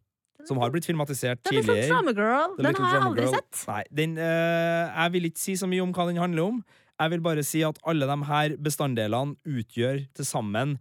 som 0.48 0.58
har 0.58 0.72
blitt 0.74 0.86
filmatisert 0.88 1.42
The 1.46 1.56
Little 1.56 1.74
tidligere. 1.74 1.94
Drummer 1.94 2.16
Girl. 2.18 2.56
The 2.58 2.66
Den 2.66 2.80
har 2.82 2.94
jeg 2.96 3.04
aldri 3.08 3.26
Girl. 3.26 3.36
sett. 3.38 3.64
Nei, 3.70 3.82
den, 4.02 4.16
uh, 4.18 4.86
jeg 4.90 5.16
vil 5.16 5.30
ikke 5.30 5.44
si 5.44 5.56
så 5.60 5.70
mye 5.70 5.84
om 5.84 5.94
hva 5.94 6.08
den 6.10 6.20
handler 6.22 6.50
om. 6.50 6.62
Jeg 7.00 7.14
vil 7.14 7.22
bare 7.24 7.44
si 7.46 7.62
at 7.66 7.78
alle 7.88 8.08
de 8.08 8.18
her 8.28 8.56
bestanddelene 8.62 9.38
utgjør 9.48 10.04
til 10.16 10.28
sammen 10.28 10.76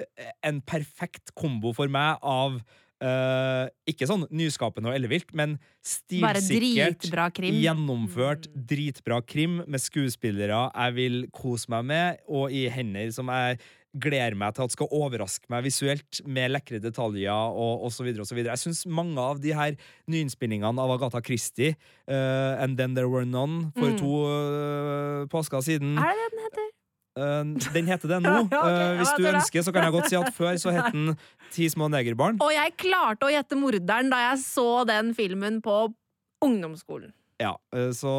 eh, 0.00 0.30
en 0.46 0.60
perfekt 0.62 1.34
kombo 1.38 1.74
for 1.76 1.90
meg 1.92 2.22
av 2.22 2.60
uh, 3.04 3.66
ikke 3.88 4.08
sånn 4.08 4.26
nyskapende 4.34 4.92
og 4.92 4.96
ellevilt, 4.96 5.32
men 5.36 5.56
stilsikkert 5.84 7.00
dritbra 7.00 7.28
krim. 7.34 7.58
Gjennomført, 7.62 8.48
dritbra 8.54 9.20
krim 9.24 9.60
med 9.66 9.82
skuespillere 9.82 10.66
jeg 10.68 10.96
vil 10.98 11.20
kose 11.34 11.72
meg 11.72 11.88
med, 11.90 12.24
og 12.28 12.54
i 12.54 12.66
hender 12.72 13.12
som 13.14 13.32
jeg 13.32 13.60
gleder 13.98 14.36
meg 14.38 14.54
til 14.54 14.62
at 14.68 14.70
skal 14.76 14.86
overraske 14.94 15.48
meg 15.50 15.64
visuelt 15.66 16.20
med 16.26 16.52
lekre 16.54 16.78
detaljer 16.78 17.32
og 17.58 17.82
osv. 17.88 18.06
Jeg 18.14 18.58
syns 18.62 18.84
mange 18.86 19.18
av 19.18 19.40
de 19.42 19.50
her 19.56 19.74
nyinnspillingene 20.06 20.78
av 20.78 20.92
Agatha 20.94 21.20
Christie, 21.26 21.74
uh, 22.06 22.54
And 22.62 22.76
Then 22.78 22.94
There 22.94 23.08
Were 23.10 23.24
None, 23.26 23.72
for 23.74 23.90
Mm. 23.90 23.98
to 23.98 24.12
uh, 24.30 25.26
påsker 25.26 25.60
siden 25.66 25.98
Er 25.98 26.14
det 26.14 26.22
det 26.22 26.30
den 26.36 26.44
heter? 26.46 26.68
Uh, 27.18 27.72
Den 27.74 27.86
heter 27.90 28.08
det 28.08 28.20
nå. 28.26 28.30
Ja, 28.30 28.42
ok, 28.46 28.54
Eh, 28.70 28.96
hvis 29.00 29.14
du 29.18 29.26
er 29.26 29.34
ønsker, 29.40 29.62
så 29.66 29.72
kan 29.74 29.82
jeg 29.88 29.92
godt 29.92 30.08
si 30.08 30.16
at 30.16 30.30
før 30.34 30.54
så 30.62 30.70
het 30.70 30.92
den 30.94 31.16
Ti 31.50 31.66
små 31.68 31.88
negerbarn. 31.90 32.38
Og 32.40 32.52
jeg 32.54 32.76
klarte 32.78 33.26
å 33.26 33.32
gjette 33.34 33.58
morderen 33.58 34.08
da 34.12 34.20
jeg 34.30 34.38
så 34.44 34.84
den 34.86 35.10
filmen 35.18 35.58
på 35.60 35.88
ungdomsskolen. 36.46 37.10
Ja, 37.40 37.54
eh, 37.72 37.88
så, 37.96 38.10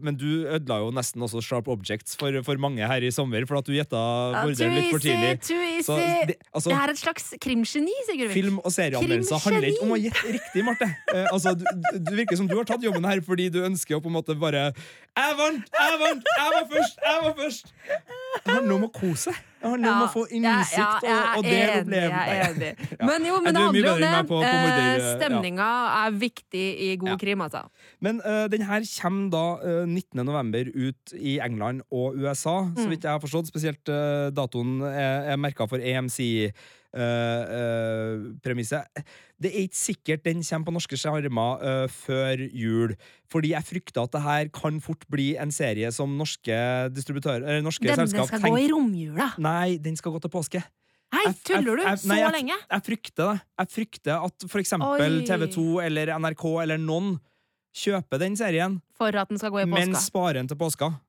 men 0.00 0.16
du 0.16 0.46
ødela 0.48 0.78
jo 0.80 0.86
nesten 0.96 1.20
også 1.20 1.42
Sharp 1.44 1.66
Objects 1.68 2.16
for, 2.16 2.32
for 2.46 2.56
mange 2.62 2.86
her 2.88 3.04
i 3.04 3.10
sommer, 3.12 3.44
for 3.48 3.58
at 3.60 3.66
du 3.68 3.74
gjetta 3.76 3.98
Ja, 4.00 4.44
morderen 4.46 4.72
litt 4.78 4.88
for 4.94 5.04
tidlig. 5.04 5.34
too 5.44 5.58
easy. 5.60 5.84
Så 5.90 5.98
det, 6.30 6.36
altså, 6.56 6.72
Jeg 6.72 6.80
er 6.80 6.92
et 6.94 7.02
slags 7.02 7.26
krimgeni, 7.44 7.92
Sigurd 8.08 8.32
Film- 8.32 8.62
og 8.64 8.72
serieanmeldelser 8.72 9.44
handler 9.44 9.68
ikke 9.74 9.84
om 9.84 9.92
å 9.92 10.00
gjette 10.00 10.32
riktig, 10.38 10.64
Marte. 10.64 10.88
Eh, 11.12 11.26
altså, 11.28 11.52
du, 11.60 11.66
du 11.68 12.00
du 12.10 12.14
virker 12.22 12.40
som 12.40 12.48
du 12.48 12.56
har 12.56 12.64
tatt 12.72 12.82
jobben 12.88 13.04
her 13.06 13.20
fordi 13.26 13.50
du 13.52 13.60
ønsker 13.68 13.98
å 13.98 14.02
på 14.02 14.08
en 14.08 14.16
måte 14.16 14.34
bare 14.40 14.70
Jeg 14.72 15.36
vant! 15.42 15.68
Jeg 15.76 16.00
vant! 16.06 16.32
Jeg 16.40 16.56
var 16.56 16.66
først! 16.72 17.04
Jeg 17.04 17.22
var 17.28 17.36
først! 17.44 17.72
Det 17.84 18.54
handler 18.56 18.74
om 18.80 18.88
å 18.88 18.92
kose 18.96 19.28
seg. 19.28 19.46
Det 19.60 19.68
handler 19.68 19.90
om 19.92 20.02
å 20.06 20.08
få 20.12 20.22
innsikt 20.32 20.78
ja, 20.78 20.86
ja, 21.04 21.16
og, 21.34 21.38
og 21.38 21.44
det 21.44 21.56
er 21.60 21.72
problemet. 21.82 22.10
jeg 22.10 22.38
er 22.40 22.54
enig. 22.54 22.70
Ja. 23.00 23.06
Men 23.10 23.26
jo, 23.28 23.34
men 23.44 23.54
det 23.54 23.60
er 23.60 23.66
handler 23.66 23.90
om 23.92 24.00
det. 24.00 24.12
på- 24.20 24.26
på 24.30 24.42
Eh, 24.42 24.98
ja. 24.98 25.10
Stemninga 25.18 25.68
er 26.06 26.10
viktig 26.16 26.64
i 26.80 26.96
god 26.96 27.08
Ja. 27.10 27.16
krim, 27.20 27.40
altså. 27.44 27.62
Men 28.00 28.22
uh, 28.24 28.46
den 28.48 28.62
her 28.62 28.80
kommer 29.02 29.30
da 29.30 29.44
uh, 29.60 29.86
19. 29.86 30.24
november 30.24 30.64
ut 30.74 31.12
i 31.18 31.38
England 31.40 31.82
og 31.92 32.16
USA, 32.16 32.56
så 32.74 32.86
Mm. 32.86 32.90
vidt 32.90 33.02
jeg 33.04 33.10
har 33.12 33.20
forstått. 33.20 33.46
Spesielt 33.52 33.88
uh, 33.88 34.30
datoen 34.30 34.80
er, 34.82 35.32
er 35.32 35.36
merka 35.36 35.68
for 35.68 35.76
AMC 35.76 36.52
eh, 36.94 38.24
premisset. 38.44 38.86
Det 39.40 39.50
er 39.54 39.64
ikke 39.66 39.78
sikkert 39.78 40.24
den 40.26 40.42
kommer 40.44 40.66
på 40.68 40.74
norske 40.76 40.98
skjermer 41.00 41.62
uh, 41.62 41.86
før 41.88 42.42
jul. 42.52 42.94
Fordi 43.30 43.52
jeg 43.54 43.64
frykter 43.68 44.02
at 44.04 44.12
det 44.12 44.22
her 44.24 44.50
kan 44.52 44.80
fort 44.84 45.06
bli 45.10 45.30
en 45.40 45.52
serie 45.54 45.88
som 45.94 46.12
norske 46.18 46.58
distributører 46.92 47.46
Eller 47.46 47.62
norske 47.64 47.86
selskap 47.86 48.02
den 48.04 48.12
selskap 48.12 48.28
skal 48.42 48.50
gå 48.50 48.58
i 48.60 48.68
romjula. 48.72 49.30
Nei, 49.38 49.78
den 49.78 49.96
skal 49.96 50.12
gå 50.12 50.20
til 50.20 50.30
påske. 50.34 50.60
Hei, 51.10 51.24
Jeg- 51.24 51.34
jeg- 51.34 51.44
tuller 51.56 51.76
du? 51.76 51.82
jeg- 51.82 51.98
Så 51.98 52.06
nei, 52.08 52.18
jeg- 52.20 52.32
lenge? 52.32 52.56
Jeg 52.70 52.82
frykter 52.86 53.32
det. 53.32 53.40
Jeg 53.58 53.68
frykter 53.68 54.24
at 54.24 54.44
for 54.48 54.58
eksempel 54.60 55.00
Oi. 55.00 55.24
TV2 55.26 55.80
eller 55.86 56.06
NRK 56.18 56.44
eller 56.62 56.76
noen 56.78 57.18
kjøper 57.74 58.18
den 58.18 58.36
serien, 58.36 58.80
For 58.98 59.08
at 59.16 59.28
den 59.28 59.38
skal 59.38 59.50
gå 59.50 59.62
i 59.62 59.64
men 59.64 59.94
sparer 59.94 60.34
den 60.34 60.48
til 60.48 60.56
påska. 60.56 61.00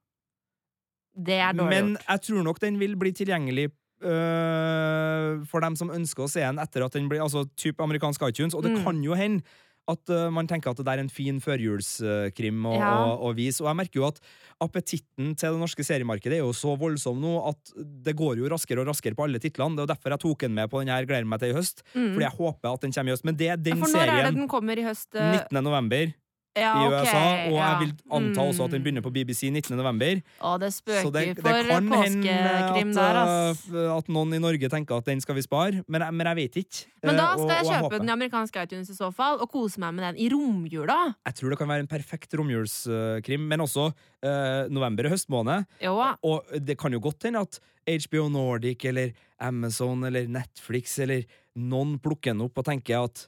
Det 1.18 1.34
er 1.42 1.54
dårlig 1.54 1.70
Men 1.70 1.88
gjort. 1.96 2.06
jeg 2.08 2.22
tror 2.22 2.44
nok 2.44 2.60
den 2.60 2.78
vil 2.80 2.96
bli 2.96 3.12
tilgjengelig 3.12 3.72
øh, 4.04 5.42
for 5.50 5.64
dem 5.64 5.76
som 5.80 5.92
ønsker 5.94 6.26
å 6.26 6.30
se 6.32 6.44
den 6.44 6.60
etter 6.62 6.86
at 6.86 6.96
den 6.98 7.10
blir 7.12 7.24
altså 7.24 7.46
type 7.60 7.82
amerikansk 7.84 8.22
iTunes, 8.30 8.56
og 8.58 8.64
det 8.64 8.72
Mm. 8.78 8.84
kan 8.84 9.04
jo 9.04 9.14
hende 9.18 9.44
at 9.90 10.10
uh, 10.14 10.30
man 10.32 10.48
tenker 10.48 10.70
at 10.72 10.78
det 10.78 10.88
er 10.88 11.00
en 11.02 11.10
fin 11.10 11.40
førjulskrim 11.42 12.60
å 12.70 12.74
Ja. 12.78 12.92
å- 13.02 13.18
å 13.28 13.36
vise. 13.36 13.60
Og 13.62 13.68
jeg 13.68 13.76
merker 13.76 13.98
jo 14.00 14.06
at 14.08 14.20
appetitten 14.62 15.36
til 15.36 15.52
det 15.52 15.60
norske 15.60 15.84
seriemarkedet 15.84 16.38
er 16.38 16.44
jo 16.46 16.54
så 16.54 16.78
voldsom 16.78 17.20
nå 17.20 17.34
at 17.50 17.74
det 17.76 18.16
går 18.16 18.38
jo 18.38 18.48
raskere 18.48 18.80
og 18.80 18.88
raskere 18.88 19.16
på 19.18 19.24
alle 19.26 19.40
titlene. 19.42 19.76
Det 19.76 19.84
er 19.90 19.94
derfor 19.96 20.12
jeg 20.12 20.20
tok 20.22 20.38
den 20.46 20.54
med 20.54 20.70
på 20.70 20.80
den 20.86 20.94
her 20.94 21.04
Gleder 21.06 21.26
meg 21.26 21.40
til 21.42 21.50
i 21.50 21.58
høst. 21.58 21.82
Mm. 21.96 22.14
Fordi 22.14 22.24
jeg 22.30 22.38
håper 22.38 22.74
at 22.74 22.82
den 22.82 22.92
kommer 22.94 23.10
i 23.10 23.16
høst. 23.16 23.26
Men 23.26 23.36
det 23.36 23.48
er 23.48 23.50
Ja, 23.52 23.56
den 23.58 23.78
For 23.82 23.88
når 23.90 23.98
er 24.02 24.06
det 24.06 24.14
serien 24.22 24.36
den 24.36 24.48
kommer 24.48 24.78
i 24.78 24.84
høst? 24.86 25.10
Uh... 25.16 25.32
19. 25.50 25.64
november 25.64 26.14
ja, 26.56 26.72
i 26.76 26.88
USA. 26.92 27.02
USA, 27.02 27.22
og 27.48 27.56
jeg 27.56 27.76
vil 27.82 27.92
anta 28.12 28.42
også 28.42 28.66
at 28.66 28.72
den 28.72 28.82
Mm. 28.82 28.84
begynner 28.86 29.02
på 29.06 29.12
BBC 29.14 29.50
19. 29.52 29.78
november. 29.78 30.22
Å, 30.42 30.60
det 30.60 30.70
spøker 30.74 31.02
Så 31.06 31.12
det, 31.14 31.36
det 31.36 31.44
for 31.44 31.52
påskekrim 31.92 32.94
der, 32.94 33.16
ass. 33.22 33.62
uh, 33.72 33.98
at 33.98 34.08
noen 34.10 34.34
i 34.36 34.40
Norge 34.40 34.68
tenker 34.70 34.98
at 34.98 35.06
den 35.06 35.22
skal 35.22 35.36
vi 35.36 35.42
spare, 35.42 35.84
men, 35.88 36.02
jeg- 36.02 36.14
men 36.14 36.28
jeg 36.28 36.36
vet 36.36 36.56
ikke. 36.66 36.86
Men 37.04 37.16
da 37.16 37.24
Uh, 37.24 37.38
skal 37.38 37.42
og- 37.42 37.50
jeg 37.52 37.66
og 37.66 37.72
kjøpe 37.72 37.82
håper. 37.88 38.00
den 38.00 38.10
amerikanske 38.10 38.64
iTunes 38.64 38.90
i 38.90 38.94
så 38.94 39.14
fall, 39.14 39.40
og 39.40 39.50
kose 39.52 39.78
meg 39.80 39.94
med 39.94 40.04
den 40.16 40.20
i 40.26 40.30
romjula. 40.30 41.16
Jeg 41.26 41.36
tror 41.36 41.50
det 41.52 41.58
kan 41.58 41.68
være 41.68 41.80
en 41.80 41.88
perfekt 41.88 42.34
romjulskrim, 42.38 43.48
men 43.48 43.60
også 43.60 43.94
uh, 44.24 44.68
november 44.70 45.06
og 45.06 45.12
høstmåned. 45.14 45.66
Jo, 45.82 45.96
Og 46.24 46.44
det 46.66 46.78
kan 46.78 46.92
jo 46.92 47.00
godt 47.00 47.24
hende 47.24 47.40
at 47.42 47.60
HBO 47.88 48.30
Nordic 48.30 48.86
eller 48.86 49.14
Amazon 49.40 50.04
eller 50.04 50.28
Netflix 50.28 51.00
eller 51.00 51.24
noen 51.58 51.98
plukker 52.00 52.32
den 52.36 52.42
opp 52.42 52.58
og 52.58 52.66
tenker 52.66 53.04
at 53.04 53.28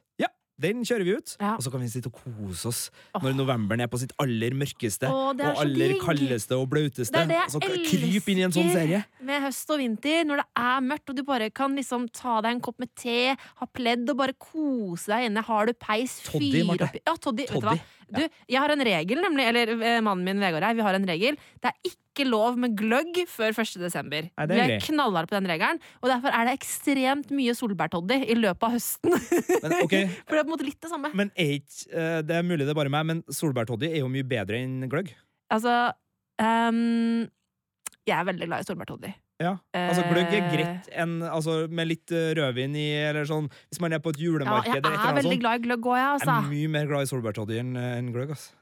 den 0.64 0.84
kjører 0.88 1.06
vi 1.08 1.16
ut. 1.20 1.36
Ja. 1.40 1.54
Og 1.58 1.66
så 1.66 1.72
kan 1.74 1.84
vi 1.84 1.90
sitte 1.92 2.12
og 2.12 2.20
kose 2.22 2.70
oss 2.72 2.82
Åh. 3.14 3.24
når 3.26 3.38
novemberen 3.38 3.84
er 3.86 3.92
på 3.92 4.00
sitt 4.02 4.14
aller 4.22 4.56
mørkeste 4.58 5.10
oh, 5.10 5.32
og 5.34 5.62
aller 5.64 5.96
kaldeste 6.02 6.58
og 6.58 6.68
blauteste. 6.74 7.14
Det 7.14 7.24
er 7.24 7.32
det 7.34 7.42
og 7.48 7.56
så 7.56 7.64
jeg 7.64 7.84
kryp 7.90 8.30
inn 8.34 8.44
i 8.44 8.46
en 8.48 8.56
sånn 8.56 8.72
serie. 8.74 9.04
med 9.24 9.44
høst 9.46 9.74
og 9.74 9.82
vinter, 9.82 10.24
når 10.30 10.44
det 10.44 10.48
er 10.64 10.86
mørkt, 10.90 11.10
og 11.12 11.20
du 11.20 11.24
bare 11.28 11.50
kan 11.56 11.76
liksom 11.80 12.08
ta 12.16 12.40
deg 12.46 12.58
en 12.58 12.64
kopp 12.64 12.80
med 12.84 12.94
te, 13.00 13.34
ha 13.34 13.70
pledd 13.70 14.08
og 14.12 14.20
bare 14.20 14.38
kose 14.38 15.12
deg 15.14 15.30
inne. 15.30 15.44
Har 15.44 15.70
du 15.70 15.76
peis, 15.78 16.20
fyr 16.28 16.74
opp 16.74 17.02
Ja, 17.04 17.18
toddy. 17.20 17.48
Toddy. 17.50 17.80
Du, 18.14 18.22
jeg 18.52 18.62
har 18.62 18.70
en 18.70 18.84
regel, 18.86 19.22
nemlig, 19.24 19.46
eller 19.50 19.74
eh, 19.74 20.00
mannen 20.06 20.28
min 20.28 20.42
Vegard 20.44 20.62
og 20.62 20.70
jeg, 20.70 20.78
vi 20.78 20.86
har 20.86 20.98
en 20.98 21.08
regel. 21.10 21.38
Det 21.62 21.72
er 21.72 21.90
ikke 21.90 22.03
lov 22.22 22.56
med 22.62 22.76
gløgg 22.78 23.24
før 23.28 23.50
1. 23.58 23.72
desember. 23.82 24.28
Nei, 24.30 24.46
det 24.46 24.58
er 24.60 24.70
vi 24.70 24.76
er 24.78 24.84
knallharde 24.86 25.32
på 25.32 25.36
den 25.40 25.50
regelen, 25.50 25.80
og 26.04 26.12
derfor 26.12 26.30
er 26.38 26.46
det 26.46 26.54
ekstremt 26.60 27.34
mye 27.34 27.56
solbærtoddy 27.58 28.20
i 28.30 28.36
løpet 28.38 28.68
av 28.70 28.76
høsten. 28.76 29.18
Men, 29.66 29.74
okay. 29.82 30.06
For 30.30 30.38
det 30.38 30.40
er 30.40 30.46
på 30.46 30.46
en 30.46 30.54
måte 30.54 30.68
litt 30.70 30.80
det 30.86 30.92
samme. 30.94 31.10
Men 31.18 31.34
er 31.34 31.58
eh, 31.58 32.22
det 32.22 32.38
er 32.38 32.46
mulig 32.46 32.68
det 32.68 32.72
er 32.76 32.80
bare 32.84 32.94
meg, 32.94 33.10
men 33.10 33.24
solbærtoddy 33.34 33.90
er 33.90 34.00
jo 34.04 34.12
mye 34.14 34.24
bedre 34.30 34.62
enn 34.62 34.86
gløgg. 34.92 35.10
Altså 35.54 35.74
um, 36.40 37.26
Jeg 38.08 38.16
er 38.20 38.26
veldig 38.30 38.48
glad 38.50 38.64
i 38.64 38.70
solbærtoddy. 38.70 39.14
Ja. 39.42 39.58
Altså, 39.76 40.04
gløgg 40.08 40.30
er 40.32 40.44
Eh. 40.46 40.52
greit 40.54 40.88
en, 41.04 41.18
altså, 41.26 41.68
med 41.68 41.88
litt 41.90 42.12
eh, 42.14 42.30
rødvin 42.38 42.76
i, 42.80 42.86
eller 43.10 43.26
sånn. 43.28 43.50
Hvis 43.72 43.82
man 43.84 43.92
er 43.92 44.00
på 44.00 44.14
et 44.14 44.20
Ja, 44.22 44.28
julemarked 44.30 44.70
jeg 44.70 44.78
eller 44.78 44.94
et 44.94 45.00
eller 45.02 45.10
er 45.10 45.18
veldig 45.20 45.40
glad 45.42 45.58
i 45.60 45.64
gløgg 45.66 45.88
òg, 45.90 45.96
jeg, 45.98 46.04
Jeg 46.06 46.28
er 46.28 46.32
altså. 46.32 46.52
mye 46.54 46.70
mer 46.78 46.86
glad 46.92 47.02
i 47.02 47.10
solbærtoddy 47.12 47.58
enn 47.60 48.12
gløgg. 48.14 48.32
ass. 48.38 48.54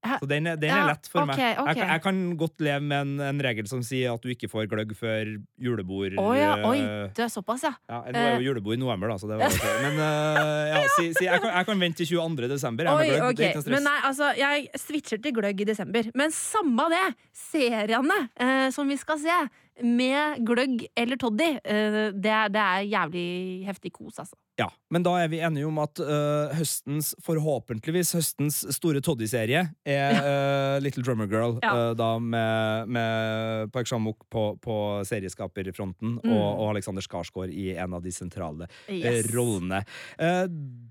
Så 0.00 0.26
den, 0.28 0.46
er- 0.48 0.56
den 0.56 0.70
er 0.72 0.86
lett 0.88 1.08
for 1.12 1.20
okay, 1.26 1.36
meg. 1.36 1.68
Jeg, 1.68 1.76
kan- 1.76 1.90
jeg 1.92 2.02
kan 2.06 2.20
godt 2.40 2.62
leve 2.64 2.80
med 2.88 3.02
en, 3.04 3.10
en 3.20 3.42
regel 3.44 3.66
som 3.68 3.82
sier 3.84 4.14
at 4.14 4.22
du 4.24 4.30
ikke 4.32 4.48
får 4.48 4.68
gløgg 4.70 4.94
før 4.96 5.28
julebord. 5.60 6.16
Oh, 6.20 6.32
ja, 6.36 6.54
oi, 6.64 6.78
det 6.80 7.18
du 7.18 7.22
er 7.26 7.28
såpass, 7.32 7.66
ja. 7.68 7.74
Ja, 7.90 7.98
nå 8.08 8.22
er 8.22 8.38
jo 8.40 8.46
julebord 8.48 8.78
i 8.78 8.80
november, 8.80 9.12
da, 9.12 9.18
så 9.20 9.28
det 9.28 9.36
var 9.42 9.52
ok. 9.52 9.66
Men 9.84 10.00
uh, 10.00 10.64
ja, 10.72 10.80
si, 10.96 11.10
si, 11.18 11.26
jeg, 11.28 11.42
kan, 11.44 11.52
jeg 11.52 11.68
kan 11.68 11.84
vente 11.84 12.00
til 12.00 12.10
22. 12.16 12.48
desember. 12.54 12.88
Jeg, 12.88 12.96
Oi, 12.96 13.10
gløgg. 13.12 13.26
okay. 13.34 13.52
Det. 13.60 13.74
Men 13.76 13.84
nei, 13.90 13.96
altså, 14.08 14.32
jeg 14.40 14.82
switcher 14.86 15.20
til 15.20 15.36
gløgg 15.36 15.60
i 15.60 15.68
desember. 15.68 16.10
Men 16.16 16.32
samme 16.36 16.88
det! 16.96 17.04
Seriene 17.50 18.20
uh, 18.40 18.68
som 18.72 18.88
vi 18.88 18.96
skal 19.00 19.20
se, 19.20 19.36
med 19.84 20.40
gløgg 20.48 20.86
eller 20.96 21.20
toddy, 21.20 21.52
uh, 21.60 22.02
det, 22.16 22.36
det 22.56 22.64
er 22.64 22.88
jævlig 22.88 23.28
heftig 23.68 23.92
kos, 24.00 24.16
altså. 24.24 24.36
Ja, 24.60 24.72
Men 24.90 25.04
da 25.06 25.12
er 25.22 25.28
vi 25.30 25.38
enige 25.46 25.68
om 25.68 25.76
at 25.78 26.00
uh, 26.02 26.50
høstens, 26.58 27.12
forhåpentligvis 27.22 28.10
høstens 28.16 28.56
store 28.74 28.98
toddy-serie 29.06 29.60
er 29.86 30.16
uh, 30.18 30.76
Little 30.82 31.04
Drummer 31.06 31.28
Girl. 31.30 31.56
Ja. 31.62 31.70
uh, 31.70 31.92
da 31.94 32.08
med, 32.18 32.90
med 32.90 33.70
Park 33.74 33.86
Chan-wook 33.86 34.26
på, 34.32 34.44
på 34.62 34.78
serieskaperfronten 35.06 36.16
Mm. 36.20 36.32
og, 36.34 36.46
og 36.60 36.70
Alexander 36.72 37.04
Skarsgård 37.04 37.52
i 37.54 37.68
en 37.78 37.94
av 37.94 38.02
de 38.02 38.10
sentrale 38.12 38.66
Yes. 38.90 39.28
rollene. 39.34 39.78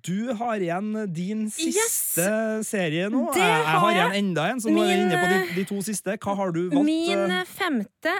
Du 0.05 0.31
har 0.39 0.61
igjen 0.63 0.93
din 1.13 1.41
siste 1.51 2.25
serie 2.65 3.09
nå. 3.11 3.25
Det 3.35 3.41
jeg, 3.43 3.65
har 3.67 3.91
jeg. 3.91 3.97
igjen 3.99 4.15
enda 4.29 4.45
en, 4.53 4.61
så 4.63 4.71
nå 4.71 4.83
er 4.85 4.89
vi 4.93 4.97
inne 5.03 5.19
på 5.19 5.27
de, 5.33 5.39
de 5.57 5.65
to 5.69 5.79
siste. 5.85 6.15
Hva 6.23 6.35
har 6.39 6.53
du 6.55 6.61
valgt? 6.71 6.85
Min 6.87 7.35
femte, 7.49 8.13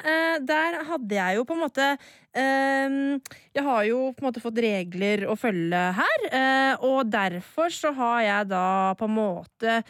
der 0.50 0.80
hadde 0.90 1.16
jeg 1.22 1.40
jo 1.40 1.46
på 1.50 1.56
en 1.58 1.64
måte 1.64 1.88
Jeg 2.36 3.64
har 3.66 3.84
jo 3.88 4.00
på 4.14 4.22
en 4.24 4.28
måte 4.30 4.42
fått 4.44 4.60
regler 4.64 5.26
å 5.30 5.36
følge 5.40 5.69
her, 5.78 6.28
eh, 6.32 6.76
og 6.86 7.06
derfor 7.12 7.70
så 7.70 7.94
har 7.96 8.22
jeg 8.26 8.48
da 8.50 8.94
på 9.00 9.06
en 9.10 9.16
måte 9.20 9.84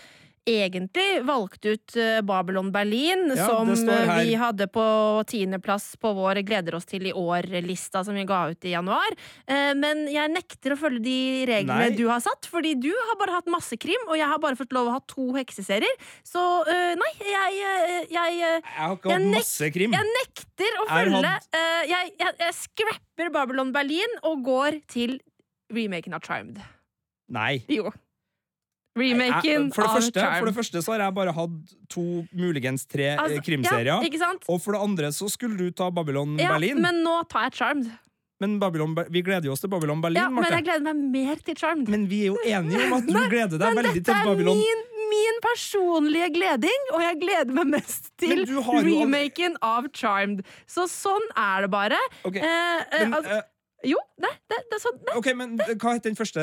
Egentlig 0.49 1.19
valgt 1.27 1.65
ut 1.67 1.93
eh, 1.99 2.21
Babylon 2.25 2.71
Berlin, 2.73 3.27
Ja, 3.37 3.45
som 3.45 3.67
vi 3.69 4.31
hadde 4.39 4.65
på 4.71 4.81
tiendeplass 5.29 5.91
på 6.01 6.09
vår 6.17 6.39
Gleder 6.47 6.73
oss 6.79 6.87
til 6.89 7.05
i 7.05 7.11
år-lista 7.13 8.01
som 8.07 8.15
vi 8.17 8.23
ga 8.25 8.39
ut 8.49 8.65
i 8.65 8.71
januar. 8.71 9.13
Eh, 9.45 9.75
Men 9.77 10.07
jeg 10.09 10.31
nekter 10.33 10.73
å 10.73 10.79
følge 10.79 11.03
de 11.05 11.17
reglene 11.51 11.91
Nei. 11.91 11.97
du 11.99 12.07
har 12.09 12.23
satt, 12.23 12.47
fordi 12.49 12.73
du 12.81 12.89
har 12.89 13.19
bare 13.21 13.35
hatt 13.37 13.51
masse 13.51 13.77
krim, 13.77 14.01
og 14.07 14.17
jeg 14.17 14.25
har 14.31 14.41
bare 14.41 14.57
fått 14.57 14.73
lov 14.73 14.89
å 14.89 14.95
ha 14.97 15.03
to 15.11 15.27
hekseserier. 15.37 15.93
Så 16.25 16.41
eh, 16.65 16.95
nei, 16.97 17.13
jeg, 17.19 17.59
jeg, 17.59 18.03
jeg 18.15 18.41
Jeg 18.41 18.61
har 18.79 18.97
ikke 18.97 19.13
hatt 19.19 19.29
masse 19.35 19.69
krim. 19.75 19.93
jeg 19.99 20.13
nekter 20.17 20.81
å 20.81 20.89
følge 20.89 21.35
eh, 21.61 21.81
jeg, 21.93 22.13
jeg, 22.25 22.37
jeg 22.47 22.57
scrapper 22.63 23.29
Babylon 23.37 23.75
Berlin 23.75 24.17
og 24.23 24.41
går 24.49 24.81
til 24.89 25.19
remaken 25.73 26.13
av 26.17 26.21
Charmed. 26.25 26.59
Nei. 27.29 27.63
Jo. 27.69 27.91
Jeg- 28.99 29.71
for, 29.71 29.83
det 29.85 29.91
første, 29.95 30.23
for 30.39 30.45
det 30.49 30.55
første 30.57 30.81
så 30.83 30.91
har 30.91 30.99
jeg 31.05 31.13
bare 31.15 31.31
hatt 31.31 31.73
to, 31.93 32.01
muligens 32.35 32.85
tre 32.89 33.05
eh, 33.13 33.17
Altså, 33.21 33.41
krimserier. 33.45 33.85
Ja, 33.93 33.99
ikke 34.03 34.19
sant? 34.19 34.43
Og 34.49 34.59
for 34.61 34.75
det 34.75 34.81
andre 34.81 35.11
så 35.15 35.29
skulle 35.31 35.55
du 35.55 35.69
ta 35.71 35.89
Babylon 35.89 36.37
Ja, 36.41 36.49
Berlin. 36.57 36.81
Men, 36.81 36.97
men 36.97 37.03
nå 37.05 37.21
tar 37.29 37.47
jeg 37.47 37.53
Charmed. 37.61 37.91
Babylon, 38.59 38.95
vi 39.11 39.21
gleder 39.21 39.45
jo 39.49 39.51
oss 39.53 39.59
til 39.63 39.69
Babylon 39.71 40.01
Berlin, 40.01 40.19
Ja, 40.23 40.29
men 40.29 40.43
Marte. 40.43 40.55
jeg 40.57 40.63
gleder 40.67 40.83
meg 40.83 40.99
mer 41.11 41.35
til 41.43 41.55
Charmed. 41.59 41.87
Men 41.91 42.07
vi 42.07 42.21
er 42.25 42.33
jo 42.33 42.37
enige 42.47 42.85
om 42.87 42.93
at 42.97 43.07
du 43.07 43.13
gleder 43.33 43.57
deg 43.59 43.75
Men 43.75 43.79
veldig 43.85 44.03
til 44.09 44.19
Babylon. 44.25 44.57
min, 44.59 44.83
min 45.13 45.39
personlige 45.43 46.29
gleding, 46.35 46.85
og 46.93 47.01
jeg 47.03 47.19
gleder 47.23 47.53
meg 47.59 47.67
mest 47.77 48.11
til 48.19 48.45
Men 48.47 48.83
remaken 48.89 49.55
av 49.61 49.87
Charmed. 49.93 50.43
Så 50.67 50.87
sånn 50.91 51.27
er 51.37 51.61
det 51.67 51.71
bare. 51.71 51.99
Ok, 52.25 52.35
Eh, 52.35 52.43
eh, 52.43 53.05
Men, 53.05 53.13
altså, 53.19 53.39
eh, 53.39 53.41
jo, 53.87 53.95
nei, 54.19 54.31
det, 54.51 54.57
det 54.67 54.75
er 54.75 54.81
sånn 54.83 54.97
nei. 55.07 55.13
ok, 55.19 55.27
men 55.39 55.53
hva 55.79 55.93
het 55.95 56.03
den 56.03 56.17
første 56.19 56.41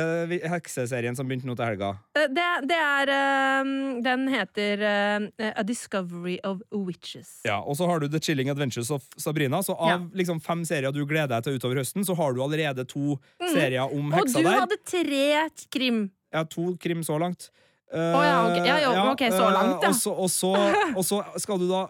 hekseserien 0.49 1.17
som 1.19 1.29
begynte 1.29 1.45
nå 1.49 1.57
til 1.59 1.67
helga? 1.69 1.91
Eh, 2.17 2.29
Det, 2.33 2.47
det 2.71 2.79
er 2.81 3.13
um, 3.61 3.73
Den 4.07 4.27
heter 4.33 4.85
uh, 4.87 5.51
A 5.53 5.63
Discovery 5.69 6.39
of 6.49 6.63
Witches. 6.73 7.43
Ja, 7.45 7.59
Og 7.61 7.77
så 7.77 7.87
har 7.91 8.01
du 8.01 8.09
The 8.09 8.21
Chilling 8.25 8.49
Adventures 8.53 8.91
of 8.91 9.05
Sabrina. 9.21 9.61
Så 9.63 9.77
av 9.77 9.89
Ja. 9.91 9.99
liksom 10.15 10.41
fem 10.41 10.65
serier 10.65 10.93
du 10.93 11.05
gleder 11.05 11.29
deg 11.37 11.45
til 11.45 11.59
utover 11.61 11.83
høsten, 11.83 12.05
så 12.09 12.17
har 12.17 12.33
du 12.33 12.41
allerede 12.43 12.87
to 12.89 13.19
serier 13.53 13.85
om 13.85 14.13
heksa 14.17 14.41
der. 14.41 14.41
Og 14.41 14.43
du 14.43 14.51
der. 14.51 14.61
hadde 14.65 14.81
tre 14.87 15.69
krim. 15.77 16.01
Ja, 16.33 16.45
to 16.45 16.73
krim 16.81 17.03
så 17.07 17.19
langt. 17.21 17.51
Uh, 17.87 17.99
ja, 18.19 18.39
ok. 18.51 18.57
Ja, 18.67 18.77
jo, 18.83 18.93
ok, 19.13 19.21
så 19.31 19.47
langt, 19.55 19.85
ja. 19.85 19.91
Og 20.99 21.05
så, 21.07 21.21
skal 21.39 21.61
du 21.63 21.69
da 21.71 21.85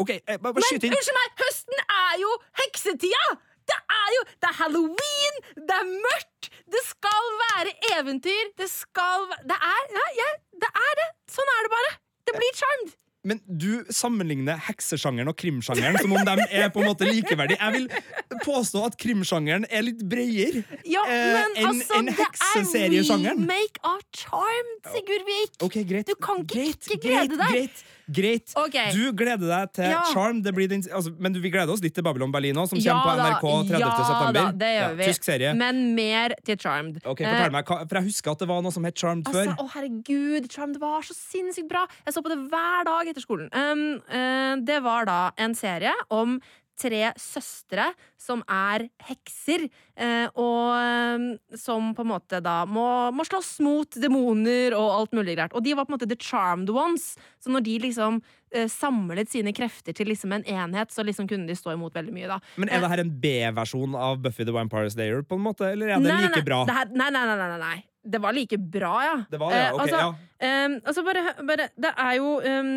OK, 0.00 0.10
eh, 0.14 0.38
bare, 0.40 0.48
bare 0.48 0.54
Men 0.56 0.64
skyt 0.70 0.86
inn. 0.88 0.94
unnskyld 0.96 1.18
meg, 1.18 1.34
høsten 1.42 1.82
er 1.92 2.14
jo 2.22 2.30
heksetida! 2.62 3.26
Det 3.72 3.80
er 3.98 4.08
jo 4.18 4.22
Det 4.44 4.50
er 4.52 4.56
halloween! 4.62 5.42
Det 5.56 5.76
er 5.80 5.92
mørkt! 6.08 6.50
Det 6.72 6.82
skal 6.88 7.28
være 7.44 7.76
eventyr! 7.98 8.52
Det 8.60 8.70
skal 8.72 9.28
være 9.32 9.46
Det 9.52 9.60
er 9.74 9.92
ja, 9.98 10.08
ja, 10.22 10.30
det 10.64 10.72
er 10.88 10.98
det! 11.02 11.08
Sånn 11.32 11.54
er 11.58 11.68
det 11.68 11.72
bare. 11.76 11.94
Det 12.28 12.36
blir 12.38 12.58
charmed. 12.58 12.98
Men 13.22 13.38
du 13.46 13.84
sammenligner 13.94 14.58
heksesjangeren 14.66 15.30
og 15.30 15.36
krimsjangeren 15.38 15.94
som 16.02 16.10
om 16.10 16.24
de 16.26 16.46
er 16.58 16.72
på 16.74 16.80
en 16.82 16.88
måte 16.90 17.06
likeverdige. 17.06 17.58
Jeg 17.60 17.76
vil 17.76 18.40
påstå 18.42 18.82
at 18.88 18.96
krimsjangeren 18.98 19.66
er 19.70 19.84
litt 19.86 20.02
bredere 20.10 20.64
Ja, 20.90 21.04
eh, 21.06 21.28
men 21.36 21.54
enn 21.54 21.68
altså, 21.70 22.00
enn 22.00 22.10
det 22.10 22.16
er 22.16 22.18
hekseseriesjangeren. 22.24 23.44
remake 23.44 23.78
av 23.86 24.00
Charmed, 24.24 24.90
Sigurd 24.90 25.28
Vik. 25.30 25.54
Okay, 25.68 25.86
greit. 25.86 26.10
Du 26.10 26.18
kan 26.18 26.42
ikke 26.42 26.56
greit, 26.56 26.88
ikke 26.90 26.98
glede 27.06 27.38
greit, 27.38 27.38
deg. 27.38 27.54
Greit. 27.54 27.84
Greit. 28.10 28.50
Okay. 28.56 28.90
Du 28.92 29.12
gleder 29.12 29.46
deg 29.46 29.72
til 29.78 29.84
Ja. 29.90 30.02
Charm. 30.12 30.42
Det 30.42 30.52
blir 30.54 30.68
den, 30.68 30.82
altså, 30.90 31.12
men 31.18 31.32
vi 31.34 31.50
gleder 31.50 31.70
oss 31.70 31.82
litt 31.82 31.94
til 31.94 32.02
Babylon 32.02 32.32
Berlin 32.32 32.56
òg, 32.56 32.68
som 32.68 32.78
Ja 32.78 32.96
kommer 32.98 33.38
på 33.40 33.52
NRK 33.62 33.68
30. 33.70 33.78
ja 33.78 33.90
september. 34.04 34.32
da, 34.32 34.52
det 34.52 34.70
gjør 34.72 34.98
Ja. 34.98 35.06
Tysk 35.12 35.24
serie. 35.24 35.54
Men 35.54 35.94
mer 35.94 36.34
til 36.44 36.56
Charmed. 36.58 37.00
Okay, 37.06 37.24
fortell 37.24 37.52
meg, 37.52 37.66
For 37.66 37.94
jeg 38.00 38.04
husker 38.04 38.30
at 38.32 38.38
det 38.38 38.48
var 38.48 38.62
noe 38.62 38.72
som 38.72 38.84
het 38.84 38.94
Charmed 38.98 39.26
Altså, 39.26 39.44
før. 39.44 39.56
å 39.62 39.70
herregud, 39.70 40.50
Charmed 40.50 40.80
var 40.80 41.02
så 41.02 41.14
sinnssykt 41.14 41.68
bra! 41.68 41.86
Jeg 42.06 42.14
så 42.14 42.22
på 42.22 42.28
det 42.28 42.38
hver 42.50 42.84
dag 42.84 43.06
etter 43.06 43.20
skolen. 43.22 43.48
Um, 43.54 44.02
uh, 44.10 44.56
det 44.64 44.82
var 44.82 45.04
da 45.06 45.30
en 45.38 45.54
serie 45.54 45.92
om 46.10 46.40
tre 46.82 47.12
søstre 47.20 47.90
som 48.20 48.42
er 48.50 48.86
hekser, 49.06 49.64
eh, 49.98 50.26
og 50.38 50.74
um, 50.76 51.26
som 51.58 51.92
på 51.96 52.04
en 52.04 52.10
måte 52.12 52.40
da 52.44 52.62
må, 52.68 52.84
må 53.14 53.26
slåss 53.26 53.56
mot 53.64 53.98
demoner 54.02 54.76
og 54.78 54.88
alt 54.98 55.16
mulig 55.16 55.36
greit, 55.38 55.54
Og 55.54 55.64
de 55.64 55.74
var 55.78 55.86
på 55.86 55.94
en 55.94 55.98
måte 55.98 56.10
the 56.10 56.18
charmed 56.18 56.70
ones. 56.70 57.12
Så 57.42 57.52
når 57.52 57.66
de 57.66 57.78
liksom 57.86 58.20
eh, 58.54 58.68
samlet 58.70 59.30
sine 59.32 59.54
krefter 59.56 59.96
til 59.96 60.10
liksom 60.10 60.34
en 60.36 60.46
enhet, 60.46 60.92
så 60.94 61.06
liksom 61.06 61.30
kunne 61.30 61.48
de 61.50 61.58
stå 61.58 61.76
imot 61.76 61.94
veldig 61.98 62.14
mye, 62.14 62.30
da. 62.30 62.40
Men 62.56 62.70
er 62.70 62.82
det 62.82 62.92
her 62.92 63.04
en 63.04 63.14
B-versjon 63.22 63.96
av 63.98 64.20
Buffy 64.22 64.46
the 64.48 64.54
Vampire 64.54 64.90
Slayer, 64.92 65.24
på 65.26 65.38
en 65.38 65.46
måte, 65.46 65.70
eller 65.72 65.94
er 65.94 66.02
det 66.02 66.10
Nei, 66.10 66.20
like 66.26 66.42
nei, 66.42 66.46
bra? 66.50 66.62
det 66.68 66.78
her, 66.78 66.92
nei, 66.94 67.10
nei, 67.14 67.24
nei, 67.30 67.40
nei, 67.42 67.62
nei. 67.62 67.78
Det 68.02 68.18
var 68.18 68.34
like 68.34 68.58
bra, 68.58 68.96
ja. 69.06 69.16
Det 69.30 69.38
var 69.38 69.52
ja. 69.54 69.58
ja. 69.58 69.66
Eh, 69.70 69.80
altså, 69.82 69.96
ja. 69.96 70.66
Um, 70.66 70.78
altså 70.82 71.02
bare, 71.06 71.20
bare 71.46 71.68
Det 71.78 71.90
er 71.94 72.14
jo 72.18 72.30
um, 72.42 72.70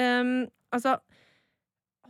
um, 0.00 0.30
Altså 0.72 0.94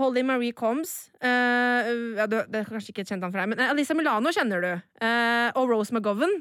Holly 0.00 0.22
Marie 0.24 0.54
Combs 0.56 1.10
uh, 1.20 1.90
ja, 2.16 2.26
det, 2.30 2.46
det 2.52 2.62
er 2.62 2.70
kanskje 2.70 2.94
ikke 2.94 3.04
kjent 3.04 3.24
han 3.24 3.32
for 3.32 3.40
deg, 3.42 3.50
men 3.52 3.60
uh, 3.60 3.72
Alisa 3.74 3.96
Milano 3.98 4.32
kjenner 4.32 4.64
du. 4.64 4.72
Uh, 5.02 5.48
og 5.60 5.68
Rose 5.68 5.94
McGovern. 5.94 6.40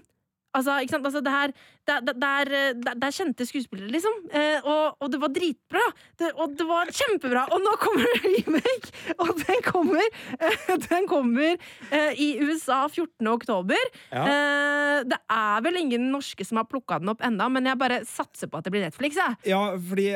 Altså, 0.56 0.78
ikke 0.84 0.96
sant? 0.96 1.08
Altså, 1.08 1.22
det, 1.24 1.32
her, 1.32 1.54
det, 1.92 1.98
der, 2.08 2.20
der 2.22 2.42
er, 2.42 2.74
det, 2.80 2.94
det 3.02 3.08
er 3.10 3.16
kjente 3.16 3.46
skuespillere, 3.50 3.90
liksom. 3.92 4.16
Eh, 4.32 4.60
og, 4.68 4.98
og 5.04 5.12
det 5.14 5.20
var 5.22 5.32
dritbra! 5.36 5.84
Det, 6.22 6.32
og 6.40 6.56
det 6.60 6.68
var 6.70 6.92
kjempebra! 6.96 7.46
Og 7.52 7.64
nå 7.64 7.74
kommer 7.82 8.08
det 8.08 8.32
remake! 8.38 8.94
Og 9.22 9.32
den 9.42 9.62
kommer, 9.66 10.08
eh, 10.40 10.72
den 10.88 11.08
kommer 11.10 11.56
eh, 11.92 12.12
i 12.22 12.30
USA 12.44 12.84
14. 12.88 13.28
oktober. 13.34 13.82
Ja. 14.12 14.24
Eh, 14.26 15.04
det 15.12 15.18
er 15.34 15.64
vel 15.66 15.80
ingen 15.82 16.08
norske 16.14 16.46
som 16.48 16.60
har 16.62 16.68
plukka 16.70 17.00
den 17.02 17.12
opp 17.14 17.22
enda, 17.26 17.48
men 17.52 17.68
jeg 17.70 17.80
bare 17.82 18.02
satser 18.08 18.50
på 18.52 18.60
at 18.60 18.68
det 18.68 18.74
blir 18.76 18.86
Netflix. 18.86 19.18
Jeg. 19.20 19.38
Ja, 19.52 19.62
fordi 19.78 20.08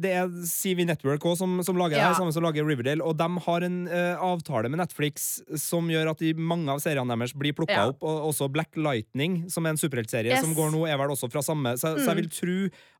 det 0.00 0.12
er 0.22 0.30
CV 0.46 0.84
Network 0.88 1.24
også, 1.26 1.42
som, 1.44 1.56
som 1.66 1.78
lager 1.80 1.98
Ja. 1.98 2.08
her, 2.10 2.16
samme 2.18 2.32
som 2.34 2.44
lager 2.46 2.64
Riverdale, 2.66 3.02
og 3.04 3.16
de 3.18 3.28
har 3.46 3.66
en 3.66 3.78
avtale 3.90 4.70
med 4.72 4.80
Netflix 4.80 5.26
som 5.60 5.88
gjør 5.90 6.12
at 6.12 6.22
de, 6.22 6.32
mange 6.38 6.70
av 6.72 6.80
seriene 6.82 7.12
deres 7.16 7.34
blir 7.36 7.54
plukka 7.56 7.76
Ja. 7.76 7.86
opp, 7.90 8.02
og 8.06 8.28
også 8.30 8.48
Black 8.52 8.76
Lightning, 8.78 9.46
som 9.52 9.66
er 9.66 9.74
en 9.74 9.80
superheltserie 9.80 10.30
Yes. 10.32 10.40
som 10.44 10.54
går 10.56 10.70
nå, 10.74 10.85
er 10.90 10.96
vel 11.00 11.10
også 11.14 11.28
fra 11.32 11.42
samme, 11.42 11.74
så, 11.80 11.94
så 11.98 12.10
jeg 12.10 12.16
Mm. 12.16 12.20
vil 12.22 12.30
tro 12.30 12.56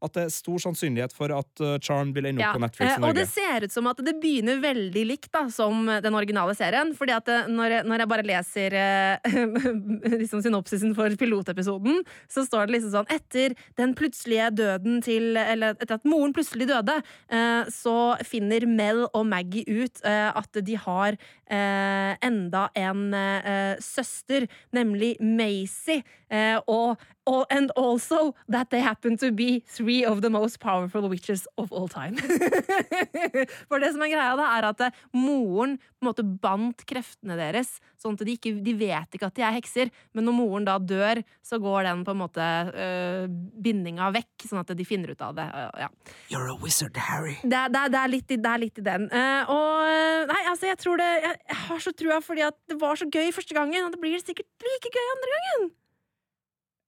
at 0.06 0.12
det 0.12 0.22
er 0.26 0.32
stor 0.34 0.58
sannsynlighet 0.60 1.12
for 1.16 1.32
at 1.32 1.62
uh, 1.64 1.78
Charm 1.82 2.12
vil 2.12 2.26
ende 2.28 2.42
opp 2.42 2.50
Ja, 2.50 2.52
på 2.56 2.60
Netflix 2.62 2.90
i 2.96 3.00
Norge. 3.00 3.08
Og 3.10 3.16
det 3.16 3.28
ser 3.30 3.64
ut 3.64 3.72
som 3.72 3.86
at 3.88 4.02
det 4.04 4.14
begynner 4.20 4.60
veldig 4.60 5.04
likt 5.08 5.30
da, 5.32 5.46
som 5.50 5.86
den 5.86 6.14
originale 6.18 6.54
serien. 6.58 6.92
Fordi 6.98 7.14
at 7.16 7.28
eh, 7.32 7.46
når 7.48 7.76
når 7.86 8.02
jeg 8.04 8.10
bare 8.12 8.26
leser 8.26 8.76
eh, 8.76 9.36
liksom 10.20 10.42
synopsisen 10.44 10.92
for 10.96 11.08
pilotepisoden, 11.16 12.02
så 12.28 12.44
står 12.46 12.66
det 12.68 12.76
liksom 12.76 12.92
sånn 12.92 13.10
Etter 13.16 13.54
den 13.78 13.94
plutselige 13.96 14.50
døden 14.58 15.00
til 15.04 15.36
Eller 15.40 15.76
etter 15.78 15.96
at 15.98 16.04
moren 16.08 16.34
plutselig 16.36 16.66
døde, 16.68 16.98
eh, 17.30 17.64
så 17.72 18.16
finner 18.26 18.66
Mel 18.68 19.06
og 19.12 19.24
Maggie 19.30 19.64
ut 19.66 20.02
eh, 20.04 20.30
at 20.36 20.60
de 20.66 20.76
har 20.76 21.16
eh, 21.16 21.45
enda 21.50 22.68
en 22.74 23.14
eh, 23.14 23.76
søster, 23.80 24.48
nemlig 24.72 25.16
Maisie. 25.20 26.02
Eh, 26.30 26.58
og, 26.66 26.96
And 27.26 27.72
also 27.76 28.36
that 28.48 28.70
they 28.70 28.80
happen 28.80 29.16
to 29.18 29.32
be 29.32 29.60
three 29.66 30.04
of 30.04 30.22
the 30.22 30.30
most 30.30 30.60
powerful 30.60 31.08
witches 31.08 31.48
of 31.58 31.72
all 31.72 31.88
time. 31.88 32.16
For 33.68 33.82
det 33.82 33.90
som 33.94 34.04
er 34.06 34.12
greia, 34.12 34.36
da, 34.38 34.46
er 34.54 34.68
at 34.68 34.84
eh, 34.86 35.00
moren 35.16 35.74
på 35.78 36.04
en 36.04 36.06
måte 36.06 36.22
bandt 36.22 36.84
kreftene 36.86 37.34
deres, 37.38 37.80
sånn 37.98 38.14
at 38.14 38.22
de, 38.28 38.36
ikke, 38.38 38.52
de 38.62 38.76
vet 38.78 39.18
ikke 39.18 39.26
at 39.26 39.34
de 39.38 39.42
er 39.42 39.56
hekser. 39.56 39.90
Men 40.14 40.28
når 40.28 40.36
moren 40.38 40.68
da 40.68 40.76
dør, 40.78 41.22
så 41.42 41.58
går 41.62 41.88
den 41.88 42.04
på 42.06 42.14
en 42.14 42.20
måte 42.20 42.46
øh, 42.70 43.26
bindinga 43.66 44.12
vekk, 44.14 44.46
sånn 44.46 44.62
at 44.62 44.70
de 44.78 44.86
finner 44.86 45.10
ut 45.10 45.26
av 45.26 45.34
det. 45.34 45.48
ja. 45.82 45.90
You're 46.30 46.46
a 46.52 46.56
wizard, 46.62 46.94
Harry. 47.08 47.40
Det, 47.42 47.64
det, 47.74 47.84
det, 47.90 48.04
er 48.04 48.12
litt, 48.12 48.30
det 48.30 48.52
er 48.52 48.62
litt 48.62 48.78
i 48.78 48.86
den. 48.86 49.10
Uh, 49.10 49.50
og 49.50 49.90
eh, 49.90 50.22
nei, 50.30 50.40
altså, 50.52 50.70
jeg 50.70 50.78
tror 50.82 51.02
det 51.02 51.10
Jeg, 51.16 51.35
jeg 51.38 51.58
har 51.66 51.82
så 51.82 51.92
trua 51.96 52.20
fordi 52.24 52.44
at 52.46 52.56
det 52.70 52.78
var 52.80 52.98
så 52.98 53.08
gøy 53.08 53.32
første 53.34 53.56
gangen, 53.56 53.86
og 53.86 53.94
det 53.94 54.00
blir 54.02 54.22
sikkert 54.22 54.48
like 54.66 54.92
gøy 54.92 55.10
andre 55.14 55.34
gangen. 55.34 55.68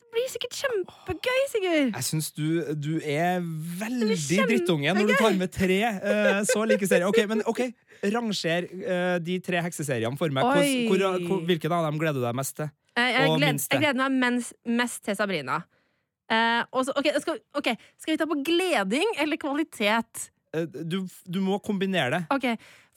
Det 0.09 0.17
blir 0.17 0.29
sikkert 0.33 0.55
kjempegøy, 0.57 1.41
Sigurd. 1.53 1.91
Jeg 1.93 2.05
syns 2.07 2.31
du, 2.33 2.47
du 2.81 2.95
er 3.05 3.43
veldig 3.43 4.17
drittunge 4.49 4.95
når 4.97 5.11
du 5.11 5.13
tar 5.19 5.35
med 5.37 5.53
tre 5.53 5.83
uh, 5.85 6.39
så 6.49 6.65
like 6.65 6.89
serier. 6.89 7.05
Ok, 7.11 7.21
men 7.29 7.43
ok, 7.45 7.61
Ranger 8.15 8.71
uh, 8.73 9.19
de 9.21 9.37
tre 9.45 9.61
hekseseriene 9.67 10.17
for 10.17 10.33
meg. 10.33 10.49
Hvor, 10.49 10.71
hvor, 10.89 11.19
hvor, 11.27 11.43
hvilken 11.51 11.77
av 11.77 11.91
dem 11.91 12.01
gleder 12.01 12.23
du 12.23 12.25
deg 12.25 12.41
mest 12.41 12.57
til? 12.57 12.73
Eh, 12.97 13.11
jeg, 13.13 13.29
Og 13.29 13.37
gled, 13.37 13.61
jeg 13.69 13.85
gleder 13.85 14.01
meg 14.01 14.17
mens, 14.25 14.51
mest 14.81 15.05
til 15.05 15.19
Sabrina. 15.19 15.61
Uh, 16.33 16.65
også, 16.81 16.97
okay, 16.97 17.13
ok, 17.13 17.23
skal, 17.27 17.45
ok, 17.61 17.71
skal 18.01 18.15
vi 18.15 18.19
ta 18.23 18.29
på 18.33 18.41
gleding 18.49 19.15
eller 19.21 19.41
kvalitet? 19.41 20.31
Du, 20.89 21.03
du 21.29 21.43
må 21.45 21.61
kombinere 21.61 22.17
det. 22.17 22.25
Ok, 22.33 22.49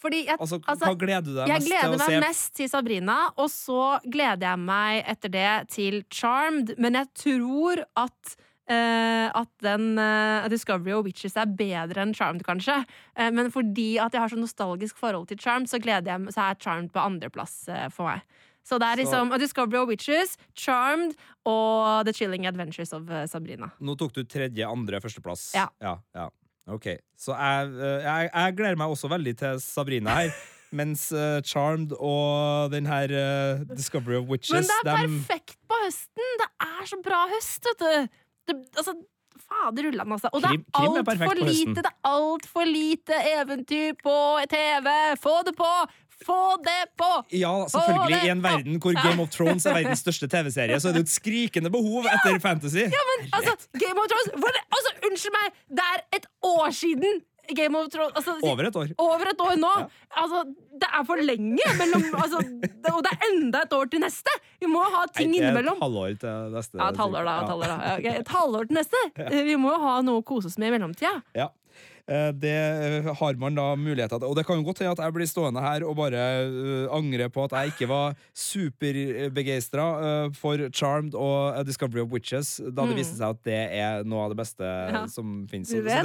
fordi 0.02 0.24
jeg, 0.26 0.38
Altså, 0.40 0.58
altså, 0.66 0.88
hva 0.90 0.98
gleder 0.98 1.26
du 1.26 1.36
deg 1.36 1.52
jeg 1.52 1.62
mest 1.62 1.68
til 1.68 1.76
å 1.76 1.78
se? 1.78 1.82
Jeg 1.82 1.98
gleder 1.98 2.06
meg 2.06 2.28
mest 2.28 2.54
til 2.58 2.70
Sabrina, 2.72 3.18
og 3.38 3.52
så 3.54 3.82
gleder 4.06 4.48
jeg 4.50 4.62
meg 4.68 5.12
etter 5.14 5.34
det 5.34 5.52
til 5.76 6.00
Charmed. 6.10 6.74
Men 6.82 6.98
jeg 6.98 7.12
tror 7.22 7.84
at 8.02 8.38
uh, 8.72 9.28
at 9.42 9.52
den 9.66 10.00
uh, 10.00 10.48
Discovery 10.52 10.96
of 10.96 11.06
Witches 11.06 11.38
er 11.40 11.50
bedre 11.50 12.06
enn 12.06 12.16
Charmed, 12.18 12.46
kanskje. 12.48 12.82
Uh, 13.18 13.30
men 13.34 13.52
fordi 13.54 13.96
at 14.02 14.16
jeg 14.16 14.24
har 14.24 14.34
så 14.34 14.40
nostalgisk 14.40 15.00
forhold 15.02 15.30
til 15.32 15.40
Charmed, 15.42 15.70
så, 15.72 15.82
gleder 15.82 16.14
jeg, 16.14 16.34
så 16.36 16.50
er 16.50 16.62
Charmed 16.62 16.94
på 16.94 17.04
andreplass 17.04 17.64
uh, 17.70 17.88
for 17.94 18.10
meg. 18.10 18.26
Så 18.66 18.78
det 18.78 18.92
er 18.92 19.00
liksom 19.02 19.32
så. 19.34 19.38
Discovery 19.42 19.80
of 19.82 19.90
Witches, 19.90 20.36
Charmed 20.54 21.16
og 21.50 22.06
The 22.06 22.14
Chilling 22.14 22.46
Adventures 22.46 22.94
of 22.94 23.10
Sabrina. 23.30 23.72
Nå 23.82 23.96
tok 23.98 24.14
du 24.14 24.22
tredje, 24.30 24.68
andre, 24.68 25.00
førsteplass. 25.02 25.48
Ja. 25.58 25.66
ja, 25.82 25.96
ja. 26.14 26.28
Ok. 26.70 26.88
Så 27.18 27.34
jeg, 27.34 27.70
eh, 27.74 28.04
jeg, 28.06 28.30
jeg 28.34 28.58
gleder 28.58 28.78
meg 28.80 28.94
også 28.94 29.10
veldig 29.12 29.36
til 29.42 29.62
Sabrina 29.64 30.18
her. 30.22 30.34
Mens 30.80 31.10
uh, 31.12 31.42
Charmed 31.44 31.92
og 32.00 32.72
den 32.72 32.86
her 32.88 33.12
uh, 33.12 33.64
Discovery 33.76 34.16
of 34.22 34.30
Witches 34.32 34.54
Men 34.56 34.70
det 34.70 34.92
er 34.94 35.02
dem- 35.02 35.18
perfekt 35.20 35.58
på 35.68 35.80
høsten! 35.84 36.30
Det 36.40 36.48
er 36.64 36.86
så 36.88 37.00
bra 37.04 37.26
høst, 37.34 37.68
vet 37.68 37.82
du! 37.82 38.22
Det, 38.48 38.56
altså, 38.80 38.94
fader 39.42 39.90
ullan, 39.90 40.16
altså. 40.16 40.32
Og 40.32 40.46
det 40.46 40.54
Krim- 40.54 40.64
krim 40.72 40.96
er 40.96 41.04
altfor 41.04 41.42
lite, 41.44 41.76
det 41.82 41.92
er 41.92 41.98
altfor 42.14 42.70
lite 42.70 43.20
eventyr 43.34 43.98
på 44.00 44.16
TV! 44.54 44.88
Få 45.20 45.36
det 45.50 45.58
på! 45.60 45.74
Få 46.26 46.58
det 46.66 46.84
på! 47.00 47.10
Ja, 47.38 47.54
selvfølgelig. 47.72 48.20
I 48.28 48.32
en 48.34 48.44
verden 48.44 48.78
hvor 48.82 48.96
Game 48.98 49.24
of 49.24 49.34
Thrones 49.34 49.66
er 49.66 49.78
verdens 49.80 50.04
største 50.06 50.30
TV-serie, 50.32 50.78
så 50.82 50.92
er 50.92 50.98
det 50.98 51.04
jo 51.04 51.10
et 51.10 51.16
skrikende 51.16 51.72
behov 51.74 52.08
etter 52.12 52.38
fantasy. 52.44 52.86
Ja, 52.86 53.04
men 53.10 53.28
altså, 53.40 53.58
Game 53.82 53.98
of 53.98 54.12
Thrones 54.12 54.32
det, 54.32 54.64
altså, 54.70 54.96
Unnskyld 55.10 55.36
meg, 55.36 55.60
det 55.82 55.90
er 55.96 56.08
et 56.20 56.28
år 56.46 56.72
siden 56.78 57.22
Game 57.56 57.78
of 57.78 57.90
Thrones 57.92 58.14
altså, 58.16 58.36
Over 58.48 58.68
et 58.70 58.76
år. 58.76 58.92
Over 59.02 59.32
et 59.32 59.42
år 59.42 59.56
nå! 59.60 59.72
Altså, 60.22 60.44
det 60.82 60.90
er 60.98 61.06
for 61.08 61.22
lenge 61.22 61.72
mellom 61.80 62.04
altså, 62.16 62.42
det, 62.42 62.94
Og 62.94 63.02
det 63.06 63.14
er 63.16 63.26
enda 63.30 63.64
et 63.66 63.74
år 63.76 63.90
til 63.92 64.04
neste! 64.04 64.36
Vi 64.62 64.70
må 64.72 64.84
ha 64.94 65.06
ting 65.10 65.32
Nei, 65.32 65.42
innimellom. 65.42 65.80
Et 65.80 65.86
halvår 65.86 66.14
til 66.22 66.54
neste. 66.56 66.78
Ja, 66.78 66.92
et 66.94 67.02
halvår, 67.02 67.26
da. 67.28 67.38
Et 67.42 67.54
halvår, 67.54 67.72
da. 67.72 67.80
Ja, 67.82 67.96
okay. 67.98 68.22
Et 68.22 68.36
halvår 68.36 68.70
til 68.70 68.80
neste! 68.80 69.04
Vi 69.50 69.58
må 69.60 69.74
jo 69.74 69.82
ha 69.88 69.96
noe 70.06 70.22
å 70.22 70.26
kose 70.28 70.52
oss 70.52 70.60
med 70.62 70.72
i 70.72 70.76
mellomtida. 70.78 71.16
Ja. 71.38 71.50
Eh, 72.12 72.32
Det 72.36 72.52
eh, 72.52 73.08
har 73.16 73.38
man 73.40 73.56
da 73.56 73.70
muligheter 73.80 74.20
til. 74.20 74.28
Og 74.28 74.36
det 74.36 74.44
kan 74.48 74.60
jo 74.60 74.66
godt 74.68 74.82
hende 74.84 74.92
at 74.98 75.00
jeg 75.06 75.14
blir 75.16 75.30
stående 75.30 75.62
her 75.64 75.86
og 75.88 75.96
bare 75.96 76.20
eh, 76.44 76.88
angre 76.92 77.30
på 77.32 77.46
at 77.48 77.54
jeg 77.56 77.72
ikke 77.74 77.88
var 77.92 78.16
superbegeistra 78.36 79.86
for 80.36 80.58
Charmed 80.76 81.16
og 81.16 81.62
Discovery 81.68 82.02
of 82.04 82.12
Witches, 82.12 82.58
da 82.58 82.84
det 82.86 82.92
Mm. 82.92 82.98
viste 83.00 83.16
seg 83.18 83.30
at 83.30 83.44
det 83.48 83.60
er 83.80 84.04
noe 84.04 84.26
av 84.26 84.30
det 84.34 84.38
beste 84.42 84.64
Ja. 84.92 85.06
som 85.08 85.48
fins. 85.50 85.70
Det, 85.70 85.84
det, 85.86 86.04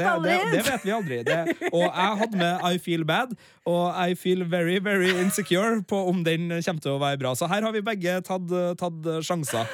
det 0.52 0.64
vet 0.66 0.84
vi 0.84 0.90
aldri. 0.94 1.22
Det, 1.24 1.56
og 1.72 1.82
jeg 1.82 2.18
hadde 2.22 2.36
med 2.36 2.60
I 2.64 2.78
Feel 2.78 3.04
Bad, 3.04 3.34
og 3.66 3.94
I 4.10 4.14
Feel 4.14 4.44
Very, 4.44 4.78
Very 4.78 5.10
Insecure 5.22 5.82
på 5.82 5.96
om 6.08 6.22
den 6.24 6.48
kommer 6.62 6.80
til 6.82 6.92
å 6.92 7.00
være 7.00 7.18
bra. 7.18 7.34
Så 7.34 7.48
her 7.48 7.62
har 7.62 7.72
vi 7.74 7.80
begge 7.82 8.20
tatt, 8.22 8.48
tatt 8.78 9.08
sjanser. 9.26 9.66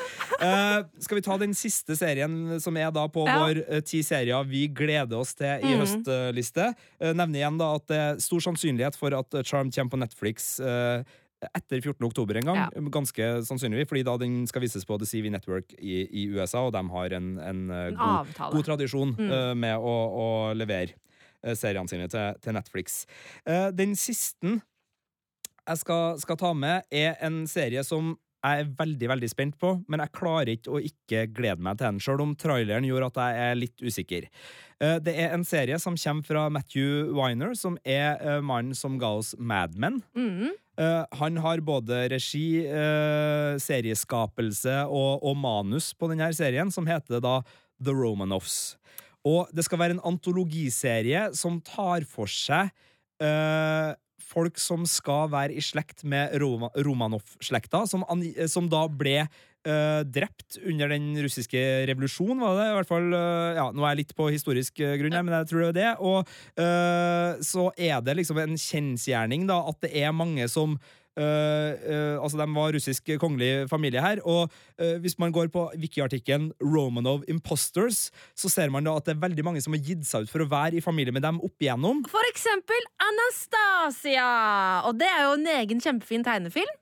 Uh, 0.42 0.82
skal 0.98 1.16
vi 1.20 1.22
ta 1.22 1.36
den 1.38 1.52
siste 1.54 1.94
serien, 1.98 2.58
som 2.60 2.76
er 2.76 2.90
da 2.90 3.06
på 3.08 3.26
Ja. 3.26 3.38
vår 3.46 3.82
ti 3.84 4.02
serier 4.02 4.42
vi 4.48 4.66
gleder 4.68 5.18
oss 5.20 5.34
til 5.34 5.46
i 5.62 5.76
høst 5.76 5.92
høstliste? 6.02 6.21
Uh, 6.30 7.10
nevner 7.12 7.40
igjen 7.42 7.58
da 7.58 7.74
at 7.78 7.88
det 7.90 7.98
er 7.98 8.22
stor 8.22 8.40
sannsynlighet 8.44 8.96
for 8.98 9.14
at 9.18 9.34
eh, 9.34 9.42
Charm 9.42 9.70
kommer 9.74 9.90
på 9.90 10.00
Netflix 10.02 10.60
eh, 10.60 11.02
etter 11.42 11.80
14. 11.82 11.98
oktober 12.06 12.38
en 12.38 12.46
gang. 12.46 12.58
Ja. 12.62 12.82
Ganske 12.94 13.28
sannsynlig, 13.48 13.88
fordi 13.90 14.04
da 14.06 14.16
den 14.20 14.44
skal 14.46 14.62
vises 14.62 14.84
på 14.86 14.94
The 15.02 15.08
CV 15.10 15.26
Network 15.34 15.72
i, 15.78 16.04
i 16.06 16.26
USA, 16.30 16.60
og 16.68 16.72
de 16.76 16.82
har 16.94 17.16
en, 17.18 17.32
en, 17.42 17.62
eh, 17.70 17.88
En 17.90 17.96
god, 17.98 18.34
god 18.54 18.68
tradisjon 18.70 19.16
Mm. 19.18 19.30
eh, 19.30 19.54
med 19.58 19.76
å, 19.78 19.94
å 20.22 20.26
levere 20.54 20.94
eh, 21.42 21.56
seriene 21.58 21.90
sine 21.90 22.06
til, 22.08 22.38
til 22.44 22.54
Netflix. 22.54 23.02
Eh, 23.44 23.70
den 23.74 23.96
siste 23.98 24.60
jeg 25.62 25.78
skal, 25.78 26.18
skal 26.18 26.36
ta 26.38 26.52
med, 26.54 26.86
er 26.90 27.14
en 27.22 27.42
serie 27.46 27.82
som 27.86 28.16
jeg 28.42 28.64
er 28.64 28.70
veldig 28.78 29.08
veldig 29.12 29.28
spent 29.30 29.54
på, 29.60 29.76
men 29.86 30.02
jeg 30.02 30.12
klarer 30.18 30.50
ikke 30.56 30.72
å 30.74 30.80
ikke 30.82 31.26
glede 31.34 31.62
meg 31.62 31.78
til 31.78 31.86
den, 31.92 32.00
sjøl 32.02 32.22
om 32.24 32.34
traileren 32.38 32.86
gjorde 32.88 33.10
at 33.12 33.20
jeg 33.22 33.44
er 33.46 33.60
litt 33.60 33.84
usikker. 33.84 34.26
Eh, 34.82 34.98
Det 34.98 35.14
er 35.14 35.30
en 35.36 35.44
serie 35.46 35.78
som 35.78 35.94
kommer 35.94 36.26
fra 36.26 36.48
Matthew 36.50 37.12
Winer, 37.14 37.54
som 37.54 37.78
er 37.84 38.18
eh, 38.18 38.40
mannen 38.42 38.74
som 38.74 38.98
ga 38.98 39.12
oss 39.20 39.34
Mad 39.38 39.76
Men. 39.78 40.02
Mhm. 40.14 40.50
Eh, 40.80 41.04
han 41.20 41.36
har 41.36 41.60
både 41.60 42.08
regi, 42.08 42.64
serieskapelse 43.60 44.86
og, 44.88 45.20
og 45.22 45.36
manus 45.36 45.92
på 45.94 46.08
denne 46.10 46.30
serien, 46.34 46.70
som 46.72 46.86
heter 46.88 47.20
da 47.20 47.42
The 47.78 47.92
Romanoffs. 47.92 48.76
Og 49.22 49.52
det 49.54 49.66
skal 49.66 49.78
være 49.78 49.98
en 49.98 50.06
antologiserie 50.08 51.28
som 51.38 51.60
tar 51.60 52.06
for 52.08 52.26
seg 52.26 52.72
folk 54.32 54.60
som 54.60 54.86
skal 54.88 55.30
være 55.32 55.56
i 55.56 55.64
slekt 55.64 56.04
med 56.08 56.34
Roma, 56.42 56.72
Romanov-slekta, 56.74 57.84
som, 57.90 58.04
som 58.48 58.70
da 58.72 58.86
ble 58.88 59.26
uh, 59.68 60.02
drept 60.06 60.58
under 60.66 60.90
den 60.92 61.12
russiske 61.22 61.60
revolusjonen, 61.90 62.40
var 62.42 62.58
det? 62.58 62.68
I 62.70 62.76
hvert 62.78 62.90
fall, 62.90 63.10
uh, 63.14 63.52
ja, 63.58 63.68
Nå 63.74 63.84
er 63.84 63.94
jeg 63.94 64.02
litt 64.02 64.16
på 64.18 64.28
historisk 64.32 64.82
eh, 64.82 64.96
grunn, 65.00 65.14
her, 65.16 65.26
men 65.26 65.36
jeg 65.40 65.50
tror 65.52 65.64
det 65.64 65.70
er 65.70 65.78
det. 65.78 65.92
Og 66.00 66.32
uh, 66.58 67.42
så 67.44 67.68
er 67.76 68.02
det 68.04 68.18
liksom 68.20 68.42
en 68.42 68.58
kjensgjerning 68.58 69.46
da, 69.50 69.62
at 69.70 69.80
det 69.84 69.94
er 70.02 70.16
mange 70.16 70.48
som 70.50 70.78
eh, 71.18 72.16
altså 72.16 72.38
De 72.40 72.46
var 72.54 72.72
russisk 72.76 73.10
kongelig 73.20 73.68
familie 73.70 74.02
her. 74.02 74.22
Og 74.24 74.50
uh, 74.80 74.96
hvis 75.02 75.18
man 75.18 75.32
går 75.32 75.50
på 75.52 75.66
wiki-artikkelen 75.76 76.52
'Romanov 76.60 77.24
Imposters', 77.28 78.10
så 78.36 78.48
ser 78.48 78.70
man 78.70 78.84
da 78.84 78.96
at 78.96 79.06
det 79.06 79.16
er 79.16 79.24
veldig 79.28 79.44
mange 79.44 79.62
som 79.64 79.76
har 79.76 79.82
gitt 79.84 80.06
seg 80.08 80.24
ut 80.24 80.32
for 80.32 80.44
å 80.44 80.48
være 80.50 80.78
i 80.78 80.84
familie 80.84 81.12
med 81.12 81.24
dem 81.24 81.40
opp 81.40 81.56
igjennom. 81.60 82.04
For 82.10 82.30
eksempel 82.30 82.80
Anastasia! 83.02 84.30
Og 84.88 84.98
det 85.00 85.10
er 85.10 85.26
jo 85.26 85.36
en 85.38 85.50
egen 85.58 85.82
kjempefin 85.82 86.24
tegnefilm. 86.26 86.76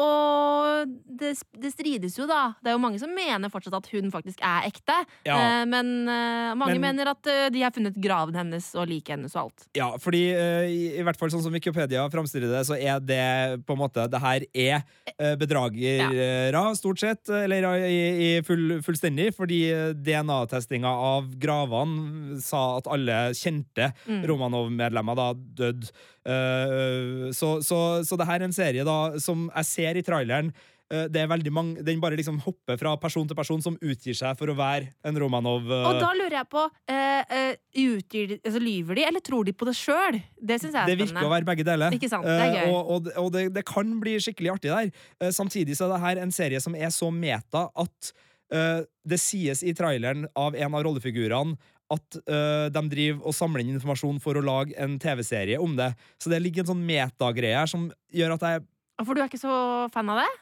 Og 0.00 0.90
det, 1.06 1.32
det 1.60 1.70
strides 1.72 2.16
jo, 2.18 2.26
da. 2.26 2.54
Det 2.62 2.72
er 2.72 2.76
jo 2.76 2.82
mange 2.82 2.98
som 2.98 3.12
mener 3.14 3.52
fortsatt 3.52 3.76
at 3.78 3.88
hun 3.92 4.10
faktisk 4.12 4.40
er 4.44 4.66
ekte. 4.68 4.96
Ja. 5.26 5.36
Eh, 5.36 5.64
men 5.70 5.92
eh, 6.10 6.54
mange 6.58 6.76
Men- 6.78 6.82
mener 6.88 7.12
at 7.12 7.26
eh, 7.30 7.46
de 7.54 7.62
har 7.62 7.70
funnet 7.74 7.96
graven 8.02 8.34
hennes 8.34 8.66
og 8.74 8.88
liket 8.90 9.14
hennes 9.16 9.34
og 9.36 9.44
alt. 9.46 9.66
Ja, 9.78 9.92
fordi 10.00 10.24
i, 10.34 11.02
hvert 11.04 11.18
fall 11.20 11.30
sånn 11.32 11.44
som 11.44 11.54
Wikipedia 11.54 12.02
framstiller 12.12 12.50
det, 12.52 12.64
så 12.68 12.76
er 12.78 13.00
det 13.04 13.64
på 13.66 13.76
en 13.76 13.80
måte 13.84 14.04
Det 14.10 14.20
her 14.20 14.44
er 14.54 15.36
bedragere, 15.38 16.62
stort 16.76 17.00
sett, 17.02 17.28
eller 17.30 17.66
i, 17.86 17.98
i 18.24 18.42
full, 18.46 18.80
fullstendig, 18.84 19.30
fordi 19.36 19.60
DNA-testinga 20.04 20.90
av 20.90 21.30
gravene 21.40 22.40
sa 22.42 22.64
at 22.78 22.90
alle 22.90 23.28
kjente 23.36 23.92
Mm. 24.04 24.24
Romanov-medlemmer 24.28 25.16
da 25.16 25.26
døde. 25.34 25.88
Eh, 26.24 27.32
så, 27.36 27.58
så, 27.64 27.80
så 28.06 28.16
det 28.20 28.26
her 28.28 28.40
er 28.40 28.48
en 28.48 28.54
serie 28.56 28.86
da 28.86 29.00
som 29.22 29.48
jeg 29.50 29.68
ser 29.70 29.98
i 30.00 30.04
traileren. 30.06 30.52
eh, 30.92 31.06
det 31.12 31.20
er 31.22 31.28
veldig 31.30 31.52
mange, 31.52 31.82
Den 31.84 32.00
bare 32.00 32.16
liksom 32.16 32.38
hopper 32.44 32.76
fra 32.80 32.94
person 33.00 33.28
til 33.28 33.36
person 33.36 33.62
som 33.64 33.76
utgir 33.80 34.16
seg 34.16 34.36
for 34.38 34.48
å 34.52 34.56
være 34.56 34.90
en 35.04 35.18
Romanov. 35.20 35.68
eh, 35.70 35.86
Og 35.90 36.00
da 36.00 36.10
lurer 36.16 36.38
jeg 36.40 36.48
på 36.52 36.64
uh, 36.64 37.22
uh, 37.38 37.54
utgir 37.84 38.36
altså, 38.40 38.60
Lyver 38.60 38.94
de, 39.00 39.06
eller 39.08 39.20
tror 39.24 39.44
de 39.48 39.52
på 39.52 39.68
det 39.68 39.76
sjøl? 39.78 40.20
Det 40.40 40.60
synes 40.60 40.74
jeg 40.74 40.82
er 40.82 40.92
Det 40.92 40.98
virker 41.04 41.28
å 41.28 41.32
være 41.32 41.48
begge 41.52 41.66
deler. 41.68 41.96
Ikke 41.96 42.10
sant, 42.12 42.24
det 42.28 42.36
er 42.36 42.44
Eh, 42.52 42.60
gøy. 42.64 42.74
og 42.74 42.92
og, 42.96 43.10
og 43.24 43.32
det, 43.36 43.46
det 43.56 43.64
kan 43.68 43.96
bli 44.00 44.16
skikkelig 44.20 44.54
artig 44.58 44.70
der. 44.74 44.92
Eh, 45.20 45.32
samtidig 45.32 45.76
så 45.78 45.88
er 45.88 45.96
det 45.96 46.04
her 46.08 46.22
en 46.24 46.32
serie 46.32 46.60
som 46.60 46.74
er 46.76 46.92
så 46.94 47.10
meta 47.12 47.68
at 47.74 48.12
eh, 48.52 48.82
det 49.04 49.18
sies 49.20 49.62
i 49.64 49.72
traileren 49.76 50.26
av 50.36 50.54
en 50.56 50.74
av 50.76 50.84
rollefigurene 50.86 51.56
at 51.92 52.20
uh, 52.24 52.70
de 52.72 52.82
driver 52.92 53.26
og 53.28 53.36
samler 53.36 53.62
inn 53.64 53.74
informasjon 53.74 54.20
for 54.24 54.38
å 54.38 54.44
lage 54.44 54.76
en 54.80 54.96
TV-serie 55.00 55.60
om 55.60 55.76
det. 55.78 55.90
Så 56.22 56.32
det 56.32 56.40
ligger 56.42 56.64
en 56.64 56.72
sånn 56.72 56.86
metagreie 56.86 57.58
her 57.60 57.70
som 57.70 57.90
gjør 58.14 58.38
at 58.38 58.48
jeg 58.48 58.64
For 59.04 59.12
du 59.12 59.20
er 59.20 59.28
ikke 59.28 59.42
så 59.42 59.58
fan 59.92 60.12
av 60.14 60.22
det? 60.22 60.32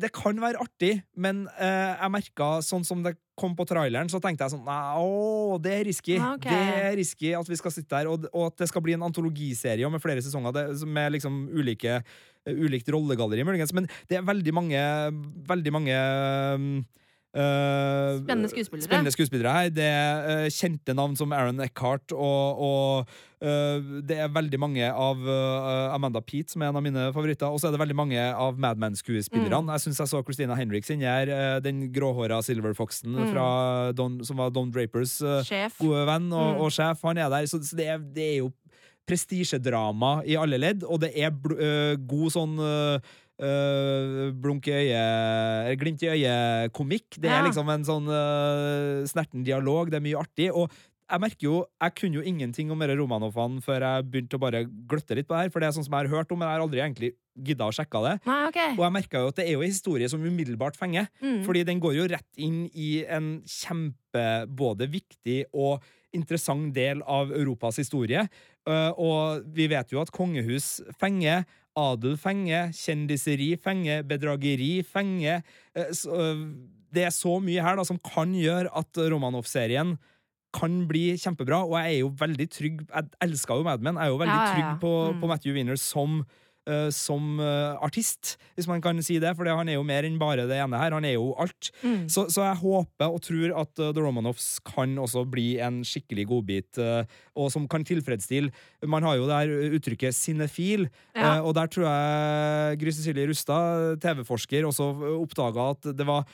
det 0.00 0.08
kan 0.14 0.38
være 0.40 0.60
artig, 0.62 0.92
men 1.20 1.44
uh, 1.58 1.92
jeg 1.98 2.12
merka 2.14 2.48
sånn 2.64 2.84
som 2.86 3.02
det 3.04 3.14
kom 3.38 3.54
på 3.56 3.66
traileren, 3.68 4.10
så 4.12 4.20
tenkte 4.22 4.46
jeg 4.46 4.54
sånn 4.54 4.68
å, 4.68 5.58
det 5.62 5.72
er 5.78 5.86
risky. 5.88 6.18
Okay. 6.20 6.52
Det 6.52 6.76
er 6.86 6.96
risky 6.98 7.32
at 7.36 7.48
vi 7.48 7.58
skal 7.58 7.74
sitte 7.74 7.98
her, 7.98 8.10
og, 8.12 8.28
og 8.30 8.50
at 8.50 8.62
det 8.62 8.68
skal 8.70 8.84
bli 8.84 8.96
en 8.96 9.06
antologiserie 9.08 9.88
med 9.92 10.02
flere 10.04 10.24
sesonger 10.24 10.54
det, 10.56 10.64
med 10.88 11.16
liksom 11.16 11.44
ulike 11.52 12.00
ulikt 12.42 12.88
rollegalleri, 12.90 13.44
muligens. 13.46 13.74
Men 13.76 13.86
det 14.10 14.18
er 14.18 14.26
veldig 14.26 14.54
mange 14.56 14.80
Veldig 15.46 15.72
mange 15.74 15.98
um, 16.58 16.70
eh, 17.34 18.20
Spennende 18.22 18.48
skuespillere. 18.52 18.86
Spennende 18.86 19.12
skuespillere 19.14 19.52
her. 19.56 19.70
Det 19.72 19.84
er 19.88 20.44
uh, 20.44 20.48
kjente 20.52 20.94
navn 20.94 21.16
som 21.16 21.32
Aaron 21.32 21.60
Eckhart, 21.64 22.12
og, 22.12 22.60
og 22.62 23.12
uh, 23.42 24.00
det 24.04 24.18
er 24.22 24.32
veldig 24.32 24.60
mange 24.60 24.88
av 24.92 25.22
Amanda 25.94 26.20
Peet, 26.20 26.50
som 26.52 26.62
er 26.62 26.70
en 26.70 26.78
av 26.80 26.84
mine 26.84 27.08
favoritter. 27.14 27.48
Og 27.48 27.60
så 27.60 27.68
er 27.68 27.74
det 27.76 27.80
veldig 27.82 27.96
mange 27.98 28.20
av 28.30 28.58
Mad 28.60 28.80
Men-skuespillerne. 28.82 29.64
Mm. 29.66 29.72
Jeg 29.76 29.84
syns 29.86 30.02
jeg 30.04 30.12
så 30.12 30.22
Christina 30.22 30.56
Henriks 30.58 30.92
sin 30.92 31.00
her. 31.00 31.60
den 31.60 31.92
gråhåra 31.92 32.42
Silverfoxen 32.42 33.12
Mm. 33.12 33.32
fra 33.32 33.92
Don, 33.92 34.24
som 34.24 34.36
var 34.36 34.50
Don 34.50 34.70
Drapers 34.70 35.18
gode 35.78 36.06
venn 36.06 36.32
og, 36.32 36.54
Mm. 36.56 36.60
og 36.60 36.70
sjef. 36.70 37.02
Han 37.02 37.18
er 37.18 37.28
der. 37.30 37.46
Så, 37.46 37.62
så 37.62 37.76
det, 37.76 37.86
er, 37.86 37.98
det 37.98 38.22
er 38.22 38.36
jo 38.42 38.52
prestisjedrama 39.08 40.22
i 40.24 40.36
alle 40.38 40.58
ledd, 40.60 40.84
og 40.84 41.00
det 41.02 41.10
er 41.18 41.30
god 41.98 42.30
sånn 42.32 42.56
øh, 43.42 44.28
øh, 44.28 44.30
blunk 44.38 44.68
i 44.70 44.76
øyet 44.76 45.78
Glimt 45.80 46.02
i 46.04 46.10
øyet-komikk. 46.12 47.18
Det 47.22 47.30
er 47.30 47.44
liksom 47.46 47.68
en 47.72 47.84
sånn 47.86 48.08
uh, 48.08 49.02
snerten 49.08 49.44
dialog. 49.46 49.90
Det 49.90 49.98
er 49.98 50.04
mye 50.04 50.20
artig. 50.20 50.48
Og 50.54 50.70
jeg 51.12 51.20
merker 51.20 51.44
jo, 51.44 51.56
jeg 51.82 51.94
kunne 51.98 52.18
jo 52.20 52.24
ingenting 52.24 52.70
om 52.72 52.80
disse 52.80 52.96
Romanov-ene 52.96 53.62
før 53.64 53.84
jeg 53.84 54.06
begynte 54.08 54.38
å 54.38 54.42
bare 54.42 54.62
gløtte 54.64 55.16
litt 55.18 55.28
på 55.28 55.36
det 55.36 55.42
her. 55.42 55.52
For 55.52 55.60
det 55.60 55.68
er 55.68 55.74
sånn 55.76 55.86
som 55.86 55.96
jeg 55.96 56.08
har 56.08 56.22
hørt 56.22 56.32
om, 56.32 56.40
men 56.40 56.48
jeg 56.48 56.56
har 56.56 56.64
aldri 56.64 56.82
egentlig 56.84 57.10
gidda 57.48 57.68
å 57.68 57.74
sjekke 57.74 58.02
det. 58.06 58.14
Nei, 58.28 58.38
okay. 58.48 58.76
Og 58.76 58.84
jeg 58.86 58.96
merka 58.96 59.20
jo 59.20 59.32
at 59.32 59.40
det 59.40 59.46
er 59.46 59.56
jo 59.56 59.64
en 59.64 59.72
historie 59.72 60.08
som 60.12 60.24
umiddelbart 60.24 60.78
fenger. 60.78 61.08
Mm. 61.20 61.42
Fordi 61.46 61.64
den 61.68 61.82
går 61.82 61.98
jo 61.98 62.06
rett 62.12 62.40
inn 62.40 62.62
i 62.72 62.92
en 63.04 63.34
kjempe 63.48 64.26
både 64.48 64.88
viktig 64.92 65.42
og 65.52 65.84
interessant 66.16 66.72
del 66.76 67.00
av 67.08 67.32
Europas 67.34 67.80
historie. 67.80 68.24
Uh, 68.68 68.92
og 69.00 69.46
vi 69.56 69.66
vet 69.72 69.92
jo 69.92 70.00
at 70.02 70.12
kongehus 70.14 70.78
fenger, 71.00 71.44
adel 71.76 72.16
fenger, 72.20 72.70
kjendiseri 72.76 73.56
fenger, 73.60 74.02
bedrageri 74.04 74.82
fenger. 74.84 75.42
Så, 75.96 76.10
uh, 76.12 76.46
det 76.92 77.06
er 77.06 77.14
så 77.16 77.38
mye 77.40 77.62
her 77.64 77.76
da 77.80 77.84
som 77.88 77.96
kan 78.04 78.34
gjøre 78.36 78.68
at 78.76 78.98
Romanov-serien 79.08 79.94
kan 80.52 80.74
bli 80.86 81.14
kjempebra, 81.16 81.62
og 81.64 81.78
jeg 81.80 81.94
er 81.94 82.00
jo 82.02 82.10
veldig 82.20 82.46
trygg 82.52 82.82
Jeg 82.92 83.06
elska 83.24 83.56
jo 83.56 83.64
Mad 83.64 83.80
Men. 83.80 83.96
Jeg 83.96 84.04
er 84.04 84.10
jo 84.12 84.18
veldig 84.20 84.34
Ja, 84.36 84.42
ja, 84.44 84.48
ja. 84.50 84.54
trygg 84.58 84.80
på, 84.82 84.90
Mm. 85.14 85.20
på 85.22 85.28
Matthew 85.30 85.54
Winner 85.56 85.76
som 85.80 86.26
eh, 86.68 86.88
som 86.94 87.38
eh, 87.42 87.76
artist, 87.82 88.36
hvis 88.56 88.68
man 88.70 88.80
kan 88.84 89.00
si 89.02 89.18
det. 89.22 89.34
For 89.38 89.48
han 89.48 89.68
er 89.68 89.76
jo 89.78 89.84
mer 89.86 90.04
enn 90.08 90.18
bare 90.20 90.46
det 90.50 90.58
ene 90.62 90.78
her. 90.80 90.94
Han 90.96 91.04
er 91.08 91.14
jo 91.16 91.32
alt. 91.42 91.70
Mm. 91.82 92.06
Så, 92.12 92.26
så 92.32 92.44
jeg 92.46 92.60
håper 92.62 93.08
og 93.12 93.20
tror 93.24 93.54
at 93.62 93.82
eh, 93.82 93.92
The 93.96 94.04
Romanovs 94.04 94.48
kan 94.68 94.96
også 95.02 95.24
bli 95.30 95.58
en 95.62 95.80
skikkelig 95.86 96.26
godbit, 96.30 96.78
og 97.38 97.48
som 97.52 97.64
kan 97.70 97.84
tilfredsstille 97.86 98.50
Man 98.88 99.04
har 99.06 99.16
jo 99.18 99.26
det 99.28 99.36
her 99.38 99.74
uttrykket 99.78 100.14
sinefil, 100.16 100.88
Ja. 101.16 101.40
og 101.44 101.54
der 101.56 101.68
tror 101.70 101.84
jeg 101.86 102.78
Gry 102.80 102.90
Cecilie 102.94 103.26
Rustad, 103.28 103.98
TV-forsker, 104.02 104.64
også 104.68 104.86
oppdaga 105.20 105.68
at 105.74 105.88
det 105.96 106.06
var 106.08 106.24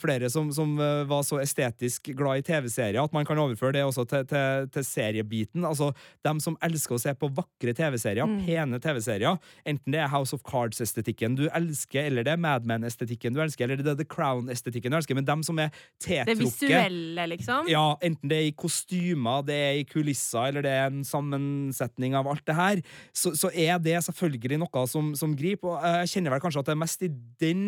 flere 0.00 0.28
som, 0.32 0.50
som 0.54 0.74
var 0.78 1.22
så 1.26 1.38
estetisk 1.42 2.10
glad 2.16 2.42
i 2.42 2.46
TV-serier 2.46 3.02
at 3.04 3.12
man 3.14 3.26
kan 3.26 3.38
overføre 3.40 3.72
det 3.78 3.84
også 3.86 4.04
til, 4.10 4.26
til, 4.30 4.68
til 4.74 4.86
seriebiten. 4.86 5.64
Altså 5.68 5.90
dem 6.26 6.40
som 6.42 6.58
elsker 6.64 6.96
å 6.96 7.02
se 7.02 7.14
på 7.18 7.30
vakre 7.34 7.74
TV-serier, 7.76 8.24
Mm. 8.24 8.38
pene 8.46 8.78
TV-serier. 8.80 9.38
Enten 9.74 9.94
det 9.94 10.00
er 10.00 10.10
House 10.12 10.34
of 10.36 10.42
Cards-estetikken 10.46 11.34
du 11.38 11.44
elsker, 11.50 12.06
eller 12.08 12.24
det 12.26 12.34
er 12.36 12.40
Mad 12.40 12.66
Men-estetikken 12.70 13.34
du 13.36 13.40
elsker, 13.44 13.66
eller 13.66 13.82
det 13.82 13.92
er 13.94 13.98
The 14.00 14.06
Crown-estetikken 14.14 14.94
du 14.94 14.98
elsker, 15.00 15.18
men 15.18 15.26
dem 15.28 15.42
som 15.46 15.58
er 15.60 15.72
Det 16.04 16.38
visuelle, 16.38 17.26
liksom. 17.34 17.68
ja, 17.72 17.84
enten 18.04 18.30
det 18.30 18.38
er 18.38 18.48
i 18.48 18.54
kostymer, 18.56 19.42
det 19.48 19.58
er 19.58 19.80
i 19.82 19.84
kulisser, 19.88 20.48
eller 20.52 20.64
det 20.64 20.72
er 20.78 20.86
en 20.92 21.02
sammensetning 21.04 22.14
av 22.18 22.28
alt 22.30 22.44
det 22.46 22.56
her, 22.58 22.80
så, 23.12 23.34
så 23.36 23.50
er 23.52 23.78
det 23.82 23.98
selvfølgelig 24.06 24.62
noe 24.62 24.86
som, 24.90 25.12
som 25.18 25.34
griper. 25.36 25.74
Og 25.74 25.84
jeg 26.00 26.14
kjenner 26.16 26.34
vel 26.36 26.42
kanskje 26.44 26.62
at 26.64 26.70
det 26.70 26.76
er 26.78 26.82
mest 26.86 27.04
i 27.06 27.10
den 27.42 27.66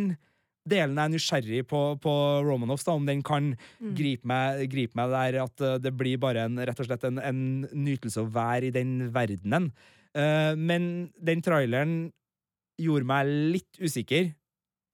delen 0.66 0.96
jeg 0.98 1.06
er 1.06 1.12
nysgjerrig 1.14 1.60
på, 1.70 1.80
på 2.02 2.12
Romanovs, 2.42 2.82
da, 2.88 2.96
om 2.98 3.04
den 3.06 3.20
kan 3.26 3.52
Mm. 3.76 3.92
gripe, 3.94 4.26
meg, 4.26 4.64
gripe 4.72 4.96
meg 4.98 5.12
der 5.12 5.36
at 5.44 5.60
eh, 5.62 5.76
det 5.84 5.92
blir 5.94 6.16
bare 6.18 6.46
en, 6.48 6.56
rett 6.58 6.80
og 6.80 6.86
slett 6.88 7.04
en, 7.06 7.20
en 7.22 7.40
nytelse 7.76 8.22
å 8.24 8.30
være 8.32 8.70
i 8.70 8.74
den 8.74 9.10
verdenen. 9.14 9.70
Eh, 10.16 10.52
men 10.56 11.10
den 11.20 11.44
traileren 11.44 11.96
gjorde 12.80 13.08
meg 13.08 13.30
litt 13.56 13.80
usikker. 13.80 14.32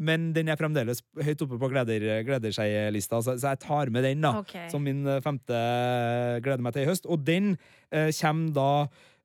Men 0.02 0.32
den 0.34 0.50
er 0.50 0.58
fremdeles 0.58 1.02
høyt 1.22 1.44
oppe 1.44 1.58
på 1.60 1.68
gleder, 1.70 2.24
gleder 2.26 2.54
seg-lista, 2.54 3.20
så, 3.22 3.36
så 3.38 3.52
jeg 3.52 3.60
tar 3.62 3.92
med 3.94 4.06
den. 4.08 4.24
da 4.24 4.34
okay. 4.40 4.66
som 4.72 4.82
min 4.82 5.04
eh, 5.06 5.22
femte 5.22 5.62
gleder 6.42 6.64
meg 6.64 6.74
til 6.74 6.86
i 6.86 6.90
høst. 6.90 7.06
Og 7.06 7.22
den 7.26 7.54
eh, 7.92 8.10
kommer 8.18 8.56
da 8.56 8.70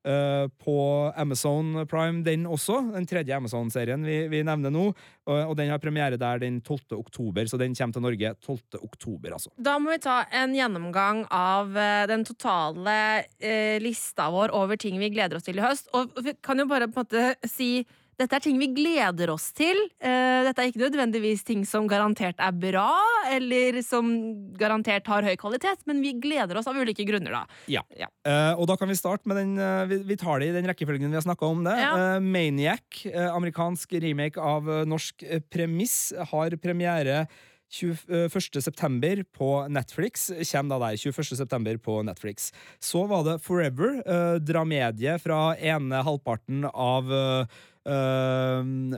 på 0.02 0.74
Amazon 1.20 1.82
Prime, 1.90 2.22
den 2.24 2.46
også. 2.48 2.78
Den 2.94 3.04
tredje 3.08 3.34
Amazon-serien 3.36 4.04
vi, 4.06 4.20
vi 4.30 4.40
nevner 4.46 4.72
nå. 4.72 4.84
Og, 5.28 5.38
og 5.50 5.54
den 5.58 5.68
har 5.72 5.80
premiere 5.82 6.16
der 6.20 6.40
den 6.40 6.60
12. 6.62 6.96
oktober, 6.96 7.48
så 7.50 7.58
den 7.60 7.74
kommer 7.76 7.98
til 7.98 8.04
Norge 8.06 8.32
12. 8.46 8.78
oktober, 8.80 9.34
altså. 9.36 9.52
Da 9.58 9.76
må 9.82 9.92
vi 9.92 10.00
ta 10.06 10.22
en 10.32 10.54
gjennomgang 10.56 11.24
av 11.34 11.76
eh, 11.76 12.06
den 12.08 12.24
totale 12.28 12.96
eh, 13.36 13.76
lista 13.82 14.30
vår 14.32 14.54
over 14.56 14.80
ting 14.80 14.98
vi 15.02 15.12
gleder 15.12 15.38
oss 15.38 15.48
til 15.48 15.60
i 15.60 15.64
høst. 15.64 15.90
Og 15.98 16.16
vi 16.24 16.36
kan 16.40 16.62
jo 16.62 16.68
bare 16.70 16.88
på 16.88 17.02
en 17.02 17.08
måte 17.08 17.50
si 17.50 17.72
Dette 18.18 18.34
er 18.34 18.42
ting 18.42 18.56
vi 18.58 18.66
gleder 18.74 19.30
oss 19.30 19.52
til. 19.54 19.78
Eh, 20.02 20.40
dette 20.46 20.62
er 20.62 20.72
ikke 20.72 20.82
nødvendigvis 20.82 21.44
ting 21.46 21.62
som 21.68 21.86
garantert 21.90 22.40
er 22.42 22.56
bra, 22.56 22.90
eller 23.30 23.78
som 23.86 24.08
garantert 24.58 25.06
har 25.06 25.26
høy 25.26 25.36
kvalitet, 25.38 25.84
men 25.86 26.02
vi 26.02 26.16
gleder 26.18 26.58
oss 26.58 26.66
av 26.66 26.78
ulike 26.78 27.06
grunner, 27.06 27.36
da. 27.36 27.60
Ja. 27.70 27.84
Ja. 27.94 28.10
Eh, 28.26 28.58
og 28.58 28.66
da 28.70 28.78
kan 28.80 28.90
vi 28.90 28.98
starte 28.98 29.30
med 29.30 29.38
den 29.38 29.54
eh, 29.62 29.84
vi, 29.92 30.00
vi 30.10 30.18
tar 30.18 30.42
det 30.42 30.50
i 30.50 30.56
den 30.56 30.66
rekkefølgen 30.66 31.12
vi 31.12 31.20
har 31.20 31.26
snakka 31.28 31.46
om 31.46 31.62
det. 31.68 31.76
Ja. 31.78 31.92
Maniac, 32.18 33.04
amerikansk 33.14 33.94
remake 34.02 34.42
av 34.42 34.66
norsk 34.88 35.22
premiss, 35.52 36.10
har 36.32 36.58
premiere 36.58 37.22
21. 37.70 38.62
september 38.62 39.22
på 39.36 39.68
Netflix. 39.68 40.28
Kjem 40.42 40.70
da 40.70 40.78
der. 40.80 40.96
21. 40.96 41.36
september 41.36 41.76
på 41.76 42.00
Netflix. 42.02 42.52
Så 42.80 43.04
var 43.06 43.24
det 43.24 43.38
Forever, 43.44 44.00
eh, 44.06 44.38
dramedie 44.40 45.18
fra 45.20 45.56
ene 45.56 46.02
halvparten 46.04 46.64
av 46.72 47.12
eh, 47.12 47.58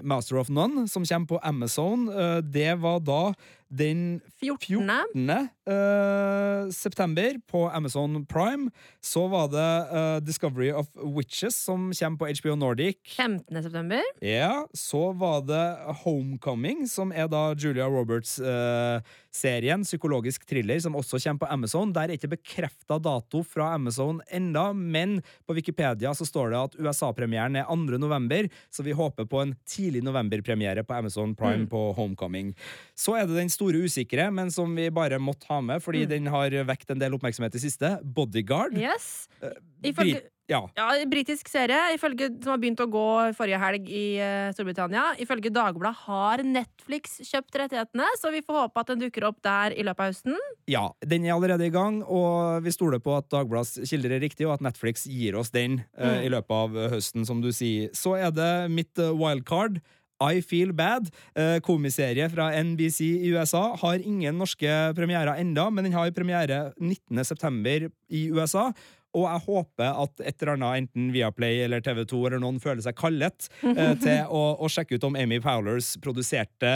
Master 0.03 0.41
of 0.41 0.49
None, 0.49 0.89
som 0.89 1.05
kommer 1.07 1.27
på 1.27 1.39
Amazon. 1.39 2.09
Eh, 2.09 2.39
det 2.43 2.75
var 2.83 3.01
da 3.01 3.35
den 3.71 4.21
14. 4.41 4.91
14. 5.15 5.49
Uh, 5.71 6.71
september 6.75 7.37
på 7.47 7.69
Amazon 7.71 8.27
Prime. 8.27 8.71
Så 9.01 9.29
var 9.31 9.49
det 9.53 9.67
uh, 9.91 10.19
Discovery 10.27 10.73
of 10.75 10.89
Witches, 11.17 11.55
som 11.55 11.93
kommer 11.95 12.19
på 12.19 12.31
HBO 12.41 12.57
Nordic. 12.59 12.97
15. 13.17 13.63
september. 13.63 14.03
Ja, 14.21 14.67
Så 14.75 15.13
var 15.13 15.45
det 15.47 15.63
Homecoming, 16.03 16.89
som 16.91 17.13
er 17.13 17.29
da 17.31 17.55
Julia 17.55 17.87
Roberts-serien. 17.87 19.85
psykologisk 19.85 20.47
thriller, 20.47 20.81
som 20.81 20.97
også 20.99 21.21
kommer 21.23 21.47
på 21.47 21.53
Amazon. 21.53 21.93
Der 21.93 22.09
er 22.11 22.19
ikke 22.19 22.33
bekrefta 22.35 22.99
dato 22.99 23.43
fra 23.47 23.75
Amazon 23.75 24.21
enda, 24.31 24.73
men 24.73 25.21
på 25.47 25.55
Wikipedia 25.55 26.15
så 26.15 26.27
står 26.27 26.51
det 26.51 26.59
at 26.65 26.77
USA-premieren 26.81 27.57
er 27.57 27.71
2. 27.71 27.99
november, 28.03 28.49
så 28.71 28.83
vi 28.83 28.93
håper 28.97 29.29
på 29.31 29.45
en 29.45 29.55
tidlig 29.69 30.03
novemberpremiere 30.03 30.83
på 30.85 30.95
Amazon 30.99 31.35
Prime 31.39 31.69
på 31.71 31.93
Homecoming. 31.95 32.55
Så 32.99 33.15
er 33.17 33.27
det 33.29 33.39
den 33.39 33.51
store 33.61 33.85
usikre, 33.85 34.31
men 34.33 34.51
som 34.51 34.73
vi 34.77 34.89
bare 34.91 35.21
måtte 35.23 35.47
ha 35.53 35.61
med, 35.61 35.85
fordi 35.85 36.07
den 36.09 36.27
har 36.33 36.51
vekt 36.69 36.91
en 36.97 37.01
del 37.05 37.15
oppmerksomhet 37.21 37.61
i 37.61 37.65
siste. 37.69 37.95
Bodyguard. 38.03 38.77
Yes. 38.81 39.29
Eh, 39.45 39.53
Ifølge, 39.93 40.19
Brit- 40.21 40.29
ja. 40.51 40.59
ja, 40.77 40.87
Britisk 41.09 41.49
serie 41.49 41.93
ifølge, 41.95 42.27
som 42.43 42.51
har 42.53 42.59
begynt 42.61 42.81
å 42.83 42.89
gå 42.91 43.05
forrige 43.39 43.61
helg 43.63 43.87
i 43.89 44.03
uh, 44.21 44.49
Storbritannia. 44.57 45.05
Ifølge 45.23 45.53
Dagbladet 45.55 46.01
har 46.09 46.43
Netflix 46.45 47.21
kjøpt 47.29 47.57
rettighetene, 47.63 48.09
så 48.21 48.33
vi 48.35 48.43
får 48.45 48.59
håpe 48.65 48.83
at 48.83 48.91
den 48.93 49.05
dukker 49.05 49.29
opp 49.31 49.39
der 49.47 49.77
i 49.79 49.85
løpet 49.87 50.03
av 50.05 50.11
høsten. 50.11 50.37
Ja, 50.69 50.83
den 51.07 51.25
er 51.29 51.37
allerede 51.37 51.69
i 51.69 51.73
gang, 51.73 52.01
og 52.05 52.65
vi 52.67 52.75
stoler 52.75 53.01
på 53.01 53.15
at 53.21 53.31
Dagbladets 53.33 53.79
kilder 53.89 54.17
er 54.19 54.25
riktig, 54.27 54.49
og 54.51 54.57
at 54.59 54.67
Netflix 54.69 55.07
gir 55.09 55.39
oss 55.41 55.55
den 55.55 55.81
uh, 55.95 56.11
Mm. 56.11 56.25
i 56.27 56.35
løpet 56.35 56.57
av 56.57 56.77
høsten, 56.97 57.25
som 57.29 57.41
du 57.45 57.53
sier. 57.55 57.89
Så 57.97 58.17
er 58.19 58.35
det 58.35 58.51
mitt 58.75 58.99
uh, 58.99 59.13
wildcard. 59.17 59.79
I 60.21 60.43
Feel 60.45 60.73
Bad, 60.77 61.09
eh, 61.35 61.59
komiserie 61.65 62.29
fra 62.31 62.51
NBC 62.63 63.01
i 63.25 63.33
USA, 63.33 63.77
har 63.81 63.99
ingen 64.05 64.39
norske 64.39 64.93
premierer 64.97 65.41
enda, 65.41 65.69
men 65.71 65.85
den 65.85 65.97
har 65.97 66.11
premiere 66.13 66.73
19. 66.79 67.25
september 67.25 67.89
i 68.11 68.29
USA. 68.31 68.71
Og 69.17 69.25
jeg 69.27 69.43
håper 69.47 69.89
at 70.05 70.21
et 70.23 70.43
eller 70.43 70.53
annet, 70.55 70.85
enten 70.85 71.09
Viaplay 71.15 71.65
eller 71.65 71.81
TV2 71.83 72.21
eller 72.29 72.39
noen, 72.43 72.61
føler 72.63 72.83
seg 72.85 72.95
kallet 72.99 73.49
eh, 73.67 73.95
til 73.99 74.29
å, 74.31 74.43
å 74.63 74.69
sjekke 74.71 74.95
ut 75.01 75.07
om 75.09 75.17
Amy 75.19 75.41
Powlers 75.43 75.97
produserte 76.05 76.71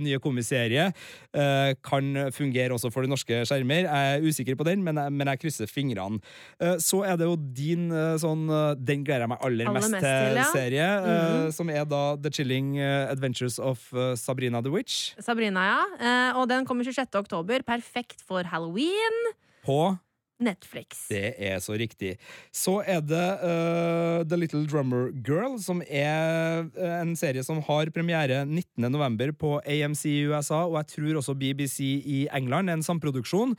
nye 0.00 0.18
komiserie 0.22 0.86
eh, 0.88 1.74
kan 1.84 2.08
fungere 2.32 2.72
også 2.76 2.90
for 2.94 3.04
de 3.04 3.10
norske 3.12 3.42
skjermer. 3.48 3.84
Jeg 3.84 4.14
er 4.16 4.24
usikker 4.24 4.56
på 4.56 4.64
den, 4.68 4.80
men 4.86 4.94
men 5.14 5.28
jeg 5.32 5.40
krysser 5.42 5.68
fingrene. 5.68 6.20
Eh, 6.62 6.76
så 6.80 7.02
er 7.04 7.18
det 7.20 7.26
jo 7.28 7.34
din 7.36 7.90
eh, 7.92 8.14
sånn 8.22 8.46
eh, 8.48 8.70
Den 8.80 9.02
gleder 9.04 9.26
jeg 9.26 9.32
meg 9.34 9.44
aller, 9.44 9.68
Aller 9.68 9.76
mest, 9.80 9.92
mest 9.92 10.06
til, 10.06 10.38
ja. 10.40 10.46
serie, 10.54 10.88
Mhm. 11.04 11.52
som 11.52 11.70
er 11.70 11.84
da 11.84 12.02
The 12.16 12.30
Chilling 12.32 12.78
Adventures 12.80 13.58
of 13.58 13.82
Sabrina 14.18 14.62
the 14.64 14.70
Witch. 14.72 15.12
Sabrina, 15.20 15.64
ja. 15.68 16.32
Og 16.40 16.48
den 16.48 16.64
kommer 16.66 16.84
26. 16.86 17.14
oktober. 17.20 17.62
Perfekt 17.66 18.22
for 18.26 18.42
halloween. 18.48 19.20
På 19.66 19.96
Netflix. 20.42 21.06
Det 21.10 21.34
er 21.38 21.60
så 21.62 21.76
riktig. 21.78 22.14
Så 22.54 22.80
er 22.86 23.02
det 23.04 23.26
uh, 23.42 24.24
The 24.26 24.38
Little 24.38 24.64
Drummer 24.66 25.12
Girl, 25.26 25.56
som 25.62 25.82
er 25.86 26.66
eh, 26.74 26.96
en 27.00 27.14
serie 27.18 27.44
som 27.46 27.62
har 27.64 27.92
premiere 27.94 28.42
19. 28.44 28.88
november 28.90 29.30
på 29.32 29.56
AMC 29.62 30.04
i 30.10 30.26
USA, 30.26 30.64
og 30.66 30.78
jeg 30.80 30.92
tror 30.96 31.20
også 31.20 31.36
BBC 31.38 31.78
i 32.02 32.24
England. 32.34 32.72
En 32.72 32.82
samproduksjon. 32.82 33.54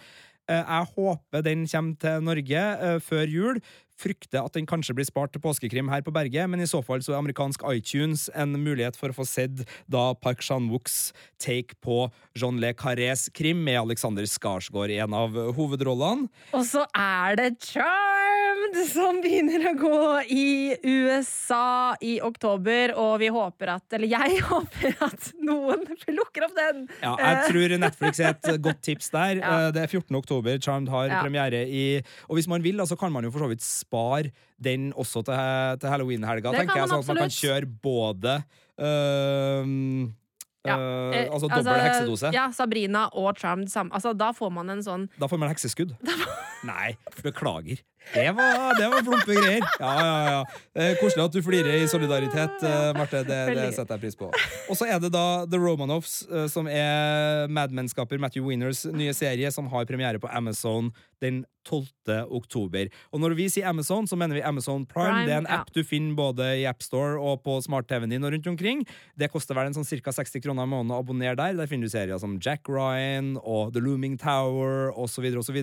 Eh, 0.50 0.62
jeg 0.62 0.92
håper 0.98 1.46
den 1.46 1.66
kommer 1.72 1.96
til 2.02 2.28
Norge 2.28 2.66
før 3.08 3.26
jul. 3.32 3.62
Frykter 3.96 4.44
at 4.44 4.54
den 4.58 4.66
kanskje 4.68 4.96
blir 4.98 5.08
spart 5.08 5.32
til 5.32 5.42
påskekrim 5.44 5.88
her 5.92 6.02
på 6.04 6.12
berget, 6.16 6.50
men 6.52 6.60
i 6.60 6.68
så 6.68 6.82
fall 6.84 7.00
så 7.06 7.14
er 7.14 7.22
amerikansk 7.22 7.62
iTunes 7.72 8.28
en 8.36 8.52
mulighet 8.60 8.98
for 9.00 9.14
å 9.14 9.16
få 9.16 9.24
sett 9.28 9.62
da 9.88 10.10
Park 10.20 10.42
Chan-wooks 10.44 11.14
take 11.40 11.78
på 11.86 12.10
John 12.36 12.60
Le 12.60 12.74
Carrés 12.76 13.28
krim 13.36 13.64
med 13.64 13.80
Alexander 13.80 14.28
Skarsgård 14.28 14.92
i 14.92 15.00
en 15.04 15.16
av 15.16 15.32
hovedrollene. 15.56 16.28
Og 16.52 16.66
så 16.68 16.84
er 16.92 17.40
det 17.40 17.50
Charmed 17.64 18.80
som 18.90 19.22
begynner 19.24 19.70
å 19.72 19.74
gå 19.80 20.00
i 20.34 20.76
USA 20.84 21.96
i 22.04 22.18
oktober, 22.24 22.92
og 23.00 23.20
vi 23.22 23.30
håper 23.32 23.72
at 23.78 23.96
Eller 23.96 24.10
jeg 24.12 24.42
håper 24.50 24.96
at 25.06 25.30
noen 25.40 25.86
lukker 26.12 26.48
opp 26.50 26.56
den! 26.58 26.84
Ja, 27.04 27.16
jeg 27.22 27.48
tror 27.52 27.76
Netflix 27.80 28.20
er 28.20 28.34
et 28.36 28.62
godt 28.66 28.84
tips 28.86 29.12
der. 29.16 29.40
Ja. 29.46 29.68
Eh, 29.68 29.72
Det 29.76 29.82
er 29.84 29.92
14. 29.92 30.16
oktober. 30.18 30.58
Charmed 30.64 30.90
har 30.90 31.08
Ja. 31.12 31.22
premiere 31.22 31.64
i 31.70 32.02
Og 32.30 32.36
hvis 32.38 32.48
man 32.50 32.64
vil, 32.66 32.78
da, 32.80 32.86
så 32.90 32.98
kan 32.98 33.12
man 33.14 33.24
jo 33.28 33.32
for 33.32 33.46
så 33.46 33.50
vidt 33.52 33.62
spare 33.86 34.34
den 34.62 34.90
også 34.98 35.24
til, 35.28 35.80
til 35.82 35.94
halloween-helga, 35.94 36.54
tenker 36.58 36.82
jeg. 36.82 36.92
Sånn 36.92 37.06
at 37.06 37.10
man 37.14 37.24
kan 37.24 37.34
kjøre 37.38 37.72
både 37.86 38.38
øhm, 38.82 40.14
Ja, 40.66 40.76
øh, 40.82 41.14
Eh, 41.14 41.28
altså 41.30 41.48
dobbel 41.52 41.82
heksedose. 41.86 42.32
Ja, 42.34 42.48
Sabrina 42.52 43.06
og 43.14 43.38
Charmed 43.38 43.70
sammen. 43.70 43.94
Altså, 43.94 44.16
da 44.18 44.32
får 44.34 44.50
man 44.52 44.74
en 44.74 44.82
sånn 44.86 45.04
Da 45.22 45.30
får 45.30 45.38
man 45.38 45.50
en 45.50 45.54
hekseskudd. 45.54 45.94
Nei, 46.72 46.96
beklager. 47.22 47.84
Det 48.14 48.32
var, 48.38 48.76
det 48.80 48.90
var 48.92 49.04
plumpe 49.04 49.38
greier. 49.38 49.66
Ja, 49.80 49.94
ja, 50.00 50.30
ja. 50.30 50.42
Eh, 50.76 50.94
Koselig 51.00 51.26
at 51.26 51.36
du 51.36 51.42
flirer 51.46 51.80
i 51.80 51.88
solidaritet, 51.90 52.64
eh, 52.64 52.92
Marte. 52.98 53.24
Det, 53.28 53.40
det 53.58 53.68
setter 53.76 53.98
jeg 53.98 54.04
pris 54.06 54.20
på. 54.20 54.30
Og 54.70 54.78
så 54.78 54.88
er 54.90 55.02
det 55.04 55.12
da 55.16 55.46
The 55.50 55.60
Romanovs, 55.62 56.22
eh, 56.30 56.48
som 56.52 56.70
er 56.72 57.50
Mad 57.52 57.76
Men-skaper 57.76 58.22
Matthew 58.22 58.48
Wieners 58.48 58.86
nye 58.94 59.16
serie, 59.16 59.52
som 59.52 59.68
har 59.74 59.90
premiere 59.90 60.22
på 60.22 60.32
Amazon 60.32 60.94
den 61.24 61.44
12. 61.66 61.88
oktober. 62.30 62.92
Og 63.10 63.22
når 63.22 63.36
vi 63.40 63.48
sier 63.50 63.70
Amazon, 63.70 64.06
så 64.08 64.18
mener 64.20 64.38
vi 64.38 64.44
Amazon 64.46 64.86
Prime. 64.86 65.06
Prime, 65.06 65.26
det 65.26 65.34
er 65.34 65.42
en 65.42 65.50
ja. 65.50 65.62
app 65.62 65.72
du 65.74 65.82
finner 65.86 66.16
både 66.18 66.46
i 66.62 66.66
AppStore 66.70 67.18
og 67.18 67.42
på 67.46 67.58
smart-TV-en 67.66 68.14
din 68.14 68.26
og 68.28 68.36
rundt 68.36 68.50
omkring. 68.52 68.84
Det 69.18 69.32
koster 69.34 69.58
vel 69.58 69.72
en 69.72 69.78
sånn 69.78 69.88
ca. 69.88 70.14
60 70.14 70.44
kroner 70.46 70.68
i 70.68 70.72
måneden 70.72 70.94
å 70.94 71.02
abonnere 71.02 71.38
der. 71.40 71.58
Der 71.58 71.70
finner 71.72 71.90
du 71.90 71.94
serier 71.94 72.22
som 72.22 72.38
Jack 72.44 72.70
Ryan 72.70 73.36
og 73.42 73.74
The 73.76 73.84
Looming 73.84 74.20
Tower 74.22 74.92
osv. 74.94 75.26
osv. 75.42 75.60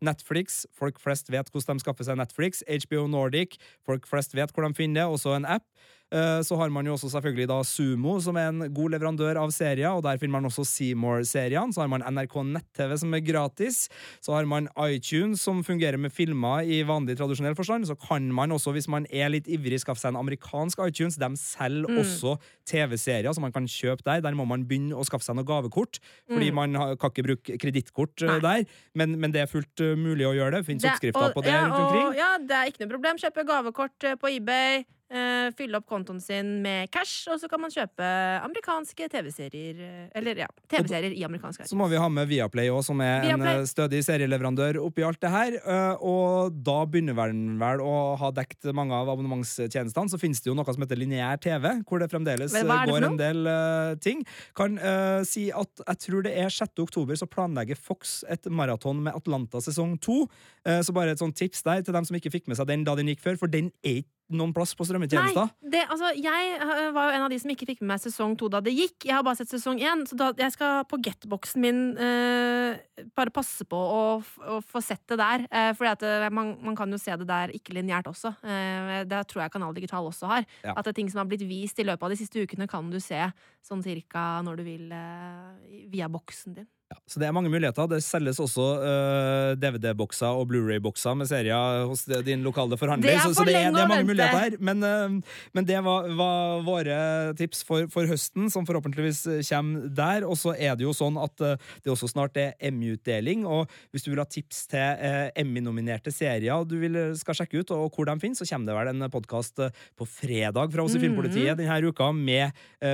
Netflix. 0.00 0.62
Folk 0.72 1.00
flest 1.02 1.28
vet 1.32 1.52
hvordan 1.52 1.80
de 1.80 1.81
skaffer 1.82 2.08
seg 2.08 2.20
Netflix. 2.20 2.62
HBO 2.86 3.08
Nordic. 3.10 3.58
Folk 3.86 4.08
flest 4.10 4.36
vet 4.38 4.54
hvor 4.54 4.66
de 4.66 4.78
finner 4.78 5.02
det. 5.02 5.10
Også 5.18 5.36
en 5.36 5.48
app. 5.58 5.66
Eh, 6.12 6.40
Så 6.44 6.56
har 6.60 6.68
man 6.68 6.84
jo 6.86 6.92
også 6.92 7.08
selvfølgelig 7.14 7.46
da 7.48 7.58
Sumo, 7.64 8.18
som 8.20 8.36
er 8.36 8.50
en 8.50 8.66
god 8.74 8.92
leverandør 8.92 9.38
av 9.40 9.50
serier, 9.54 9.88
og 9.96 10.02
der 10.04 10.18
finner 10.20 10.36
man 10.40 10.48
også 10.50 10.64
Seymour-seriene. 10.68 11.72
Så 11.72 11.80
har 11.80 11.88
man 11.88 12.04
NRK 12.04 12.36
nett-TV, 12.52 12.96
som 13.00 13.14
er 13.16 13.22
gratis. 13.24 13.88
Så 14.20 14.34
har 14.36 14.44
man 14.48 14.68
iTunes, 14.84 15.40
som 15.40 15.62
fungerer 15.64 15.96
med 15.98 16.12
filmer 16.12 16.66
i 16.68 16.82
vanlig 16.84 17.16
tradisjonell 17.16 17.56
forstand. 17.56 17.88
Så 17.88 17.96
kan 17.96 18.28
man 18.34 18.52
også, 18.52 18.74
hvis 18.76 18.88
man 18.92 19.06
er 19.10 19.32
litt 19.32 19.48
ivrig, 19.48 19.80
skaffe 19.80 20.02
seg 20.04 20.12
en 20.12 20.20
amerikansk 20.20 20.84
iTunes. 20.84 21.16
De 21.16 21.32
selger 21.40 21.88
også 22.02 22.36
TV-serier, 22.68 23.32
så 23.32 23.40
man 23.40 23.52
kan 23.54 23.64
kjøpe 23.70 24.04
der. 24.04 24.20
Der 24.20 24.36
må 24.36 24.44
man 24.48 24.66
begynne 24.68 24.96
å 24.98 25.06
skaffe 25.08 25.24
seg 25.24 25.38
noe 25.38 25.48
gavekort, 25.48 25.98
fordi 26.28 26.52
man 26.52 26.76
kan 26.76 27.08
ikke 27.10 27.24
bruke 27.30 27.56
kredittkort 27.62 28.20
eh, 28.26 28.36
der. 28.44 28.66
Men, 28.94 29.16
men 29.22 29.32
det 29.32 29.46
er 29.46 29.50
fullt 29.50 29.80
eh, 29.80 29.96
mulig 29.96 30.28
å 30.28 30.34
gjøre 30.36 30.58
det. 30.58 30.66
Fins 30.68 30.84
oppskrifter 30.84 31.32
på 31.32 31.44
det 31.46 31.54
ja, 31.54 31.64
rundt 31.64 31.80
omkring. 31.80 32.08
Og, 32.10 32.18
ja, 32.20 32.34
det 32.36 32.58
er 32.58 32.72
ikke 32.72 32.84
noe 32.84 32.92
problem. 32.98 33.22
Kjøpe 33.22 33.46
gavekort 33.48 34.12
på 34.20 34.36
eBay. 34.36 34.84
Eh, 35.12 35.50
fylle 35.58 35.78
opp 35.78 35.88
kontoen 35.90 36.20
sin 36.22 36.54
med 36.64 36.90
cash, 36.94 37.28
og 37.32 37.40
så 37.40 37.50
kan 37.50 37.60
man 37.62 37.72
kjøpe 37.72 38.08
amerikanske 38.42 39.08
TV-serier. 39.12 39.82
eh, 39.82 40.18
Eller 40.18 40.44
ja, 40.44 40.48
TV-serier 40.70 41.12
i 41.16 41.24
amerikansk 41.26 41.66
Så 41.68 41.78
må 41.78 41.88
vi 41.92 42.00
ha 42.00 42.08
med 42.08 42.28
Viaplay 42.30 42.72
òg, 42.72 42.82
som 42.86 43.00
er 43.04 43.26
Viaplay. 43.26 43.54
en 43.56 43.62
eh, 43.62 43.68
stødig 43.68 44.02
serieleverandør 44.06 44.80
oppi 44.82 45.04
alt 45.06 45.20
det 45.20 45.32
her. 45.32 45.58
Og 46.00 46.52
da 46.64 46.78
begynner 46.88 47.16
verden 47.16 47.58
vel 47.60 47.82
å 47.84 48.16
ha 48.20 48.32
dekt 48.34 48.64
mange 48.74 48.96
av 48.96 49.10
abonnementstjenestene. 49.12 50.10
Så 50.12 50.20
finnes 50.20 50.40
det 50.40 50.50
jo 50.50 50.56
noe 50.58 50.72
som 50.72 50.82
heter 50.82 50.98
lineær 50.98 51.40
TV, 51.42 51.68
hvor 51.86 52.02
det 52.02 52.10
fremdeles 52.12 52.52
det 52.52 52.64
går 52.66 53.06
en 53.06 53.18
del 53.20 53.46
uh, 53.48 53.94
ting. 54.02 54.22
Kan 54.58 54.78
uh, 54.80 55.22
si 55.28 55.48
at 55.54 55.84
jeg 55.84 56.02
tror 56.06 56.26
det 56.26 56.34
er 56.38 56.52
6. 56.52 56.74
oktober 56.84 57.18
så 57.18 57.28
planlegger 57.30 57.78
Fox 57.78 58.20
et 58.30 58.48
maraton 58.50 59.02
med 59.04 59.16
Atlanta 59.16 59.62
sesong 59.64 59.96
2. 60.02 60.18
Uh, 60.66 60.80
så 60.84 60.94
bare 60.96 61.14
et 61.14 61.22
sånt 61.22 61.36
tips 61.38 61.64
der 61.66 61.84
til 61.84 61.96
dem 61.96 62.08
som 62.08 62.18
ikke 62.18 62.32
fikk 62.34 62.50
med 62.50 62.60
seg 62.60 62.70
den 62.70 62.86
da 62.86 62.96
den 62.98 63.10
gikk 63.12 63.24
før, 63.24 63.40
for 63.44 63.52
den 63.52 63.72
er 63.82 64.02
ikke 64.02 64.21
noen 64.36 64.52
plass 64.56 64.74
på 64.78 64.86
strømmetjenester. 64.88 65.48
Nei, 65.50 65.70
det, 65.74 65.82
altså, 65.92 66.12
jeg 66.16 66.54
eh, 66.56 66.88
var 66.94 67.08
jo 67.08 67.16
en 67.16 67.26
av 67.26 67.32
de 67.32 67.38
som 67.42 67.52
ikke 67.52 67.68
fikk 67.68 67.82
med 67.82 67.92
meg 67.94 68.02
sesong 68.04 68.36
to 68.40 68.48
da 68.52 68.62
det 68.64 68.74
gikk. 68.74 69.06
Jeg 69.08 69.14
har 69.16 69.24
bare 69.26 69.40
sett 69.40 69.52
sesong 69.52 69.80
én, 69.82 70.04
så 70.08 70.18
da, 70.18 70.30
jeg 70.38 70.54
skal 70.54 70.84
på 70.90 71.00
getboxen 71.04 71.64
min 71.64 71.80
eh, 72.00 72.80
bare 73.16 73.34
passe 73.34 73.66
på 73.68 73.78
å, 73.78 74.02
å 74.22 74.58
få 74.66 74.82
sett 74.84 75.04
det 75.12 75.18
der. 75.20 75.46
Eh, 75.50 75.70
for 75.78 75.88
eh, 75.90 76.28
man, 76.34 76.54
man 76.64 76.78
kan 76.78 76.92
jo 76.92 77.00
se 77.00 77.16
det 77.20 77.28
der 77.28 77.54
ikke-linjært 77.58 78.10
også. 78.10 78.34
Eh, 78.42 78.92
det 79.08 79.24
tror 79.30 79.44
jeg 79.44 79.54
Kanal 79.56 79.74
Digital 79.76 80.08
også 80.10 80.30
har. 80.30 80.46
Ja. 80.62 80.76
At 80.76 80.86
det 80.86 80.94
er 80.94 81.00
ting 81.02 81.12
som 81.12 81.22
har 81.22 81.30
blitt 81.30 81.46
vist 81.48 81.80
i 81.82 81.86
løpet 81.88 82.06
av 82.06 82.14
de 82.14 82.20
siste 82.20 82.42
ukene, 82.42 82.70
kan 82.70 82.90
du 82.92 83.00
se 83.02 83.20
sånn 83.64 83.82
cirka 83.84 84.42
når 84.46 84.60
du 84.60 84.66
vil 84.66 84.94
eh, 84.96 85.82
via 85.92 86.10
boksen 86.12 86.60
din. 86.60 86.70
Ja, 86.92 86.98
så 87.08 87.20
det 87.20 87.26
er 87.28 87.32
mange 87.32 87.48
muligheter. 87.48 87.86
Det 87.88 88.02
selges 88.04 88.40
også 88.42 88.64
uh, 88.82 89.52
DVD-bokser 89.56 90.36
og 90.36 90.48
Blu-ray-bokser 90.50 91.16
med 91.16 91.28
serier 91.30 91.86
hos 91.88 92.04
din 92.26 92.42
lokale 92.44 92.76
forhandler. 92.76 93.08
Det 93.08 93.14
er 93.16 93.22
så, 93.24 93.36
så 93.38 93.46
det 93.48 93.54
er, 93.56 93.70
det 93.72 93.80
er 93.80 93.88
mange 93.88 94.08
muligheter 94.10 94.42
her. 94.42 94.56
Men, 94.60 94.84
uh, 94.84 95.38
men 95.56 95.68
det 95.68 95.78
var, 95.86 96.10
var 96.18 96.60
våre 96.66 96.96
tips 97.38 97.62
for, 97.68 97.88
for 97.92 98.08
høsten, 98.10 98.50
som 98.52 98.68
forhåpentligvis 98.68 99.22
kommer 99.48 99.86
der. 99.88 100.26
Og 100.28 100.36
så 100.40 100.52
er 100.52 100.76
det 100.76 100.84
jo 100.84 100.92
sånn 100.96 101.16
at 101.22 101.44
uh, 101.44 101.70
det 101.80 101.94
også 101.94 102.10
snart 102.12 102.36
er 102.40 102.52
Emmy-utdeling. 102.60 103.46
Og 103.48 103.72
hvis 103.94 104.04
du 104.04 104.12
vil 104.12 104.20
ha 104.20 104.28
tips 104.28 104.66
til 104.74 105.06
Emmy-nominerte 105.38 106.12
serier 106.12 106.68
du 106.68 106.76
vil, 106.82 106.98
skal 107.16 107.38
sjekke 107.38 107.62
ut, 107.62 107.72
og 107.72 107.96
hvor 107.96 108.08
de 108.08 108.18
finnes, 108.20 108.38
så 108.38 108.48
kommer 108.50 108.68
det 108.68 108.76
vel 108.76 108.92
en 108.92 109.08
podkast 109.12 109.62
på 109.96 110.08
fredag 110.08 110.72
fra 110.74 110.84
oss 110.84 110.98
i. 110.98 111.00
Filmpolitiet 111.02 111.56
denne 111.58 111.80
uka 111.88 112.10
med 112.14 112.52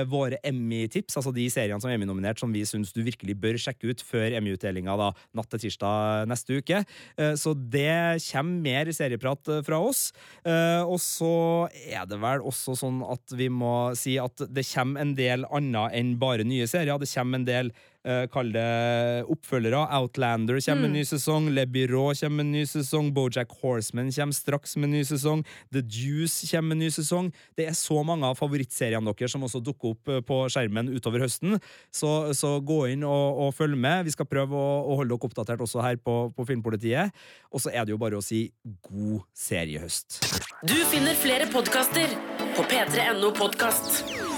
våre 0.09 0.39
Emmy-tips, 0.45 1.17
altså 1.19 1.33
de 1.35 1.45
seriene 1.51 1.81
som 1.81 1.91
er 1.91 1.99
Emmy-nominert 1.99 2.39
som 2.41 2.53
vi 2.53 2.63
syns 2.67 2.93
du 2.95 3.03
virkelig 3.05 3.35
bør 3.41 3.59
sjekke 3.59 3.88
ut 3.88 3.88
før 3.97 4.29
Emmy-utdelinga 4.37 4.93
da, 4.99 5.09
natt 5.33 5.49
til 5.49 5.59
tirsdag 5.65 6.27
neste 6.29 6.59
uke. 6.61 6.85
Eh, 7.17 7.33
Så 7.33 7.55
det 7.57 8.21
kommer 8.29 8.61
mer 8.61 8.85
serieprat 8.93 9.47
eh, 9.49 9.61
fra 9.65 9.79
oss. 9.81 10.11
Eh, 10.45 10.83
Og 10.85 10.99
så 11.01 11.69
er 11.89 12.05
det 12.05 12.19
vel 12.21 12.39
også 12.45 12.77
sånn 12.77 13.01
at 13.09 13.33
vi 13.33 13.49
må 13.49 13.95
si 13.97 14.17
at 14.21 14.37
det 14.49 14.67
kommer 14.69 15.01
en 15.01 15.15
del 15.15 15.45
annet 15.49 15.93
enn 15.97 16.17
bare 16.21 16.43
nye 16.45 16.67
serier. 16.69 16.99
Det 16.99 17.09
kommer 17.09 17.39
en 17.41 17.45
del 17.49 17.71
eh, 18.07 18.25
Kall 18.31 18.51
det 18.53 18.65
oppfølgere. 19.29 19.81
Outlander 19.99 20.59
kommer 20.63 20.87
med 20.87 20.97
ny 20.97 21.03
sesong. 21.07 21.49
Le 21.55 21.65
Byrå 21.69 22.09
kommer 22.19 22.43
med 22.43 22.53
ny 22.53 22.63
sesong. 22.69 23.11
Bojack 23.15 23.51
Horseman 23.61 24.11
kommer 24.15 24.37
straks 24.37 24.75
med 24.79 24.93
ny 24.93 25.03
sesong. 25.07 25.43
The 25.73 25.83
Juice 25.83 26.49
kommer 26.51 26.75
med 26.75 26.83
ny 26.85 26.91
sesong. 26.93 27.31
Det 27.57 27.67
er 27.69 27.77
så 27.77 28.01
mange 28.05 28.27
av 28.27 28.39
favorittseriene 28.39 29.13
deres 29.13 29.35
som 29.35 29.43
også 29.47 29.63
dukker 29.65 29.95
opp 29.95 30.13
eh, 30.13 30.23
på 30.25 30.41
skjermen 30.53 30.91
utover 30.93 31.25
høsten. 31.25 31.59
Så, 31.91 32.33
så 32.37 32.55
gå 32.61 32.81
inn 32.93 33.05
og, 33.07 33.43
og 33.45 33.53
følg 33.57 33.77
med. 33.79 34.07
Vi 34.07 34.15
skal 34.15 34.29
prøve 34.29 34.55
å, 34.55 34.71
å 34.85 34.99
holde 35.01 35.15
dere 35.15 35.29
oppdatert 35.29 35.65
også 35.65 35.83
her 35.83 35.99
på, 36.01 36.17
på 36.35 36.47
Filmpolitiet. 36.49 37.15
Og 37.53 37.63
så 37.63 37.73
er 37.73 37.85
det 37.85 37.95
jo 37.95 38.01
bare 38.01 38.19
å 38.19 38.25
si 38.25 38.47
god 38.85 39.23
seriehøst. 39.37 40.21
Du 40.69 40.77
finner 40.91 41.17
flere 41.17 41.49
podkaster 41.51 42.11
på 42.55 42.67
p3.no 42.69 43.31
podkast. 43.37 44.28